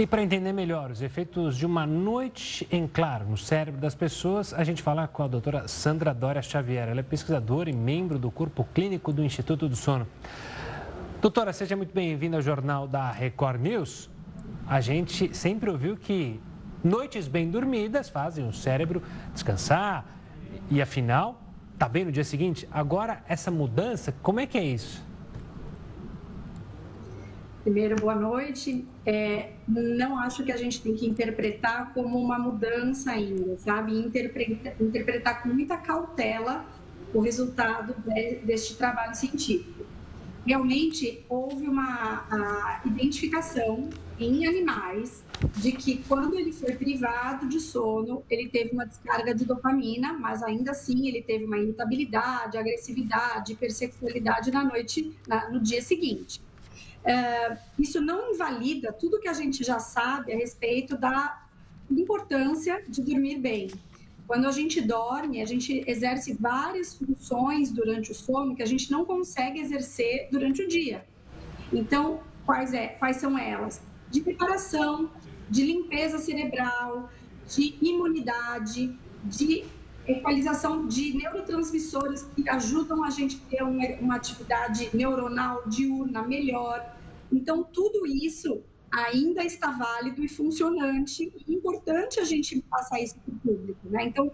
E 0.00 0.06
para 0.06 0.22
entender 0.22 0.54
melhor 0.54 0.90
os 0.90 1.02
efeitos 1.02 1.58
de 1.58 1.66
uma 1.66 1.86
noite 1.86 2.66
em 2.72 2.86
claro 2.86 3.26
no 3.26 3.36
cérebro 3.36 3.78
das 3.78 3.94
pessoas, 3.94 4.54
a 4.54 4.64
gente 4.64 4.80
fala 4.80 5.06
com 5.06 5.22
a 5.22 5.28
doutora 5.28 5.68
Sandra 5.68 6.14
Dória 6.14 6.40
Xavier. 6.40 6.88
Ela 6.88 7.00
é 7.00 7.02
pesquisadora 7.02 7.68
e 7.68 7.74
membro 7.74 8.18
do 8.18 8.30
corpo 8.30 8.66
clínico 8.72 9.12
do 9.12 9.22
Instituto 9.22 9.68
do 9.68 9.76
Sono. 9.76 10.08
Doutora, 11.20 11.52
seja 11.52 11.76
muito 11.76 11.92
bem-vinda 11.92 12.38
ao 12.38 12.42
Jornal 12.42 12.88
da 12.88 13.10
Record 13.10 13.60
News. 13.60 14.08
A 14.66 14.80
gente 14.80 15.36
sempre 15.36 15.68
ouviu 15.68 15.98
que 15.98 16.40
Noites 16.82 17.28
bem 17.28 17.50
dormidas 17.50 18.08
fazem 18.08 18.48
o 18.48 18.54
cérebro 18.54 19.02
descansar 19.34 20.06
e, 20.70 20.80
afinal, 20.80 21.42
tá 21.78 21.86
bem 21.86 22.06
no 22.06 22.10
dia 22.10 22.24
seguinte. 22.24 22.66
Agora, 22.72 23.22
essa 23.28 23.50
mudança, 23.50 24.14
como 24.22 24.40
é 24.40 24.46
que 24.46 24.56
é 24.56 24.64
isso? 24.64 25.09
Primeiro, 27.62 27.94
boa 27.96 28.14
noite. 28.14 28.86
É, 29.04 29.50
não 29.68 30.18
acho 30.18 30.42
que 30.42 30.50
a 30.50 30.56
gente 30.56 30.80
tem 30.80 30.94
que 30.94 31.06
interpretar 31.06 31.92
como 31.92 32.18
uma 32.18 32.38
mudança 32.38 33.12
ainda, 33.12 33.58
sabe? 33.58 33.92
Interpretar, 33.98 34.74
interpretar 34.80 35.42
com 35.42 35.50
muita 35.50 35.76
cautela 35.76 36.64
o 37.12 37.20
resultado 37.20 37.94
de, 38.02 38.36
deste 38.36 38.76
trabalho 38.76 39.14
científico. 39.14 39.84
realmente 40.46 41.22
houve 41.28 41.68
uma 41.68 42.80
identificação 42.86 43.90
em 44.18 44.46
animais 44.46 45.22
de 45.56 45.72
que 45.72 46.02
quando 46.08 46.38
ele 46.38 46.52
foi 46.52 46.72
privado 46.72 47.46
de 47.46 47.60
sono, 47.60 48.22
ele 48.30 48.48
teve 48.48 48.72
uma 48.72 48.86
descarga 48.86 49.34
de 49.34 49.44
dopamina, 49.44 50.14
mas 50.14 50.42
ainda 50.42 50.70
assim 50.70 51.08
ele 51.08 51.22
teve 51.22 51.44
uma 51.44 51.58
irritabilidade, 51.58 52.56
agressividade, 52.56 53.52
hipersexualidade 53.52 54.50
na 54.50 54.64
noite, 54.64 55.14
na, 55.26 55.50
no 55.50 55.60
dia 55.60 55.82
seguinte. 55.82 56.40
É, 57.04 57.56
isso 57.78 58.00
não 58.00 58.32
invalida 58.34 58.92
tudo 58.92 59.20
que 59.20 59.28
a 59.28 59.32
gente 59.32 59.64
já 59.64 59.78
sabe 59.78 60.32
a 60.32 60.36
respeito 60.36 60.96
da 60.96 61.46
importância 61.90 62.84
de 62.88 63.02
dormir 63.02 63.38
bem. 63.38 63.70
Quando 64.26 64.46
a 64.46 64.52
gente 64.52 64.80
dorme, 64.80 65.42
a 65.42 65.46
gente 65.46 65.82
exerce 65.86 66.34
várias 66.34 66.94
funções 66.94 67.72
durante 67.72 68.12
o 68.12 68.14
sono 68.14 68.54
que 68.54 68.62
a 68.62 68.66
gente 68.66 68.90
não 68.90 69.04
consegue 69.04 69.58
exercer 69.58 70.28
durante 70.30 70.62
o 70.62 70.68
dia. 70.68 71.04
Então, 71.72 72.20
quais, 72.46 72.72
é, 72.72 72.88
quais 72.88 73.16
são 73.16 73.36
elas? 73.36 73.82
De 74.08 74.20
preparação, 74.20 75.10
de 75.48 75.64
limpeza 75.64 76.18
cerebral, 76.18 77.10
de 77.48 77.74
imunidade, 77.82 78.96
de 79.24 79.64
equalização 80.10 80.86
de 80.86 81.16
neurotransmissores 81.16 82.22
que 82.34 82.48
ajudam 82.48 83.04
a 83.04 83.10
gente 83.10 83.36
a 83.36 83.50
ter 83.50 83.62
uma, 83.62 83.86
uma 84.00 84.16
atividade 84.16 84.90
neuronal 84.94 85.62
diurna 85.66 86.22
melhor. 86.22 86.96
Então, 87.32 87.62
tudo 87.62 88.06
isso 88.06 88.62
ainda 88.90 89.44
está 89.44 89.70
válido 89.70 90.24
e 90.24 90.28
funcionante. 90.28 91.32
E 91.46 91.54
importante 91.54 92.18
a 92.20 92.24
gente 92.24 92.60
passar 92.62 93.00
isso 93.00 93.16
para 93.20 93.34
o 93.34 93.38
público, 93.38 93.88
né? 93.88 94.04
Então, 94.04 94.30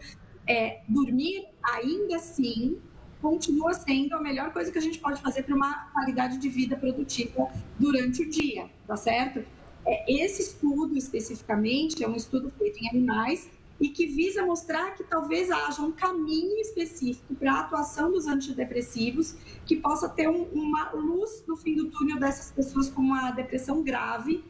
é, 0.47 0.81
dormir 0.89 1.47
ainda 1.63 2.17
assim 2.17 2.79
continua 3.21 3.75
sendo 3.75 4.15
a 4.15 4.21
melhor 4.21 4.53
coisa 4.53 4.71
que 4.71 4.79
a 4.79 4.81
gente 4.81 4.99
pode 4.99 5.21
fazer 5.21 5.43
para 5.43 5.55
uma 5.55 5.89
qualidade 5.93 6.39
de 6.39 6.49
vida 6.49 6.77
produtiva 6.77 7.51
durante 7.79 8.23
o 8.23 8.31
dia, 8.31 8.71
tá 8.87 8.97
certo? 8.97 9.45
É, 9.85 10.05
esse 10.13 10.43
estudo 10.43 10.97
especificamente 10.97 12.03
é 12.05 12.09
um 12.09 12.15
estudo 12.15 12.53
feito 12.59 12.79
em 12.85 12.89
animais 12.89 13.51
e 13.81 13.89
que 13.91 14.07
visa 14.07 14.45
mostrar 14.45 14.93
que 14.95 15.05
talvez 15.05 15.51
haja 15.51 15.83
um 15.83 15.93
caminho 15.93 16.59
específico 16.61 17.35
para 17.35 17.53
a 17.53 17.61
atuação 17.61 18.11
dos 18.11 18.27
antidepressivos 18.27 19.37
que 19.65 19.77
possa 19.77 20.09
ter 20.09 20.29
um, 20.29 20.45
uma 20.45 20.91
luz 20.93 21.45
no 21.47 21.57
fim 21.57 21.75
do 21.75 21.91
túnel 21.91 22.19
dessas 22.19 22.53
pessoas 22.53 22.89
com 22.89 23.03
uma 23.03 23.31
depressão 23.33 23.83
grave 23.83 24.45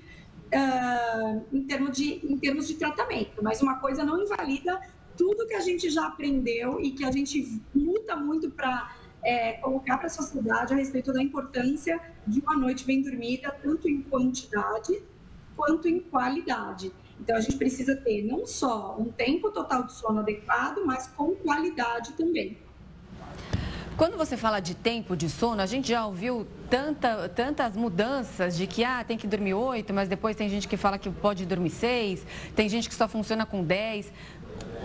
uh, 0.47 1.45
em, 1.53 1.65
termos 1.65 1.97
de, 1.97 2.25
em 2.25 2.39
termos 2.39 2.69
de 2.69 2.75
tratamento. 2.75 3.43
Mas 3.43 3.61
uma 3.61 3.81
coisa 3.81 4.05
não 4.05 4.23
invalida 4.23 4.81
tudo 5.17 5.47
que 5.47 5.55
a 5.55 5.61
gente 5.61 5.91
já 5.91 6.07
aprendeu 6.07 6.81
e 6.81 6.93
que 6.93 7.05
a 7.05 7.11
gente 7.11 7.61
luta 7.75 8.15
muito 8.17 8.51
para 8.51 8.95
é, 9.25 9.55
colocar 9.55 9.99
para 9.99 10.07
a 10.07 10.11
sociedade 10.11 10.73
a 10.73 10.77
respeito 10.77 11.13
da 11.13 11.23
importância 11.23 12.01
de 12.27 12.41
uma 12.41 12.57
noite 12.57 12.85
bem 12.85 13.03
dormida, 13.03 13.51
tanto 13.51 13.89
em 13.89 14.03
quantidade 14.03 15.03
quanto 15.57 15.89
em 15.89 15.99
qualidade. 16.01 16.93
Então, 17.21 17.37
a 17.37 17.41
gente 17.41 17.57
precisa 17.57 17.97
ter 17.97 18.23
não 18.23 18.47
só 18.47 18.97
um 18.99 19.07
tempo 19.07 19.51
total 19.51 19.85
de 19.85 19.93
sono 19.93 20.21
adequado, 20.21 20.85
mas 20.85 21.09
com 21.09 21.35
qualidade 21.35 22.13
também. 22.13 22.59
Quando 23.97 24.19
você 24.19 24.37
fala 24.37 24.61
de 24.61 24.75
tempo 24.75 25.17
de 25.17 25.31
sono, 25.31 25.63
a 25.63 25.65
gente 25.65 25.89
já 25.89 26.05
ouviu 26.05 26.47
tanta, 26.69 27.31
tantas 27.31 27.75
mudanças 27.75 28.55
de 28.55 28.67
que 28.67 28.85
ah, 28.85 29.03
tem 29.03 29.17
que 29.17 29.27
dormir 29.27 29.55
oito, 29.55 29.95
mas 29.95 30.07
depois 30.07 30.37
tem 30.37 30.51
gente 30.51 30.69
que 30.69 30.77
fala 30.77 30.99
que 30.99 31.09
pode 31.09 31.47
dormir 31.47 31.71
seis, 31.71 32.27
tem 32.55 32.69
gente 32.69 32.91
que 32.91 32.95
só 32.95 33.09
funciona 33.09 33.47
com 33.47 33.65
dez. 33.65 34.13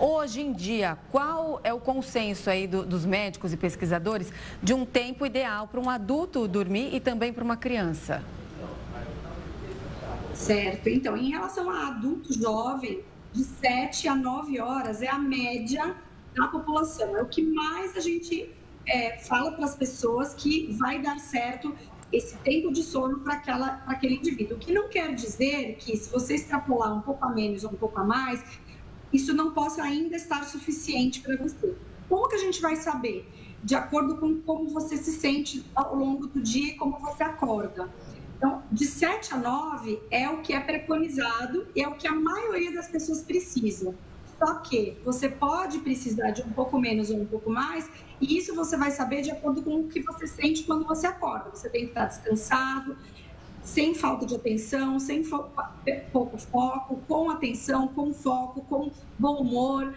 Hoje 0.00 0.40
em 0.40 0.50
dia, 0.50 0.96
qual 1.10 1.60
é 1.62 1.74
o 1.74 1.78
consenso 1.78 2.48
aí 2.48 2.66
do, 2.66 2.86
dos 2.86 3.04
médicos 3.04 3.52
e 3.52 3.56
pesquisadores 3.58 4.32
de 4.62 4.72
um 4.72 4.86
tempo 4.86 5.26
ideal 5.26 5.68
para 5.68 5.78
um 5.78 5.90
adulto 5.90 6.48
dormir 6.48 6.94
e 6.94 6.98
também 6.98 7.34
para 7.34 7.44
uma 7.44 7.58
criança? 7.58 8.22
Certo. 10.42 10.88
Então, 10.88 11.16
em 11.16 11.30
relação 11.30 11.70
a 11.70 11.86
adulto 11.86 12.32
jovem, 12.34 13.04
de 13.32 13.44
7 13.44 14.08
a 14.08 14.16
9 14.16 14.60
horas 14.60 15.00
é 15.00 15.08
a 15.08 15.18
média 15.18 15.96
da 16.34 16.48
população. 16.48 17.16
É 17.16 17.22
o 17.22 17.26
que 17.26 17.42
mais 17.42 17.96
a 17.96 18.00
gente 18.00 18.50
é, 18.84 19.18
fala 19.18 19.52
para 19.52 19.64
as 19.64 19.76
pessoas 19.76 20.34
que 20.34 20.72
vai 20.72 21.00
dar 21.00 21.18
certo 21.20 21.72
esse 22.12 22.36
tempo 22.38 22.72
de 22.72 22.82
sono 22.82 23.20
para 23.20 23.34
aquele 23.86 24.16
indivíduo. 24.16 24.56
O 24.56 24.60
que 24.60 24.72
não 24.72 24.88
quer 24.88 25.14
dizer 25.14 25.76
que, 25.76 25.96
se 25.96 26.10
você 26.10 26.34
extrapolar 26.34 26.92
um 26.92 27.00
pouco 27.00 27.24
a 27.24 27.30
menos 27.30 27.62
ou 27.62 27.70
um 27.70 27.76
pouco 27.76 28.00
a 28.00 28.04
mais, 28.04 28.44
isso 29.12 29.32
não 29.32 29.52
possa 29.52 29.82
ainda 29.82 30.16
estar 30.16 30.42
suficiente 30.42 31.20
para 31.20 31.36
você. 31.36 31.72
Como 32.08 32.28
que 32.28 32.34
a 32.34 32.38
gente 32.38 32.60
vai 32.60 32.74
saber? 32.74 33.26
De 33.62 33.76
acordo 33.76 34.16
com 34.16 34.40
como 34.40 34.68
você 34.68 34.96
se 34.96 35.12
sente 35.12 35.64
ao 35.72 35.94
longo 35.94 36.26
do 36.26 36.42
dia 36.42 36.72
e 36.72 36.76
como 36.76 36.98
você 36.98 37.22
acorda. 37.22 37.88
De 38.72 38.86
7 38.86 39.34
a 39.34 39.36
9 39.36 40.02
é 40.10 40.30
o 40.30 40.40
que 40.40 40.54
é 40.54 40.58
preconizado 40.58 41.66
e 41.76 41.82
é 41.82 41.88
o 41.88 41.94
que 41.94 42.08
a 42.08 42.14
maioria 42.14 42.72
das 42.72 42.88
pessoas 42.88 43.20
precisa. 43.20 43.94
Só 44.38 44.54
que 44.60 44.96
você 45.04 45.28
pode 45.28 45.80
precisar 45.80 46.30
de 46.30 46.40
um 46.40 46.48
pouco 46.48 46.80
menos 46.80 47.10
ou 47.10 47.20
um 47.20 47.26
pouco 47.26 47.50
mais, 47.50 47.90
e 48.18 48.38
isso 48.38 48.54
você 48.54 48.74
vai 48.78 48.90
saber 48.90 49.20
de 49.20 49.30
acordo 49.30 49.62
com 49.62 49.80
o 49.80 49.88
que 49.88 50.00
você 50.00 50.26
sente 50.26 50.62
quando 50.62 50.86
você 50.86 51.06
acorda. 51.06 51.50
Você 51.50 51.68
tem 51.68 51.82
que 51.82 51.88
estar 51.88 52.06
descansado, 52.06 52.96
sem 53.62 53.94
falta 53.94 54.24
de 54.24 54.36
atenção, 54.36 54.98
sem 54.98 55.22
fo 55.22 55.44
pouco 56.10 56.38
foco, 56.38 56.96
com 57.06 57.30
atenção, 57.30 57.88
com 57.88 58.14
foco, 58.14 58.62
com 58.62 58.90
bom 59.18 59.42
humor, 59.42 59.94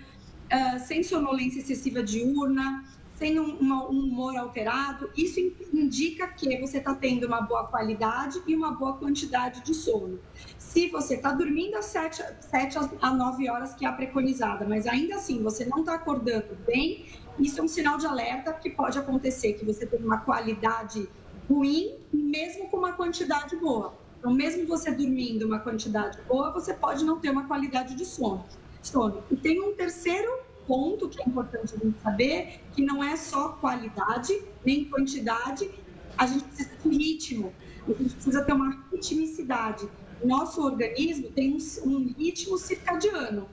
uh, 0.51 0.79
sem 0.85 1.01
sonolência 1.01 1.59
excessiva 1.59 2.03
diurna, 2.03 2.83
sem 3.15 3.39
um, 3.39 3.57
um 3.61 3.99
humor 3.99 4.35
alterado, 4.35 5.09
isso 5.15 5.39
indica 5.73 6.27
que 6.27 6.59
você 6.59 6.79
está 6.79 6.93
tendo 6.93 7.25
uma 7.25 7.41
boa 7.41 7.65
qualidade 7.65 8.41
e 8.45 8.55
uma 8.55 8.71
boa 8.71 8.93
quantidade 8.93 9.63
de 9.63 9.73
sono. 9.73 10.19
Se 10.57 10.89
você 10.89 11.15
está 11.15 11.31
dormindo 11.31 11.75
às 11.75 11.85
7, 11.85 12.21
7 12.41 12.77
a 13.01 13.11
9 13.13 13.49
horas, 13.49 13.73
que 13.73 13.85
é 13.85 13.87
a 13.87 13.93
preconizada, 13.93 14.65
mas 14.67 14.85
ainda 14.85 15.15
assim 15.15 15.41
você 15.41 15.63
não 15.65 15.79
está 15.79 15.95
acordando 15.95 16.57
bem, 16.67 17.05
isso 17.39 17.59
é 17.59 17.63
um 17.63 17.67
sinal 17.67 17.97
de 17.97 18.05
alerta 18.05 18.51
que 18.53 18.69
pode 18.69 18.97
acontecer 18.99 19.53
que 19.53 19.63
você 19.63 19.85
tem 19.85 19.99
uma 19.99 20.17
qualidade 20.17 21.07
ruim, 21.49 21.95
mesmo 22.11 22.69
com 22.69 22.77
uma 22.77 22.93
quantidade 22.93 23.55
boa. 23.55 23.93
Então, 24.19 24.33
mesmo 24.33 24.65
você 24.65 24.91
dormindo 24.91 25.45
uma 25.45 25.59
quantidade 25.59 26.19
boa, 26.27 26.51
você 26.51 26.73
pode 26.73 27.05
não 27.05 27.19
ter 27.19 27.29
uma 27.29 27.47
qualidade 27.47 27.95
de 27.95 28.05
sono. 28.05 28.43
sono. 28.81 29.23
E 29.29 29.35
tem 29.35 29.61
um 29.61 29.73
terceiro 29.73 30.44
ponto 30.67 31.09
que 31.09 31.21
é 31.21 31.25
importante 31.25 31.73
a 31.75 31.77
gente 31.77 31.99
saber, 32.01 32.61
que 32.73 32.81
não 32.81 33.03
é 33.03 33.15
só 33.15 33.49
qualidade, 33.49 34.33
nem 34.65 34.85
quantidade, 34.85 35.69
a 36.17 36.25
gente 36.25 36.43
precisa 36.45 36.71
de 36.83 36.89
ritmo, 36.89 37.53
a 37.87 37.91
gente 37.91 38.13
precisa 38.15 38.43
ter 38.43 38.53
uma 38.53 38.83
ritmicidade. 38.91 39.87
Nosso 40.23 40.61
organismo 40.61 41.29
tem 41.31 41.53
um, 41.53 41.89
um 41.89 42.13
ritmo 42.17 42.57
circadiano, 42.57 43.47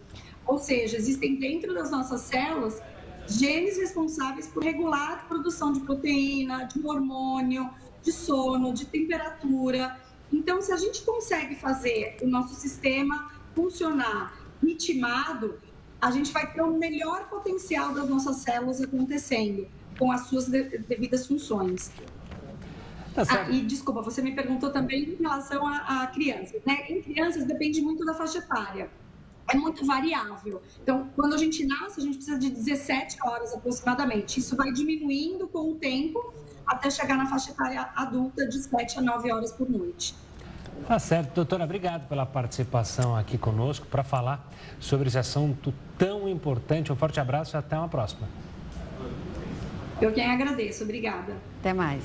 ou 0.46 0.58
seja, 0.58 0.96
existem 0.96 1.36
dentro 1.36 1.74
das 1.74 1.90
nossas 1.90 2.22
células 2.22 2.80
genes 3.26 3.78
responsáveis 3.78 4.48
por 4.48 4.62
regular 4.62 5.12
a 5.12 5.16
produção 5.28 5.72
de 5.72 5.80
proteína, 5.80 6.64
de 6.64 6.84
hormônio, 6.84 7.70
de 8.02 8.12
sono, 8.12 8.72
de 8.72 8.86
temperatura. 8.86 10.00
Então, 10.32 10.60
se 10.60 10.72
a 10.72 10.76
gente 10.76 11.02
consegue 11.02 11.54
fazer 11.54 12.16
o 12.22 12.26
nosso 12.26 12.54
sistema 12.54 13.32
funcionar 13.54 14.34
ritmado, 14.62 15.58
a 16.02 16.10
gente 16.10 16.32
vai 16.32 16.52
ter 16.52 16.60
o 16.60 16.66
um 16.66 16.76
melhor 16.76 17.28
potencial 17.28 17.94
das 17.94 18.08
nossas 18.08 18.38
células 18.38 18.82
acontecendo 18.82 19.68
com 19.96 20.10
as 20.10 20.22
suas 20.22 20.48
devidas 20.48 21.28
funções. 21.28 21.92
Tá 23.14 23.22
ah, 23.28 23.50
e 23.50 23.60
desculpa, 23.60 24.02
você 24.02 24.20
me 24.20 24.34
perguntou 24.34 24.70
também 24.70 25.04
em 25.04 25.14
relação 25.14 25.64
a, 25.64 26.02
a 26.02 26.06
crianças, 26.08 26.60
né? 26.66 26.86
Em 26.88 27.00
crianças 27.00 27.44
depende 27.44 27.80
muito 27.80 28.04
da 28.04 28.14
faixa 28.14 28.38
etária. 28.38 28.90
É 29.48 29.56
muito 29.56 29.84
variável. 29.86 30.60
Então, 30.82 31.08
quando 31.14 31.34
a 31.34 31.38
gente 31.38 31.64
nasce, 31.64 32.00
a 32.00 32.02
gente 32.02 32.16
precisa 32.16 32.38
de 32.38 32.50
17 32.50 33.18
horas 33.24 33.52
aproximadamente. 33.54 34.40
Isso 34.40 34.56
vai 34.56 34.72
diminuindo 34.72 35.46
com 35.46 35.70
o 35.70 35.74
tempo 35.76 36.32
até 36.66 36.90
chegar 36.90 37.16
na 37.16 37.26
faixa 37.26 37.50
etária 37.50 37.90
adulta 37.94 38.46
de 38.46 38.60
7 38.60 38.98
a 38.98 39.02
9 39.02 39.30
horas 39.30 39.52
por 39.52 39.68
noite. 39.70 40.16
Tá 40.86 40.98
certo, 40.98 41.34
doutora. 41.34 41.64
Obrigado 41.64 42.08
pela 42.08 42.26
participação 42.26 43.16
aqui 43.16 43.38
conosco 43.38 43.86
para 43.86 44.02
falar 44.02 44.50
sobre 44.80 45.08
esse 45.08 45.18
assunto 45.18 45.72
tão 45.96 46.28
importante. 46.28 46.92
Um 46.92 46.96
forte 46.96 47.20
abraço 47.20 47.56
e 47.56 47.58
até 47.58 47.76
uma 47.78 47.88
próxima. 47.88 48.28
Eu 50.00 50.12
quem 50.12 50.28
agradeço. 50.28 50.82
Obrigada. 50.82 51.36
Até 51.60 51.72
mais. 51.72 52.02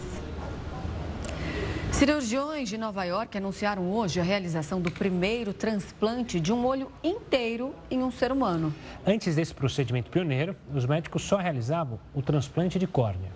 Cirurgiões 1.92 2.70
de 2.70 2.78
Nova 2.78 3.04
York 3.06 3.36
anunciaram 3.38 3.92
hoje 3.92 4.20
a 4.20 4.24
realização 4.24 4.80
do 4.80 4.92
primeiro 4.92 5.52
transplante 5.52 6.40
de 6.40 6.54
um 6.54 6.64
olho 6.64 6.92
inteiro 7.04 7.74
em 7.90 8.04
um 8.04 8.12
ser 8.12 8.32
humano. 8.32 8.72
Antes 9.06 9.36
desse 9.36 9.54
procedimento 9.54 10.12
pioneiro, 10.12 10.56
os 10.76 10.86
médicos 10.86 11.24
só 11.24 11.38
realizavam 11.38 12.00
o 12.14 12.22
transplante 12.22 12.78
de 12.78 12.86
córnea 12.86 13.32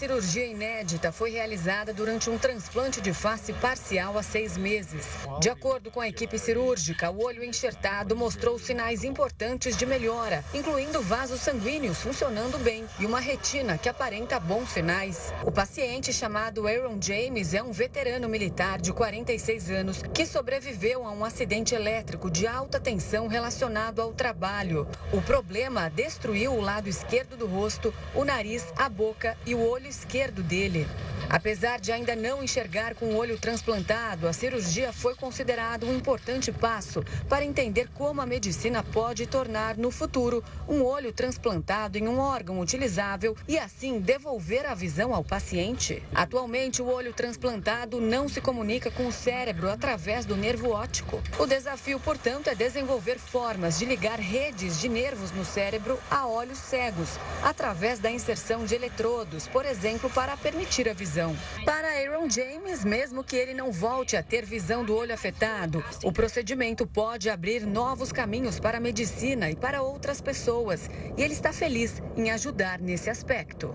cirurgia 0.00 0.46
inédita 0.46 1.12
foi 1.12 1.30
realizada 1.30 1.92
durante 1.92 2.30
um 2.30 2.38
transplante 2.38 3.02
de 3.02 3.12
face 3.12 3.52
parcial 3.52 4.16
há 4.16 4.22
seis 4.22 4.56
meses. 4.56 5.04
De 5.42 5.50
acordo 5.50 5.90
com 5.90 6.00
a 6.00 6.08
equipe 6.08 6.38
cirúrgica, 6.38 7.10
o 7.10 7.22
olho 7.22 7.44
enxertado 7.44 8.16
mostrou 8.16 8.58
sinais 8.58 9.04
importantes 9.04 9.76
de 9.76 9.84
melhora, 9.84 10.42
incluindo 10.54 11.02
vasos 11.02 11.40
sanguíneos 11.40 11.98
funcionando 11.98 12.56
bem 12.60 12.86
e 12.98 13.04
uma 13.04 13.20
retina 13.20 13.76
que 13.76 13.90
aparenta 13.90 14.40
bons 14.40 14.70
sinais. 14.70 15.34
O 15.44 15.52
paciente, 15.52 16.14
chamado 16.14 16.66
Aaron 16.66 16.98
James, 16.98 17.52
é 17.52 17.62
um 17.62 17.70
veterano 17.70 18.26
militar 18.26 18.80
de 18.80 18.94
46 18.94 19.70
anos 19.70 20.02
que 20.14 20.24
sobreviveu 20.24 21.04
a 21.04 21.10
um 21.10 21.26
acidente 21.26 21.74
elétrico 21.74 22.30
de 22.30 22.46
alta 22.46 22.80
tensão 22.80 23.28
relacionado 23.28 24.00
ao 24.00 24.14
trabalho. 24.14 24.88
O 25.12 25.20
problema 25.20 25.90
destruiu 25.90 26.54
o 26.54 26.60
lado 26.62 26.88
esquerdo 26.88 27.36
do 27.36 27.46
rosto, 27.46 27.92
o 28.14 28.24
nariz, 28.24 28.64
a 28.78 28.88
boca 28.88 29.36
e 29.44 29.54
o 29.54 29.60
olho 29.60 29.89
esquerdo 29.90 30.42
dele. 30.42 30.86
Apesar 31.28 31.78
de 31.78 31.92
ainda 31.92 32.16
não 32.16 32.42
enxergar 32.42 32.94
com 32.94 33.06
o 33.06 33.16
olho 33.16 33.38
transplantado, 33.38 34.26
a 34.26 34.32
cirurgia 34.32 34.92
foi 34.92 35.14
considerada 35.14 35.86
um 35.86 35.94
importante 35.94 36.50
passo 36.50 37.04
para 37.28 37.44
entender 37.44 37.88
como 37.94 38.20
a 38.20 38.26
medicina 38.26 38.82
pode 38.82 39.26
tornar 39.26 39.76
no 39.76 39.90
futuro 39.90 40.42
um 40.68 40.82
olho 40.82 41.12
transplantado 41.12 41.98
em 41.98 42.08
um 42.08 42.18
órgão 42.18 42.58
utilizável 42.58 43.36
e 43.46 43.58
assim 43.58 44.00
devolver 44.00 44.66
a 44.66 44.74
visão 44.74 45.14
ao 45.14 45.22
paciente. 45.22 46.02
Atualmente, 46.14 46.82
o 46.82 46.88
olho 46.88 47.12
transplantado 47.12 48.00
não 48.00 48.28
se 48.28 48.40
comunica 48.40 48.90
com 48.90 49.06
o 49.06 49.12
cérebro 49.12 49.70
através 49.70 50.24
do 50.24 50.36
nervo 50.36 50.70
óptico. 50.70 51.22
O 51.38 51.46
desafio, 51.46 52.00
portanto, 52.00 52.48
é 52.48 52.54
desenvolver 52.54 53.18
formas 53.18 53.78
de 53.78 53.84
ligar 53.84 54.18
redes 54.18 54.80
de 54.80 54.88
nervos 54.88 55.30
no 55.32 55.44
cérebro 55.44 55.98
a 56.10 56.26
olhos 56.26 56.58
cegos, 56.58 57.18
através 57.42 57.98
da 57.98 58.10
inserção 58.10 58.64
de 58.64 58.74
eletrodos, 58.74 59.46
por 59.46 59.64
exemplo, 59.64 59.79
para 60.14 60.36
permitir 60.36 60.88
a 60.88 60.92
visão 60.92 61.10
visão. 61.10 61.36
Para 61.64 61.88
Aaron 61.88 62.28
James, 62.30 62.84
mesmo 62.84 63.24
que 63.24 63.36
ele 63.36 63.52
não 63.52 63.72
volte 63.72 64.16
a 64.16 64.22
ter 64.22 64.44
visão 64.44 64.84
do 64.84 64.94
olho 64.94 65.12
afetado, 65.12 65.84
o 66.04 66.12
procedimento 66.12 66.86
pode 66.86 67.28
abrir 67.28 67.66
novos 67.66 68.12
caminhos 68.12 68.60
para 68.60 68.78
a 68.78 68.80
medicina 68.80 69.50
e 69.50 69.56
para 69.56 69.82
outras 69.82 70.20
pessoas. 70.20 70.88
E 71.16 71.22
ele 71.22 71.34
está 71.34 71.52
feliz 71.52 72.02
em 72.16 72.30
ajudar 72.30 72.78
nesse 72.78 73.10
aspecto. 73.10 73.74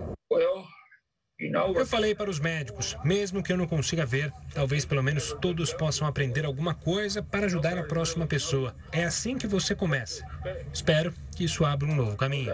Eu 1.38 1.84
falei 1.84 2.14
para 2.14 2.30
os 2.30 2.40
médicos, 2.40 2.96
mesmo 3.04 3.42
que 3.42 3.52
eu 3.52 3.58
não 3.58 3.66
consiga 3.66 4.06
ver, 4.06 4.32
talvez 4.54 4.86
pelo 4.86 5.02
menos 5.02 5.34
todos 5.34 5.70
possam 5.74 6.08
aprender 6.08 6.46
alguma 6.46 6.74
coisa 6.74 7.22
para 7.22 7.44
ajudar 7.44 7.76
a 7.76 7.84
próxima 7.84 8.26
pessoa. 8.26 8.74
É 8.90 9.04
assim 9.04 9.36
que 9.36 9.46
você 9.46 9.74
começa. 9.74 10.24
Espero 10.72 11.12
que 11.36 11.44
isso 11.44 11.62
abra 11.66 11.86
um 11.86 11.94
novo 11.94 12.16
caminho. 12.16 12.50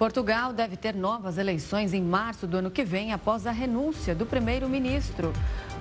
Portugal 0.00 0.54
deve 0.54 0.78
ter 0.78 0.94
novas 0.94 1.36
eleições 1.36 1.92
em 1.92 2.00
março 2.00 2.46
do 2.46 2.56
ano 2.56 2.70
que 2.70 2.82
vem, 2.82 3.12
após 3.12 3.46
a 3.46 3.50
renúncia 3.50 4.14
do 4.14 4.24
primeiro-ministro. 4.24 5.30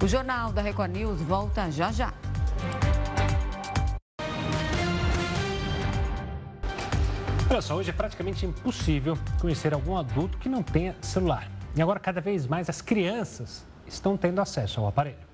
O 0.03 0.07
Jornal 0.09 0.51
da 0.51 0.61
Record 0.61 0.91
News 0.91 1.22
volta 1.22 1.72
já 1.72 1.89
já. 1.89 2.13
Olha 7.49 7.61
só, 7.61 7.76
hoje 7.78 7.91
é 7.91 7.93
praticamente 7.93 8.45
impossível 8.45 9.17
conhecer 9.39 9.74
algum 9.74 9.95
adulto 9.95 10.38
que 10.38 10.49
não 10.49 10.61
tenha 10.61 10.97
celular. 11.01 11.49
E 11.74 11.82
agora, 11.82 11.97
cada 11.97 12.20
vez 12.20 12.45
mais, 12.45 12.70
as 12.70 12.82
crianças 12.82 13.65
estão 13.88 14.17
tendo 14.17 14.41
acesso 14.41 14.82
ao 14.82 14.88
aparelho. 14.88 15.30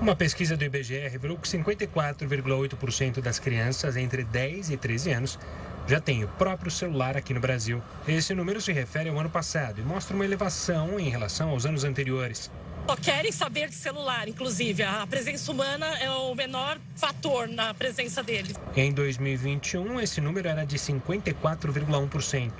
Uma 0.00 0.16
pesquisa 0.16 0.56
do 0.56 0.64
IBGE 0.64 1.06
revelou 1.06 1.38
que 1.38 1.46
54,8% 1.46 3.20
das 3.20 3.38
crianças 3.38 3.96
entre 3.96 4.24
10 4.24 4.70
e 4.70 4.76
13 4.76 5.12
anos 5.12 5.38
já 5.86 6.00
tem 6.00 6.24
o 6.24 6.28
próprio 6.28 6.70
celular 6.70 7.16
aqui 7.16 7.34
no 7.34 7.40
Brasil. 7.40 7.82
Esse 8.06 8.34
número 8.34 8.60
se 8.60 8.72
refere 8.72 9.08
ao 9.08 9.18
ano 9.18 9.30
passado 9.30 9.80
e 9.80 9.84
mostra 9.84 10.14
uma 10.14 10.24
elevação 10.24 10.98
em 10.98 11.08
relação 11.08 11.50
aos 11.50 11.66
anos 11.66 11.84
anteriores. 11.84 12.50
Só 12.88 12.96
querem 12.96 13.30
saber 13.30 13.68
de 13.68 13.74
celular, 13.74 14.28
inclusive. 14.28 14.82
A 14.82 15.06
presença 15.06 15.50
humana 15.52 15.86
é 15.98 16.10
o 16.10 16.34
menor 16.34 16.78
fator 16.96 17.48
na 17.48 17.72
presença 17.72 18.22
deles. 18.22 18.56
Em 18.76 18.92
2021, 18.92 20.00
esse 20.00 20.20
número 20.20 20.48
era 20.48 20.64
de 20.64 20.76
54,1%. 20.76 22.52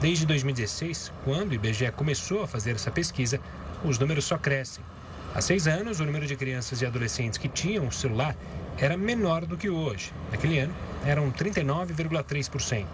Desde 0.00 0.24
2016, 0.26 1.12
quando 1.24 1.50
o 1.50 1.54
IBGE 1.54 1.90
começou 1.92 2.42
a 2.42 2.48
fazer 2.48 2.76
essa 2.76 2.90
pesquisa, 2.90 3.40
os 3.84 3.98
números 3.98 4.24
só 4.24 4.38
crescem. 4.38 4.82
Há 5.34 5.40
seis 5.40 5.66
anos, 5.66 6.00
o 6.00 6.04
número 6.06 6.26
de 6.26 6.34
crianças 6.34 6.80
e 6.80 6.86
adolescentes 6.86 7.36
que 7.36 7.48
tinham 7.48 7.84
um 7.84 7.90
celular 7.90 8.34
era 8.80 8.96
menor 8.96 9.44
do 9.44 9.56
que 9.56 9.68
hoje. 9.68 10.12
Naquele 10.30 10.58
ano, 10.58 10.74
eram 11.04 11.30
39,3%, 11.30 12.86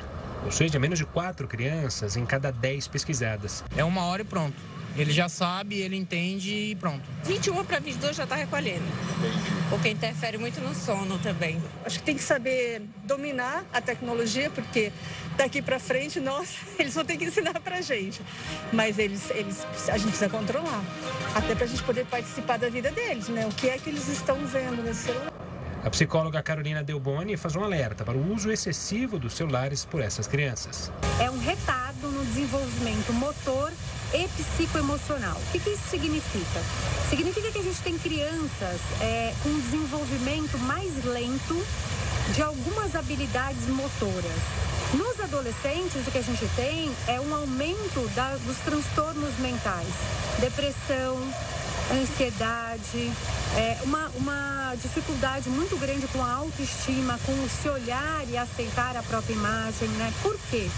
ou 0.45 0.51
seja, 0.51 0.78
menos 0.78 0.99
de 0.99 1.05
4 1.05 1.47
crianças 1.47 2.16
em 2.16 2.24
cada 2.24 2.51
10 2.51 2.89
pesquisadas. 2.89 3.64
É 3.76 3.85
uma 3.85 4.05
hora 4.05 4.22
e 4.22 4.24
pronto. 4.24 4.57
Ele 4.97 5.12
já 5.12 5.28
sabe, 5.28 5.80
ele 5.80 5.97
entende 5.97 6.55
e 6.55 6.74
pronto. 6.76 7.03
21 7.24 7.64
para 7.64 7.80
22 7.80 8.14
já 8.14 8.22
está 8.22 8.37
recolhendo. 8.37 8.85
Porque 9.68 9.89
interfere 9.89 10.39
muito 10.39 10.61
no 10.61 10.72
sono 10.72 11.18
também. 11.18 11.61
Acho 11.85 11.99
que 11.99 12.05
tem 12.05 12.16
que 12.16 12.22
saber 12.22 12.80
dominar 13.03 13.64
a 13.72 13.80
tecnologia, 13.80 14.51
porque 14.51 14.93
daqui 15.37 15.61
para 15.61 15.80
frente 15.80 16.20
nós, 16.20 16.59
eles 16.78 16.95
vão 16.95 17.05
ter 17.05 17.16
que 17.16 17.24
ensinar 17.24 17.59
para 17.59 17.78
a 17.78 17.80
gente. 17.80 18.22
Mas 18.72 18.97
eles, 18.97 19.28
eles, 19.30 19.66
a 19.89 19.99
gente 19.99 20.11
precisa 20.11 20.28
controlar. 20.28 20.85
Até 21.35 21.57
para 21.57 21.64
a 21.64 21.68
gente 21.68 21.82
poder 21.82 22.07
participar 22.07 22.57
da 22.57 22.68
vida 22.68 22.93
deles, 22.93 23.28
né? 23.28 23.45
O 23.47 23.51
que 23.51 23.68
é 23.68 23.78
que 23.78 23.91
eles 23.91 24.07
estão 24.07 24.47
vendo 24.47 24.80
nesse 24.85 25.07
celular. 25.07 25.34
A 25.85 25.91
psicóloga 25.91 26.43
Carolina 26.43 26.82
Delboni 26.82 27.37
faz 27.37 27.55
um 27.55 27.62
alerta 27.62 28.07
para 28.07 28.16
o 28.16 28.32
uso 28.32 28.51
excessivo 28.51 29.18
dos 29.18 29.35
celulares 29.35 29.85
por 29.85 30.01
essas 30.01 30.26
crianças. 30.26 30.91
É 31.20 31.30
um 31.30 31.39
retardo 31.39 32.09
no 32.09 32.24
desenvolvimento 32.24 33.12
motor 33.12 33.70
e 34.14 34.26
psicoemocional. 34.28 35.37
O 35.37 35.53
que, 35.53 35.59
que 35.59 35.70
isso 35.70 35.87
significa? 35.91 36.62
Significa 37.11 37.53
que 37.53 37.59
a 37.59 37.62
gente 37.62 37.80
tem 37.82 37.99
crianças 37.99 38.80
é, 39.03 39.35
com 39.43 39.51
um 39.51 39.61
desenvolvimento 39.61 40.59
mais 40.61 41.05
lento 41.05 41.62
de 42.32 42.41
algumas 42.41 42.97
habilidades 42.97 43.68
motoras. 43.68 44.41
Nos 44.95 45.20
adolescentes, 45.20 46.07
o 46.07 46.11
que 46.11 46.18
a 46.18 46.22
gente 46.22 46.49
tem 46.57 46.91
é 47.09 47.20
um 47.20 47.35
aumento 47.35 48.09
da, 48.14 48.37
dos 48.37 48.57
transtornos 48.59 49.39
mentais, 49.39 49.93
depressão, 50.41 51.20
ansiedade, 51.93 53.12
é, 53.57 53.78
uma, 53.82 54.11
uma 54.16 54.74
dificuldade 54.80 55.49
muito 55.49 55.76
grande 55.76 56.07
com 56.09 56.22
a 56.22 56.32
autoestima, 56.32 57.18
com 57.24 57.32
o 57.32 57.49
se 57.49 57.68
olhar 57.68 58.22
e 58.28 58.37
aceitar 58.37 58.97
a 58.97 59.03
própria 59.03 59.35
imagem, 59.35 59.89
né? 59.91 60.12
Por 60.22 60.39
quê? 60.51 60.68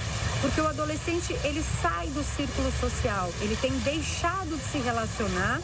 Porque 0.40 0.60
o 0.60 0.66
adolescente, 0.66 1.32
ele 1.44 1.64
sai 1.80 2.08
do 2.08 2.22
círculo 2.22 2.70
social, 2.78 3.30
ele 3.40 3.56
tem 3.56 3.72
deixado 3.78 4.56
de 4.56 4.70
se 4.70 4.78
relacionar 4.78 5.60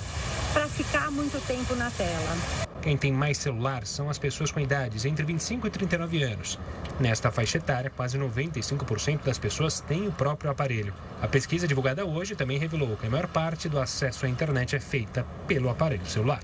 para 0.53 0.69
ficar 0.69 1.11
muito 1.11 1.45
tempo 1.47 1.75
na 1.75 1.91
tela. 1.91 2.72
Quem 2.83 2.97
tem 2.97 3.13
mais 3.13 3.39
celular 3.39 3.87
são 3.87 4.11
as 4.11 4.19
pessoas 4.19 4.51
com 4.51 4.59
idades 4.59 5.05
entre 5.05 5.25
25 5.25 5.69
e 5.69 5.71
39 5.71 6.25
anos. 6.25 6.59
Nesta 6.99 7.31
faixa 7.31 7.59
etária, 7.59 7.89
quase 7.89 8.19
95% 8.19 9.23
das 9.23 9.39
pessoas 9.39 9.81
têm 9.81 10.09
o 10.09 10.13
próprio 10.13 10.51
aparelho. 10.51 10.93
A 11.23 11.29
pesquisa 11.29 11.69
divulgada 11.69 12.05
hoje 12.05 12.35
também 12.35 12.59
revelou 12.59 12.97
que 12.97 13.07
a 13.07 13.11
maior 13.11 13.29
parte 13.29 13.69
do 13.69 13.79
acesso 13.79 14.27
à 14.27 14.29
internet 14.29 14.75
é 14.75 14.81
feita 14.81 15.25
pelo 15.47 15.71
aparelho 15.71 16.05
celular. 16.07 16.41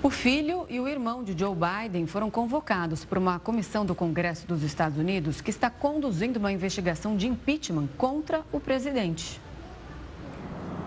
O 0.00 0.10
filho 0.10 0.64
e 0.70 0.78
o 0.78 0.86
irmão 0.86 1.24
de 1.24 1.36
Joe 1.36 1.56
Biden 1.56 2.06
foram 2.06 2.30
convocados 2.30 3.04
por 3.04 3.18
uma 3.18 3.40
comissão 3.40 3.84
do 3.84 3.96
Congresso 3.96 4.46
dos 4.46 4.62
Estados 4.62 4.96
Unidos 4.96 5.40
que 5.40 5.50
está 5.50 5.68
conduzindo 5.68 6.36
uma 6.36 6.52
investigação 6.52 7.16
de 7.16 7.26
impeachment 7.26 7.88
contra 7.98 8.44
o 8.52 8.60
presidente. 8.60 9.40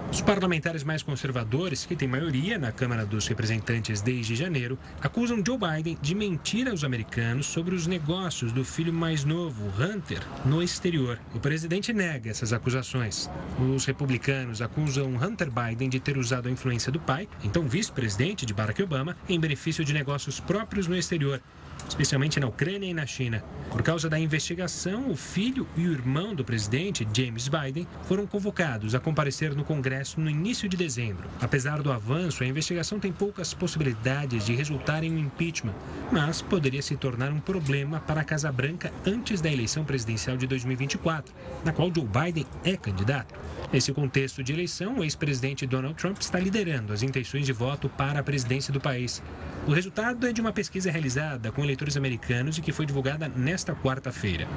Os 0.10 0.22
parlamentares 0.22 0.86
mais 0.86 1.04
conservadores, 1.04 1.86
que 1.86 1.96
têm 1.96 2.08
maioria 2.08 2.58
na 2.58 2.72
Câmara 2.72 3.06
dos 3.06 3.28
Representantes 3.28 4.02
desde 4.02 4.36
janeiro, 4.36 4.80
acusam 5.02 5.44
Joe 5.46 5.58
Biden 5.58 5.98
de 6.02 6.16
mentir 6.16 6.68
aos 6.70 6.86
americanos 6.86 7.46
sobre 7.46 7.76
os 7.76 7.86
negócios 7.88 8.54
do 8.54 8.64
filho 8.64 8.94
mais 8.94 9.26
novo, 9.26 9.66
Hunter, 9.78 10.22
no 10.46 10.64
exterior. 10.64 11.20
O 11.36 11.40
presidente 11.40 11.92
nega 11.92 12.30
essas 12.30 12.54
acusações. 12.54 13.30
Os 13.60 13.86
republicanos 13.86 14.62
acusam 14.62 15.14
Hunter 15.16 15.50
Biden 15.52 15.90
de 15.90 16.00
ter 16.00 16.18
usado 16.18 16.48
a 16.48 16.52
influência 16.52 16.92
do 16.92 17.02
pai, 17.02 17.28
então 17.44 17.68
vice-presidente 17.68 18.46
de 18.46 18.54
Barack 18.54 18.82
Obama, 18.82 19.16
em 19.28 19.40
benefício 19.40 19.84
de 19.84 19.94
negócios 19.94 20.40
próprios 20.40 20.88
no 20.88 20.96
exterior 20.96 21.42
especialmente 21.88 22.40
na 22.40 22.48
Ucrânia 22.48 22.88
e 22.88 22.94
na 22.94 23.06
China. 23.06 23.44
Por 23.72 23.82
causa 23.82 24.10
da 24.10 24.20
investigação, 24.20 25.10
o 25.10 25.16
filho 25.16 25.68
e 25.76 25.88
o 25.88 25.92
irmão 25.92 26.34
do 26.34 26.44
presidente, 26.44 27.08
James 27.14 27.48
Biden, 27.48 27.88
foram 28.04 28.26
convocados 28.26 28.96
a 28.96 29.00
comparecer 29.00 29.56
no 29.56 29.64
Congresso 29.64 30.20
no 30.20 30.30
início 30.30 30.68
de 30.68 30.78
dezembro. 30.78 31.30
Apesar 31.42 31.82
do 31.82 31.92
avanço, 31.92 32.44
a 32.44 32.48
investigação 32.48 33.00
tem 33.00 33.12
poucas 33.12 33.54
possibilidades 33.54 34.46
de 34.46 34.56
resultar 34.56 35.04
em 35.04 35.12
um 35.12 35.18
impeachment, 35.18 35.76
mas 36.12 36.42
poderia 36.42 36.82
se 36.82 36.96
tornar 36.96 37.32
um 37.32 37.40
problema 37.40 38.00
para 38.00 38.22
a 38.22 38.24
Casa 38.24 38.52
Branca 38.52 38.92
antes 39.06 39.42
da 39.42 39.52
eleição 39.52 39.84
presidencial 39.84 40.38
de 40.38 40.48
2024, 40.48 41.34
na 41.64 41.72
qual 41.72 41.92
Joe 41.94 42.06
Biden 42.06 42.46
é 42.64 42.76
candidato. 42.76 43.34
Nesse 43.72 43.92
contexto 43.92 44.42
de 44.42 44.54
eleição, 44.54 45.00
o 45.00 45.04
ex-presidente 45.04 45.68
Donald 45.68 45.96
Trump 45.96 46.22
está 46.22 46.40
liderando 46.40 46.94
as 46.94 47.04
intenções 47.04 47.46
de 47.46 47.52
voto 47.52 47.90
para 47.90 48.20
a 48.20 48.24
presidência 48.24 48.72
do 48.72 48.80
país. 48.80 49.22
O 49.68 49.74
resultado 49.74 50.26
é 50.26 50.32
de 50.32 50.40
uma 50.40 50.54
pesquisa 50.54 50.90
realizada 50.90 51.52
com 51.52 51.62
eleitores 51.62 51.77
americanos 51.98 52.58
e 52.58 52.62
que 52.62 52.72
foi 52.72 52.86
divulgada 52.86 53.28
nesta 53.28 53.76
quarta-feira. 53.76 54.48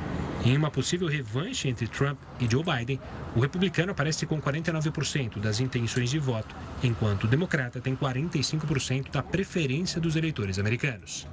Em 0.45 0.57
uma 0.57 0.71
possível 0.71 1.07
revanche 1.09 1.69
entre 1.69 1.87
Trump 1.87 2.19
e 2.41 2.51
Joe 2.51 2.65
Biden, 2.65 2.99
o 3.37 3.41
republicano 3.41 3.93
aparece 3.93 4.25
com 4.25 4.41
49% 4.41 5.39
das 5.39 5.61
intenções 5.61 6.11
de 6.11 6.19
voto, 6.19 6.55
enquanto 6.83 7.25
o 7.25 7.29
democrata 7.29 7.81
tem 7.81 7.95
45% 7.95 9.11
da 9.11 9.23
preferência 9.23 10.01
dos 10.01 10.17
eleitores 10.17 10.59
americanos. 10.59 11.27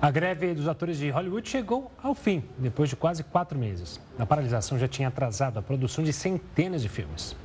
A 0.00 0.10
greve 0.10 0.54
dos 0.54 0.66
atores 0.66 0.96
de 0.96 1.10
Hollywood 1.10 1.46
chegou 1.46 1.92
ao 2.02 2.14
fim, 2.14 2.42
depois 2.56 2.88
de 2.88 2.96
quase 2.96 3.22
quatro 3.22 3.58
meses. 3.58 4.00
A 4.18 4.24
paralisação 4.24 4.78
já 4.78 4.88
tinha 4.88 5.08
atrasado 5.08 5.58
a 5.58 5.62
produção 5.62 6.02
de 6.02 6.12
centenas 6.12 6.80
de 6.80 6.88
filmes. 6.88 7.36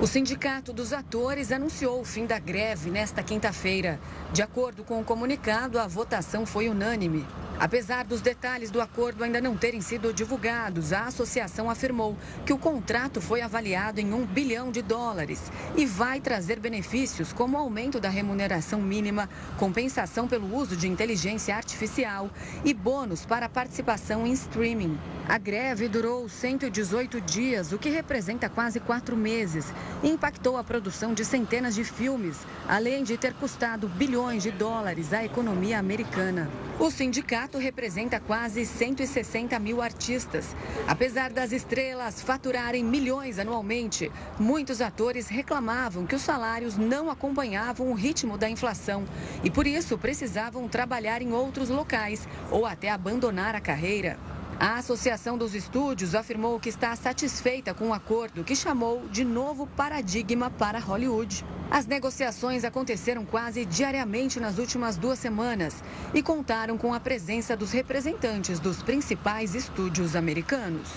O 0.00 0.06
Sindicato 0.06 0.72
dos 0.72 0.92
Atores 0.92 1.50
anunciou 1.50 2.00
o 2.00 2.04
fim 2.04 2.24
da 2.24 2.38
greve 2.38 2.88
nesta 2.88 3.20
quinta-feira. 3.20 3.98
De 4.32 4.40
acordo 4.40 4.84
com 4.84 5.00
o 5.00 5.04
comunicado, 5.04 5.76
a 5.76 5.88
votação 5.88 6.46
foi 6.46 6.68
unânime. 6.68 7.26
Apesar 7.58 8.04
dos 8.04 8.20
detalhes 8.20 8.70
do 8.70 8.80
acordo 8.80 9.24
ainda 9.24 9.40
não 9.40 9.56
terem 9.56 9.80
sido 9.80 10.14
divulgados, 10.14 10.92
a 10.92 11.06
associação 11.06 11.68
afirmou 11.68 12.16
que 12.46 12.52
o 12.52 12.58
contrato 12.58 13.20
foi 13.20 13.42
avaliado 13.42 14.00
em 14.00 14.12
um 14.12 14.24
bilhão 14.24 14.70
de 14.70 14.80
dólares 14.80 15.50
e 15.76 15.84
vai 15.84 16.20
trazer 16.20 16.60
benefícios 16.60 17.32
como 17.32 17.58
aumento 17.58 17.98
da 17.98 18.08
remuneração 18.08 18.80
mínima, 18.80 19.28
compensação 19.58 20.28
pelo 20.28 20.54
uso 20.54 20.76
de 20.76 20.86
inteligência 20.86 21.56
artificial 21.56 22.30
e 22.64 22.72
bônus 22.72 23.26
para 23.26 23.48
participação 23.48 24.24
em 24.24 24.32
streaming. 24.32 24.96
A 25.28 25.36
greve 25.36 25.88
durou 25.88 26.28
118 26.28 27.20
dias, 27.20 27.72
o 27.72 27.78
que 27.78 27.90
representa 27.90 28.48
quase 28.48 28.78
quatro 28.78 29.16
meses, 29.16 29.66
impactou 30.02 30.56
a 30.56 30.64
produção 30.64 31.12
de 31.12 31.24
centenas 31.24 31.74
de 31.74 31.84
filmes, 31.84 32.38
além 32.68 33.02
de 33.02 33.16
ter 33.16 33.34
custado 33.34 33.88
bilhões 33.88 34.42
de 34.42 34.50
dólares 34.50 35.12
à 35.12 35.24
economia 35.24 35.78
americana. 35.78 36.48
O 36.78 36.90
sindicato 36.90 37.58
representa 37.58 38.20
quase 38.20 38.64
160 38.64 39.58
mil 39.58 39.82
artistas. 39.82 40.54
Apesar 40.86 41.30
das 41.30 41.50
estrelas 41.50 42.22
faturarem 42.22 42.84
milhões 42.84 43.38
anualmente, 43.38 44.12
muitos 44.38 44.80
atores 44.80 45.28
reclamavam 45.28 46.06
que 46.06 46.14
os 46.14 46.22
salários 46.22 46.76
não 46.76 47.10
acompanhavam 47.10 47.90
o 47.90 47.94
ritmo 47.94 48.38
da 48.38 48.48
inflação 48.48 49.04
e, 49.42 49.50
por 49.50 49.66
isso, 49.66 49.98
precisavam 49.98 50.68
trabalhar 50.68 51.20
em 51.20 51.32
outros 51.32 51.68
locais 51.68 52.28
ou 52.50 52.64
até 52.64 52.90
abandonar 52.90 53.56
a 53.56 53.60
carreira. 53.60 54.16
A 54.60 54.78
Associação 54.78 55.38
dos 55.38 55.54
Estúdios 55.54 56.16
afirmou 56.16 56.58
que 56.58 56.68
está 56.68 56.96
satisfeita 56.96 57.72
com 57.72 57.90
o 57.90 57.94
acordo 57.94 58.42
que 58.42 58.56
chamou 58.56 59.06
de 59.08 59.24
novo 59.24 59.68
paradigma 59.68 60.50
para 60.50 60.80
Hollywood. 60.80 61.44
As 61.70 61.86
negociações 61.86 62.64
aconteceram 62.64 63.24
quase 63.24 63.64
diariamente 63.64 64.40
nas 64.40 64.58
últimas 64.58 64.96
duas 64.96 65.20
semanas 65.20 65.76
e 66.12 66.20
contaram 66.24 66.76
com 66.76 66.92
a 66.92 66.98
presença 66.98 67.56
dos 67.56 67.70
representantes 67.70 68.58
dos 68.58 68.82
principais 68.82 69.54
estúdios 69.54 70.16
americanos. 70.16 70.88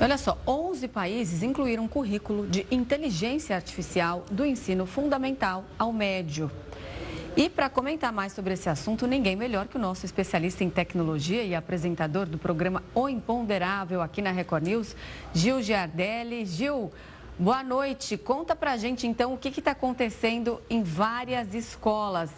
Olha 0.00 0.16
só, 0.16 0.38
11 0.46 0.86
países 0.86 1.42
incluíram 1.42 1.82
um 1.82 1.88
currículo 1.88 2.46
de 2.46 2.68
inteligência 2.70 3.56
artificial 3.56 4.24
do 4.30 4.46
ensino 4.46 4.86
fundamental 4.86 5.64
ao 5.76 5.92
médio. 5.92 6.48
E 7.38 7.48
para 7.48 7.70
comentar 7.70 8.12
mais 8.12 8.32
sobre 8.32 8.54
esse 8.54 8.68
assunto, 8.68 9.06
ninguém 9.06 9.36
melhor 9.36 9.68
que 9.68 9.76
o 9.76 9.78
nosso 9.80 10.04
especialista 10.04 10.64
em 10.64 10.68
tecnologia 10.68 11.44
e 11.44 11.54
apresentador 11.54 12.26
do 12.26 12.36
programa 12.36 12.82
O 12.92 13.08
Imponderável 13.08 14.02
aqui 14.02 14.20
na 14.20 14.32
Record 14.32 14.64
News, 14.64 14.96
Gil 15.32 15.62
Giardelli. 15.62 16.44
Gil, 16.44 16.92
boa 17.38 17.62
noite. 17.62 18.18
Conta 18.18 18.56
para 18.56 18.72
a 18.72 18.76
gente 18.76 19.06
então 19.06 19.32
o 19.32 19.38
que 19.38 19.56
está 19.56 19.70
acontecendo 19.70 20.60
em 20.68 20.82
várias 20.82 21.54
escolas. 21.54 22.28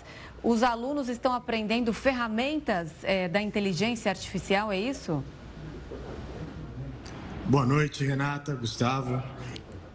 Os 0.43 0.63
alunos 0.63 1.09
estão 1.09 1.33
aprendendo 1.33 1.95
ferramentas 1.95 2.91
é, 3.03 3.27
da 3.27 3.41
inteligência 3.41 4.11
artificial, 4.11 4.71
é 4.71 4.79
isso? 4.79 5.25
Boa 7.47 7.65
noite, 7.65 8.05
Renata, 8.05 8.55
Gustavo. 8.55 9.23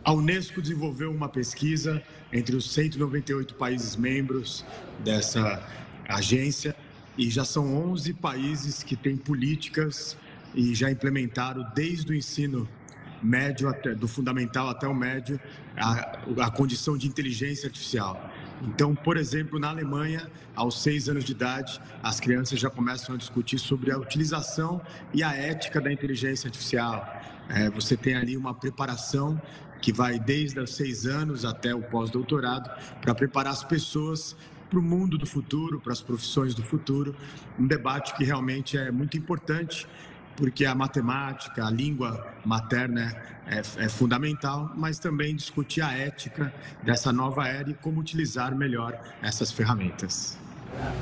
A 0.03 0.11
Unesco 0.11 0.63
desenvolveu 0.63 1.11
uma 1.11 1.29
pesquisa 1.29 2.01
entre 2.35 2.55
os 2.55 2.69
198 2.71 3.55
países 3.55 3.95
membros 3.95 4.65
dessa 5.03 5.63
agência 6.07 6.75
e 7.17 7.29
já 7.29 7.45
são 7.45 7.73
11 7.91 8.13
países 8.15 8.83
que 8.83 8.95
têm 8.95 9.15
políticas 9.15 10.17
e 10.53 10.75
já 10.75 10.91
implementaram 10.91 11.65
desde 11.73 12.11
o 12.11 12.15
ensino 12.15 12.67
médio 13.23 13.69
até 13.69 13.95
do 13.95 14.07
fundamental 14.07 14.69
até 14.69 14.85
o 14.85 14.93
médio 14.93 15.39
a, 15.77 16.19
a 16.45 16.51
condição 16.51 16.97
de 16.97 17.07
inteligência 17.07 17.67
artificial. 17.67 18.29
Então, 18.61 18.93
por 18.93 19.17
exemplo, 19.17 19.57
na 19.57 19.69
Alemanha, 19.69 20.29
aos 20.55 20.81
seis 20.81 21.07
anos 21.09 21.23
de 21.23 21.31
idade, 21.31 21.79
as 22.03 22.19
crianças 22.19 22.59
já 22.59 22.69
começam 22.69 23.15
a 23.15 23.17
discutir 23.17 23.59
sobre 23.59 23.91
a 23.91 23.97
utilização 23.97 24.81
e 25.13 25.23
a 25.23 25.33
ética 25.33 25.79
da 25.79 25.91
inteligência 25.91 26.47
artificial. 26.47 27.21
É, 27.49 27.69
você 27.69 27.95
tem 27.95 28.15
ali 28.15 28.35
uma 28.35 28.53
preparação 28.53 29.39
que 29.85 29.93
vai 29.93 30.17
desde 30.17 30.59
os 30.59 30.73
seis 30.73 31.05
anos 31.05 31.45
até 31.45 31.75
o 31.75 31.79
pós-doutorado, 31.79 32.71
para 32.99 33.13
preparar 33.13 33.53
as 33.53 33.63
pessoas 33.63 34.35
para 34.67 34.79
o 34.79 34.81
mundo 34.81 35.15
do 35.15 35.27
futuro, 35.27 35.79
para 35.79 35.93
as 35.93 36.01
profissões 36.01 36.55
do 36.55 36.63
futuro. 36.63 37.15
Um 37.59 37.67
debate 37.67 38.15
que 38.15 38.23
realmente 38.23 38.79
é 38.79 38.89
muito 38.89 39.15
importante, 39.15 39.87
porque 40.35 40.65
a 40.65 40.73
matemática, 40.73 41.63
a 41.63 41.69
língua 41.69 42.33
materna 42.43 43.15
é, 43.45 43.59
é, 43.59 43.87
fundamental, 43.87 44.71
mas 44.75 44.97
também 44.97 45.35
discutir 45.35 45.81
a 45.81 45.95
ética 45.95 46.51
dessa 46.81 47.13
nova 47.13 47.47
era 47.47 47.69
e 47.69 47.75
como 47.75 48.01
utilizar 48.01 48.55
melhor 48.55 48.99
essas 49.21 49.51
ferramentas. 49.51 50.35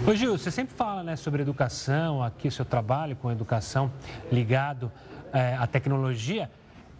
Ô 0.05 0.13
Gil, 0.13 0.37
você 0.37 0.51
sempre 0.51 0.75
fala 0.75 1.03
né, 1.03 1.15
sobre 1.15 1.41
educação, 1.41 2.21
aqui 2.21 2.51
seu 2.51 2.65
trabalho 2.65 3.15
com 3.15 3.31
educação 3.31 3.89
ligado 4.29 4.91
é, 5.31 5.55
à 5.55 5.65
tecnologia 5.65 6.51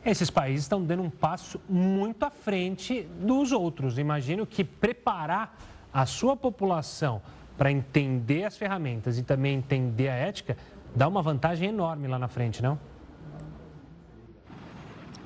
esses 0.05 0.29
países 0.29 0.65
estão 0.65 0.83
dando 0.83 1.03
um 1.03 1.09
passo 1.09 1.59
muito 1.69 2.23
à 2.23 2.29
frente 2.29 3.03
dos 3.19 3.51
outros. 3.51 3.97
Imagino 3.97 4.45
que 4.45 4.63
preparar 4.63 5.57
a 5.93 6.05
sua 6.05 6.35
população 6.35 7.21
para 7.57 7.71
entender 7.71 8.43
as 8.43 8.57
ferramentas 8.57 9.17
e 9.17 9.23
também 9.23 9.55
entender 9.55 10.09
a 10.09 10.15
ética 10.15 10.57
dá 10.95 11.07
uma 11.07 11.21
vantagem 11.21 11.69
enorme 11.69 12.07
lá 12.07 12.19
na 12.19 12.27
frente, 12.27 12.61
não? 12.61 12.79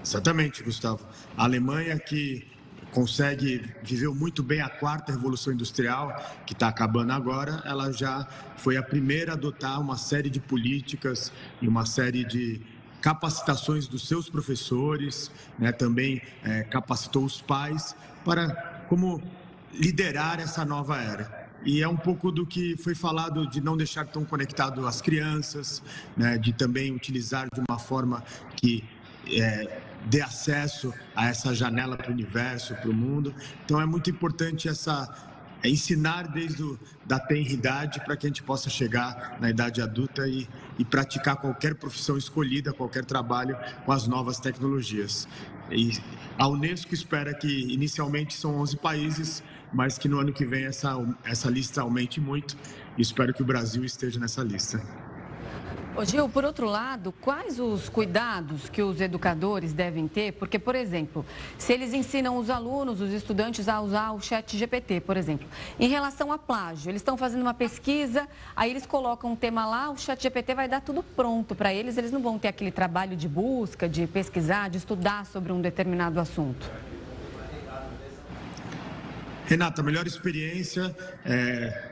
Exatamente, 0.03 0.63
Gustavo. 0.63 1.05
A 1.35 1.43
Alemanha 1.43 1.99
que 1.99 2.47
consegue 2.91 3.69
viveu 3.83 4.15
muito 4.15 4.41
bem 4.41 4.61
a 4.61 4.69
quarta 4.69 5.11
revolução 5.11 5.51
industrial 5.51 6.15
que 6.45 6.53
está 6.53 6.69
acabando 6.69 7.11
agora, 7.11 7.61
ela 7.65 7.91
já 7.91 8.25
foi 8.55 8.77
a 8.77 8.83
primeira 8.83 9.33
a 9.33 9.35
adotar 9.35 9.81
uma 9.81 9.97
série 9.97 10.29
de 10.29 10.39
políticas 10.39 11.31
e 11.61 11.67
uma 11.67 11.85
série 11.85 12.23
de 12.23 12.61
capacitações 13.07 13.87
dos 13.87 14.05
seus 14.05 14.27
professores, 14.27 15.31
né, 15.57 15.71
também 15.71 16.21
é, 16.43 16.63
capacitou 16.63 17.23
os 17.23 17.41
pais 17.41 17.95
para 18.25 18.49
como 18.89 19.23
liderar 19.73 20.41
essa 20.41 20.65
nova 20.65 21.01
era. 21.01 21.47
E 21.63 21.81
é 21.81 21.87
um 21.87 21.95
pouco 21.95 22.33
do 22.33 22.45
que 22.45 22.75
foi 22.75 22.93
falado 22.93 23.49
de 23.49 23.61
não 23.61 23.77
deixar 23.77 24.05
tão 24.05 24.25
conectado 24.25 24.85
as 24.85 25.01
crianças, 25.01 25.81
né, 26.17 26.37
de 26.37 26.51
também 26.51 26.91
utilizar 26.91 27.47
de 27.53 27.61
uma 27.69 27.79
forma 27.79 28.21
que 28.57 28.83
é, 29.25 29.79
dê 30.07 30.21
acesso 30.21 30.93
a 31.15 31.29
essa 31.29 31.55
janela 31.55 31.95
para 31.95 32.09
o 32.09 32.11
universo, 32.11 32.75
para 32.75 32.89
o 32.89 32.93
mundo. 32.93 33.33
Então 33.63 33.79
é 33.79 33.85
muito 33.85 34.09
importante 34.09 34.67
essa 34.67 35.07
é 35.63 35.69
ensinar 35.69 36.27
desde 36.27 36.61
o, 36.61 36.79
da 37.05 37.19
tenridade 37.19 37.99
para 38.01 38.15
que 38.15 38.27
a 38.27 38.29
gente 38.29 38.43
possa 38.43 38.69
chegar 38.69 39.37
na 39.39 39.49
idade 39.49 39.81
adulta 39.81 40.27
e, 40.27 40.47
e 40.77 40.85
praticar 40.85 41.37
qualquer 41.37 41.75
profissão 41.75 42.17
escolhida, 42.17 42.73
qualquer 42.73 43.05
trabalho 43.05 43.57
com 43.85 43.91
as 43.91 44.07
novas 44.07 44.39
tecnologias. 44.39 45.27
E 45.71 45.91
a 46.37 46.47
Unesco 46.47 46.93
espera 46.93 47.33
que 47.33 47.73
inicialmente 47.73 48.35
são 48.35 48.57
11 48.59 48.77
países, 48.77 49.43
mas 49.73 49.97
que 49.97 50.07
no 50.07 50.19
ano 50.19 50.31
que 50.31 50.45
vem 50.45 50.65
essa, 50.65 50.95
essa 51.23 51.49
lista 51.49 51.81
aumente 51.81 52.21
muito 52.21 52.55
e 52.97 53.01
espero 53.01 53.33
que 53.33 53.41
o 53.41 53.45
Brasil 53.45 53.83
esteja 53.83 54.19
nessa 54.19 54.43
lista. 54.43 55.06
Ô 55.97 56.05
Gil, 56.05 56.29
por 56.29 56.45
outro 56.45 56.67
lado, 56.67 57.11
quais 57.11 57.59
os 57.59 57.89
cuidados 57.89 58.69
que 58.69 58.83
os 58.83 59.01
educadores 59.01 59.73
devem 59.73 60.07
ter? 60.07 60.31
Porque, 60.33 60.59
por 60.59 60.75
exemplo, 60.75 61.25
se 61.57 61.73
eles 61.73 61.91
ensinam 61.91 62.37
os 62.37 62.51
alunos, 62.51 63.01
os 63.01 63.11
estudantes 63.11 63.67
a 63.67 63.81
usar 63.81 64.11
o 64.11 64.21
chat 64.21 64.55
GPT, 64.55 64.99
por 65.01 65.17
exemplo, 65.17 65.47
em 65.79 65.89
relação 65.89 66.31
a 66.31 66.37
plágio, 66.37 66.91
eles 66.91 67.01
estão 67.01 67.17
fazendo 67.17 67.41
uma 67.41 67.53
pesquisa, 67.55 68.27
aí 68.55 68.69
eles 68.69 68.85
colocam 68.85 69.31
um 69.31 69.35
tema 69.35 69.65
lá, 69.65 69.89
o 69.89 69.97
chat 69.97 70.21
GPT 70.21 70.53
vai 70.53 70.67
dar 70.67 70.81
tudo 70.81 71.01
pronto 71.01 71.55
para 71.55 71.73
eles, 71.73 71.97
eles 71.97 72.11
não 72.11 72.21
vão 72.21 72.37
ter 72.37 72.49
aquele 72.49 72.69
trabalho 72.69 73.17
de 73.17 73.27
busca, 73.27 73.89
de 73.89 74.05
pesquisar, 74.05 74.69
de 74.69 74.77
estudar 74.77 75.25
sobre 75.25 75.51
um 75.51 75.59
determinado 75.59 76.19
assunto. 76.19 76.69
Renata, 79.47 79.81
a 79.81 79.83
melhor 79.83 80.05
experiência 80.05 80.95
é 81.25 81.86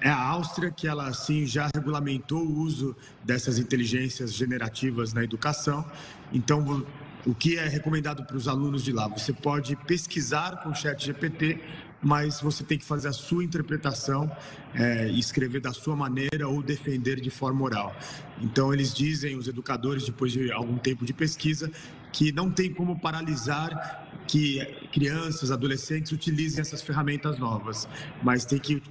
é 0.00 0.08
a 0.08 0.18
Áustria 0.18 0.70
que 0.70 0.86
ela 0.86 1.08
assim 1.08 1.46
já 1.46 1.68
regulamentou 1.74 2.42
o 2.42 2.58
uso 2.60 2.96
dessas 3.24 3.58
inteligências 3.58 4.32
generativas 4.32 5.12
na 5.12 5.22
educação. 5.22 5.84
Então 6.32 6.84
o 7.26 7.34
que 7.34 7.58
é 7.58 7.68
recomendado 7.68 8.24
para 8.24 8.36
os 8.36 8.48
alunos 8.48 8.82
de 8.82 8.92
lá? 8.92 9.06
Você 9.08 9.32
pode 9.32 9.76
pesquisar 9.76 10.62
com 10.62 10.70
o 10.70 10.74
chat 10.74 11.04
GPT, 11.04 11.60
mas 12.02 12.40
você 12.40 12.64
tem 12.64 12.78
que 12.78 12.84
fazer 12.84 13.08
a 13.08 13.12
sua 13.12 13.44
interpretação, 13.44 14.30
é, 14.74 15.10
escrever 15.10 15.60
da 15.60 15.72
sua 15.72 15.94
maneira 15.94 16.48
ou 16.48 16.62
defender 16.62 17.20
de 17.20 17.28
forma 17.28 17.62
oral. 17.62 17.94
Então, 18.40 18.72
eles 18.72 18.94
dizem, 18.94 19.36
os 19.36 19.46
educadores, 19.48 20.06
depois 20.06 20.32
de 20.32 20.50
algum 20.50 20.78
tempo 20.78 21.04
de 21.04 21.12
pesquisa, 21.12 21.70
que 22.10 22.32
não 22.32 22.50
tem 22.50 22.72
como 22.72 22.98
paralisar 22.98 24.08
que 24.26 24.64
crianças, 24.92 25.50
adolescentes 25.50 26.12
utilizem 26.12 26.60
essas 26.60 26.80
ferramentas 26.80 27.38
novas, 27.38 27.88
mas 28.22 28.44
tem 28.44 28.58
que 28.58 28.82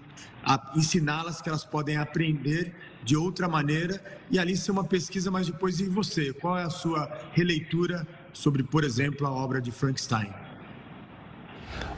ensiná-las 0.75 1.41
que 1.41 1.49
elas 1.49 1.63
podem 1.63 1.97
aprender 1.97 2.73
de 3.03 3.15
outra 3.15 3.47
maneira 3.47 4.01
e 4.29 4.39
ali 4.39 4.55
ser 4.55 4.71
uma 4.71 4.83
pesquisa, 4.83 5.31
mas 5.31 5.47
depois 5.47 5.79
em 5.79 5.89
você, 5.89 6.33
qual 6.33 6.57
é 6.57 6.63
a 6.63 6.69
sua 6.69 7.09
releitura 7.33 8.07
sobre, 8.33 8.63
por 8.63 8.83
exemplo, 8.83 9.25
a 9.25 9.31
obra 9.31 9.61
de 9.61 9.71
Frankenstein? 9.71 10.33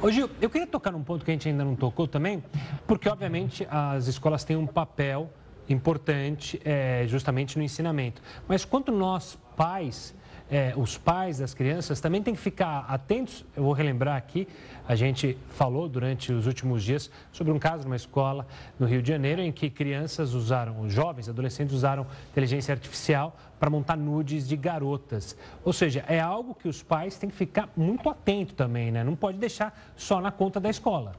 Ô 0.02 0.12
Gil, 0.12 0.30
eu 0.42 0.50
queria 0.50 0.68
tocar 0.68 0.92
num 0.92 1.04
ponto 1.04 1.24
que 1.24 1.32
a 1.32 1.34
gente 1.34 1.48
ainda 1.48 1.64
não 1.64 1.76
tocou 1.76 2.08
também, 2.08 2.44
porque 2.88 3.08
obviamente 3.08 3.68
as 3.70 4.08
escolas 4.08 4.44
têm 4.44 4.56
um 4.56 4.68
papel 4.68 5.32
importante 5.70 6.60
é, 6.66 7.06
justamente 7.08 7.58
no 7.58 7.64
ensinamento. 7.64 8.22
Mas 8.48 8.66
quanto 8.66 8.92
nós, 8.92 9.38
pais, 9.56 10.16
é, 10.52 10.74
os 10.76 10.98
pais 10.98 11.38
das 11.38 11.54
crianças 11.54 12.02
também 12.02 12.22
têm 12.22 12.36
que 12.36 12.42
ficar 12.42 12.80
atentos. 12.90 13.46
Eu 13.56 13.64
vou 13.64 13.72
relembrar 13.72 14.18
aqui, 14.18 14.46
a 14.86 14.96
gente 14.96 15.38
falou 15.56 15.88
durante 15.88 16.34
os 16.34 16.46
últimos 16.46 16.84
dias 16.84 17.10
sobre 17.32 17.54
um 17.54 17.58
caso 17.58 17.86
numa 17.86 17.96
escola 17.96 18.46
no 18.78 18.86
Rio 18.86 19.02
de 19.02 19.08
Janeiro 19.08 19.42
em 19.42 19.50
que 19.50 19.70
crianças 19.70 20.34
usaram, 20.34 20.90
jovens, 20.90 21.30
adolescentes 21.30 21.74
usaram 21.74 22.06
inteligência 22.32 22.74
artificial 22.74 23.40
para 23.58 23.70
montar 23.70 23.96
nudes 23.96 24.46
de 24.46 24.58
garotas. 24.58 25.38
Ou 25.64 25.72
seja, 25.72 26.04
é 26.06 26.20
algo 26.20 26.54
que 26.54 26.68
os 26.68 26.84
pais 26.84 27.18
têm 27.18 27.30
que 27.30 27.36
ficar 27.36 27.70
muito 27.78 28.10
atento 28.10 28.54
também, 28.54 28.92
né? 28.92 29.06
Não 29.06 29.16
pode 29.16 29.38
deixar 29.38 29.94
só 29.96 30.20
na 30.20 30.32
conta 30.32 30.60
da 30.60 30.70
escola. 30.70 31.16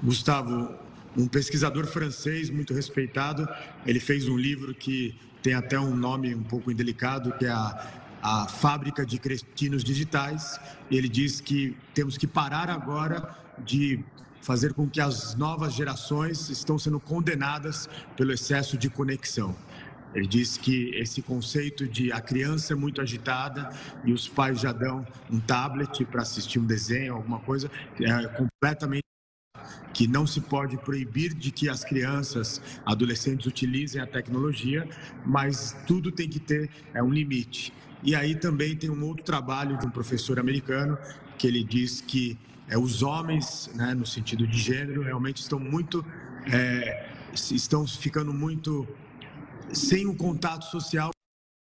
Gustavo, 0.00 0.72
um 1.16 1.26
pesquisador 1.26 1.84
francês 1.86 2.48
muito 2.48 2.72
respeitado, 2.72 3.48
ele 3.84 3.98
fez 3.98 4.28
um 4.28 4.36
livro 4.36 4.72
que 4.72 5.18
tem 5.42 5.54
até 5.54 5.78
um 5.78 5.94
nome 5.94 6.34
um 6.34 6.42
pouco 6.42 6.70
indelicado, 6.70 7.32
que 7.32 7.46
é 7.46 7.50
a, 7.50 7.86
a 8.22 8.48
Fábrica 8.48 9.04
de 9.04 9.18
Cretinos 9.18 9.84
Digitais. 9.84 10.58
Ele 10.90 11.08
diz 11.08 11.40
que 11.40 11.76
temos 11.94 12.16
que 12.16 12.26
parar 12.26 12.68
agora 12.68 13.36
de 13.64 14.04
fazer 14.40 14.72
com 14.72 14.88
que 14.88 15.00
as 15.00 15.34
novas 15.34 15.74
gerações 15.74 16.48
estão 16.48 16.78
sendo 16.78 17.00
condenadas 17.00 17.88
pelo 18.16 18.32
excesso 18.32 18.78
de 18.78 18.88
conexão. 18.88 19.54
Ele 20.14 20.26
diz 20.26 20.56
que 20.56 20.90
esse 20.94 21.20
conceito 21.20 21.86
de 21.86 22.10
a 22.12 22.20
criança 22.20 22.72
é 22.72 22.76
muito 22.76 23.00
agitada 23.00 23.70
e 24.04 24.12
os 24.12 24.26
pais 24.26 24.58
já 24.60 24.72
dão 24.72 25.06
um 25.30 25.38
tablet 25.38 26.04
para 26.06 26.22
assistir 26.22 26.58
um 26.58 26.64
desenho, 26.64 27.14
alguma 27.14 27.38
coisa, 27.40 27.70
é 28.00 28.26
completamente 28.28 29.04
que 29.92 30.06
não 30.06 30.26
se 30.26 30.40
pode 30.40 30.76
proibir 30.76 31.34
de 31.34 31.50
que 31.50 31.68
as 31.68 31.84
crianças, 31.84 32.60
adolescentes 32.84 33.46
utilizem 33.46 34.00
a 34.00 34.06
tecnologia, 34.06 34.88
mas 35.24 35.76
tudo 35.86 36.12
tem 36.12 36.28
que 36.28 36.38
ter 36.38 36.70
é, 36.94 37.02
um 37.02 37.10
limite. 37.10 37.72
E 38.02 38.14
aí 38.14 38.34
também 38.34 38.76
tem 38.76 38.90
um 38.90 39.04
outro 39.04 39.24
trabalho 39.24 39.76
de 39.76 39.86
um 39.86 39.90
professor 39.90 40.38
americano 40.38 40.96
que 41.36 41.46
ele 41.46 41.64
diz 41.64 42.00
que 42.00 42.38
é, 42.68 42.78
os 42.78 43.02
homens, 43.02 43.70
né, 43.74 43.94
no 43.94 44.06
sentido 44.06 44.46
de 44.46 44.58
gênero, 44.58 45.02
realmente 45.02 45.40
estão 45.40 45.58
muito 45.58 46.04
é, 46.46 47.08
estão 47.34 47.86
ficando 47.86 48.32
muito 48.32 48.86
sem 49.72 50.06
o 50.06 50.14
contato 50.14 50.64
social 50.66 51.10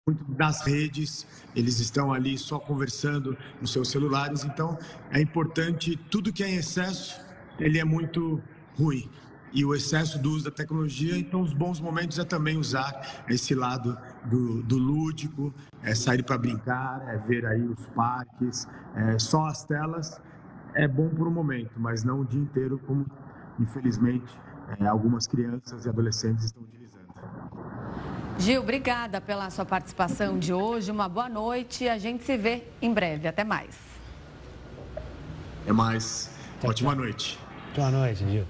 muito 0.06 0.24
nas 0.38 0.62
redes, 0.62 1.26
eles 1.54 1.80
estão 1.80 2.12
ali 2.12 2.38
só 2.38 2.58
conversando 2.58 3.36
nos 3.60 3.72
seus 3.72 3.90
celulares, 3.90 4.42
então 4.44 4.78
é 5.10 5.20
importante 5.20 5.96
tudo 6.10 6.32
que 6.32 6.42
é 6.42 6.48
em 6.48 6.56
excesso 6.56 7.27
ele 7.58 7.78
é 7.78 7.84
muito 7.84 8.40
ruim. 8.76 9.08
E 9.52 9.64
o 9.64 9.74
excesso 9.74 10.18
do 10.18 10.30
uso 10.30 10.44
da 10.44 10.50
tecnologia, 10.50 11.16
então 11.16 11.40
os 11.40 11.54
bons 11.54 11.80
momentos 11.80 12.18
é 12.18 12.24
também 12.24 12.58
usar 12.58 13.24
esse 13.28 13.54
lado 13.54 13.96
do, 14.26 14.62
do 14.62 14.76
lúdico, 14.76 15.54
é 15.82 15.94
sair 15.94 16.22
para 16.22 16.36
brincar, 16.36 17.02
é 17.08 17.16
ver 17.16 17.46
aí 17.46 17.62
os 17.62 17.86
parques, 17.88 18.68
é, 18.94 19.18
só 19.18 19.46
as 19.46 19.64
telas 19.64 20.20
é 20.74 20.86
bom 20.86 21.08
por 21.08 21.26
um 21.26 21.30
momento, 21.30 21.72
mas 21.76 22.04
não 22.04 22.20
o 22.20 22.24
dia 22.24 22.40
inteiro, 22.40 22.78
como 22.86 23.06
infelizmente 23.58 24.38
é, 24.78 24.86
algumas 24.86 25.26
crianças 25.26 25.86
e 25.86 25.88
adolescentes 25.88 26.44
estão 26.44 26.62
utilizando. 26.62 26.78
Gil, 28.38 28.62
obrigada 28.62 29.20
pela 29.20 29.50
sua 29.50 29.64
participação 29.64 30.38
de 30.38 30.52
hoje. 30.52 30.92
Uma 30.92 31.08
boa 31.08 31.28
noite. 31.28 31.88
A 31.88 31.98
gente 31.98 32.22
se 32.22 32.36
vê 32.36 32.62
em 32.80 32.92
breve. 32.92 33.26
Até 33.26 33.42
mais. 33.42 33.76
Até 35.62 35.72
mais. 35.72 36.30
Ótima 36.62 36.94
noite. 36.94 37.38
Boa 37.74 37.90
noite, 37.90 38.24
Gil. 38.28 38.44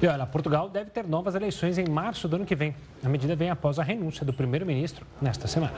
E 0.00 0.06
olha, 0.06 0.26
Portugal 0.26 0.68
deve 0.68 0.90
ter 0.90 1.06
novas 1.06 1.34
eleições 1.34 1.78
em 1.78 1.88
março 1.88 2.28
do 2.28 2.36
ano 2.36 2.44
que 2.44 2.54
vem. 2.54 2.74
A 3.04 3.08
medida 3.08 3.34
vem 3.34 3.50
após 3.50 3.78
a 3.78 3.82
renúncia 3.82 4.24
do 4.24 4.32
primeiro-ministro 4.32 5.06
nesta 5.20 5.46
semana. 5.46 5.74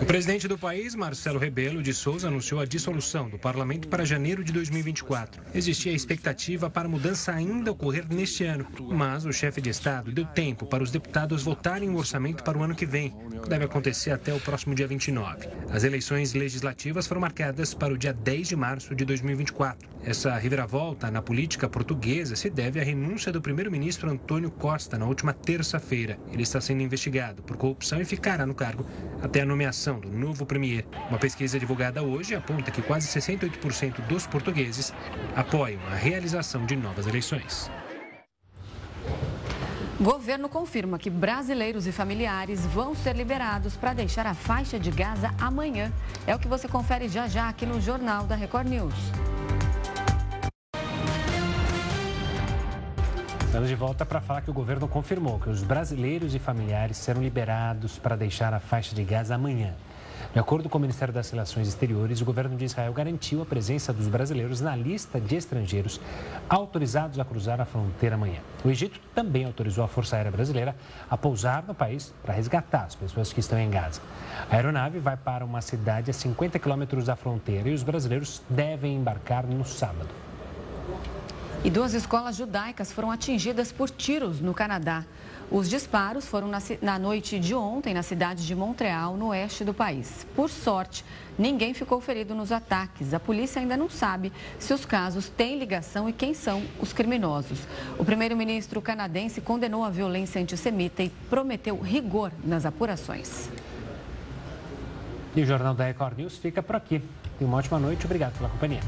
O 0.00 0.06
presidente 0.06 0.48
do 0.48 0.56
país, 0.56 0.94
Marcelo 0.94 1.38
Rebelo 1.38 1.82
de 1.82 1.92
Souza, 1.92 2.28
anunciou 2.28 2.58
a 2.58 2.64
dissolução 2.64 3.28
do 3.28 3.38
parlamento 3.38 3.86
para 3.86 4.02
janeiro 4.02 4.42
de 4.42 4.50
2024. 4.50 5.42
Existia 5.54 5.92
a 5.92 5.94
expectativa 5.94 6.70
para 6.70 6.88
a 6.88 6.90
mudança 6.90 7.32
ainda 7.32 7.70
ocorrer 7.70 8.06
neste 8.08 8.44
ano, 8.44 8.66
mas 8.88 9.26
o 9.26 9.32
chefe 9.32 9.60
de 9.60 9.68
Estado 9.68 10.10
deu 10.10 10.24
tempo 10.24 10.64
para 10.64 10.82
os 10.82 10.90
deputados 10.90 11.42
votarem 11.42 11.90
o 11.90 11.98
orçamento 11.98 12.42
para 12.42 12.56
o 12.56 12.62
ano 12.62 12.74
que 12.74 12.86
vem, 12.86 13.14
que 13.42 13.48
deve 13.48 13.66
acontecer 13.66 14.10
até 14.10 14.32
o 14.32 14.40
próximo 14.40 14.74
dia 14.74 14.86
29. 14.86 15.46
As 15.70 15.84
eleições 15.84 16.32
legislativas 16.32 17.06
foram 17.06 17.20
marcadas 17.20 17.74
para 17.74 17.92
o 17.92 17.98
dia 17.98 18.14
10 18.14 18.48
de 18.48 18.56
março 18.56 18.94
de 18.94 19.04
2024. 19.04 19.86
Essa 20.02 20.34
reviravolta 20.38 21.10
na 21.10 21.20
política 21.20 21.68
portuguesa 21.68 22.34
se 22.34 22.48
deve 22.48 22.80
à 22.80 22.82
renúncia 22.82 23.30
do 23.30 23.42
primeiro-ministro 23.42 24.10
Antônio 24.10 24.50
Costa 24.50 24.96
na 24.96 25.04
última 25.04 25.34
terça-feira. 25.34 26.18
Ele 26.32 26.42
está 26.42 26.58
sendo 26.58 26.82
investigado 26.82 27.42
por 27.42 27.58
corrupção 27.58 28.00
e 28.00 28.04
ficará 28.06 28.46
no 28.46 28.54
cargo 28.54 28.86
até 29.22 29.42
a 29.42 29.46
nomeação 29.46 29.89
eleição 29.90 30.00
do 30.00 30.10
novo 30.10 30.46
premier. 30.46 30.84
Uma 31.08 31.18
pesquisa 31.18 31.58
divulgada 31.58 32.02
hoje 32.02 32.34
aponta 32.34 32.70
que 32.70 32.82
quase 32.82 33.08
68% 33.08 34.00
dos 34.06 34.26
portugueses 34.26 34.92
apoiam 35.34 35.80
a 35.90 35.94
realização 35.94 36.64
de 36.64 36.76
novas 36.76 37.06
eleições. 37.06 37.70
Governo 40.00 40.48
confirma 40.48 40.98
que 40.98 41.10
brasileiros 41.10 41.86
e 41.86 41.92
familiares 41.92 42.64
vão 42.64 42.94
ser 42.94 43.14
liberados 43.14 43.76
para 43.76 43.92
deixar 43.92 44.26
a 44.26 44.32
faixa 44.32 44.78
de 44.78 44.90
Gaza 44.90 45.34
amanhã. 45.38 45.92
É 46.26 46.34
o 46.34 46.38
que 46.38 46.48
você 46.48 46.66
confere 46.66 47.06
já 47.06 47.28
já 47.28 47.50
aqui 47.50 47.66
no 47.66 47.80
Jornal 47.80 48.24
da 48.24 48.34
Record 48.34 48.68
News. 48.68 48.94
Estamos 53.60 53.68
de 53.68 53.76
volta 53.76 54.06
para 54.06 54.22
falar 54.22 54.40
que 54.40 54.50
o 54.50 54.54
governo 54.54 54.88
confirmou 54.88 55.38
que 55.38 55.50
os 55.50 55.62
brasileiros 55.62 56.34
e 56.34 56.38
familiares 56.38 56.96
serão 56.96 57.20
liberados 57.20 57.98
para 57.98 58.16
deixar 58.16 58.54
a 58.54 58.58
faixa 58.58 58.94
de 58.94 59.04
Gaza 59.04 59.34
amanhã. 59.34 59.74
De 60.32 60.38
acordo 60.38 60.66
com 60.70 60.78
o 60.78 60.80
Ministério 60.80 61.12
das 61.12 61.30
Relações 61.30 61.68
Exteriores, 61.68 62.22
o 62.22 62.24
governo 62.24 62.56
de 62.56 62.64
Israel 62.64 62.90
garantiu 62.94 63.42
a 63.42 63.44
presença 63.44 63.92
dos 63.92 64.08
brasileiros 64.08 64.62
na 64.62 64.74
lista 64.74 65.20
de 65.20 65.36
estrangeiros 65.36 66.00
autorizados 66.48 67.18
a 67.18 67.24
cruzar 67.24 67.60
a 67.60 67.66
fronteira 67.66 68.14
amanhã. 68.14 68.38
O 68.64 68.70
Egito 68.70 68.98
também 69.14 69.44
autorizou 69.44 69.84
a 69.84 69.88
Força 69.88 70.16
Aérea 70.16 70.32
Brasileira 70.32 70.74
a 71.10 71.18
pousar 71.18 71.62
no 71.68 71.74
país 71.74 72.14
para 72.22 72.32
resgatar 72.32 72.84
as 72.84 72.94
pessoas 72.94 73.30
que 73.30 73.40
estão 73.40 73.58
em 73.58 73.68
Gaza. 73.68 74.00
A 74.50 74.56
aeronave 74.56 75.00
vai 75.00 75.18
para 75.18 75.44
uma 75.44 75.60
cidade 75.60 76.10
a 76.10 76.14
50 76.14 76.58
quilômetros 76.58 77.04
da 77.04 77.14
fronteira 77.14 77.68
e 77.68 77.74
os 77.74 77.82
brasileiros 77.82 78.40
devem 78.48 78.96
embarcar 78.96 79.46
no 79.46 79.66
sábado. 79.66 80.29
E 81.62 81.68
duas 81.68 81.92
escolas 81.92 82.36
judaicas 82.36 82.90
foram 82.90 83.10
atingidas 83.10 83.70
por 83.70 83.90
tiros 83.90 84.40
no 84.40 84.54
Canadá. 84.54 85.04
Os 85.50 85.68
disparos 85.68 86.24
foram 86.24 86.48
na, 86.48 86.58
na, 86.80 86.98
noite 86.98 87.38
de 87.38 87.54
ontem 87.54 87.92
na 87.92 88.02
cidade 88.02 88.46
de 88.46 88.54
Montreal, 88.54 89.14
no 89.14 89.26
oeste 89.26 89.62
do 89.62 89.74
país. 89.74 90.26
Por 90.34 90.48
sorte, 90.48 91.04
ninguém 91.38 91.74
ficou 91.74 92.00
ferido 92.00 92.34
nos 92.34 92.50
ataques. 92.50 93.12
A 93.12 93.20
polícia 93.20 93.60
ainda 93.60 93.76
não 93.76 93.90
sabe 93.90 94.32
se 94.58 94.72
os 94.72 94.86
casos 94.86 95.28
têm 95.28 95.58
ligação 95.58 96.08
e 96.08 96.14
quem 96.14 96.32
são 96.32 96.62
os 96.80 96.94
criminosos. 96.94 97.58
O 97.98 98.06
primeiro-ministro 98.06 98.80
canadense 98.80 99.42
condenou 99.42 99.84
a 99.84 99.90
violência 99.90 100.40
antissemita 100.40 101.02
e 101.02 101.10
prometeu 101.28 101.78
rigor 101.78 102.32
nas 102.42 102.64
apurações. 102.64 103.50
E 105.36 105.42
o 105.42 105.46
Jornal 105.46 105.74
da 105.74 105.84
Record 105.84 106.16
News 106.16 106.38
fica 106.38 106.62
por 106.62 106.76
aqui. 106.76 107.02
Tenha 107.40 107.48
uma 107.48 107.56
ótima 107.56 107.78
noite. 107.78 108.04
Obrigado 108.04 108.36
pela 108.36 108.50
companhia. 108.50 108.82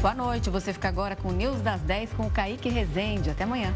Boa 0.00 0.14
noite. 0.14 0.48
Você 0.48 0.72
fica 0.72 0.88
agora 0.88 1.14
com 1.14 1.28
o 1.28 1.32
News 1.32 1.60
das 1.60 1.82
10 1.82 2.14
com 2.14 2.26
o 2.26 2.30
Kaique 2.30 2.70
Rezende. 2.70 3.28
Até 3.28 3.44
amanhã. 3.44 3.74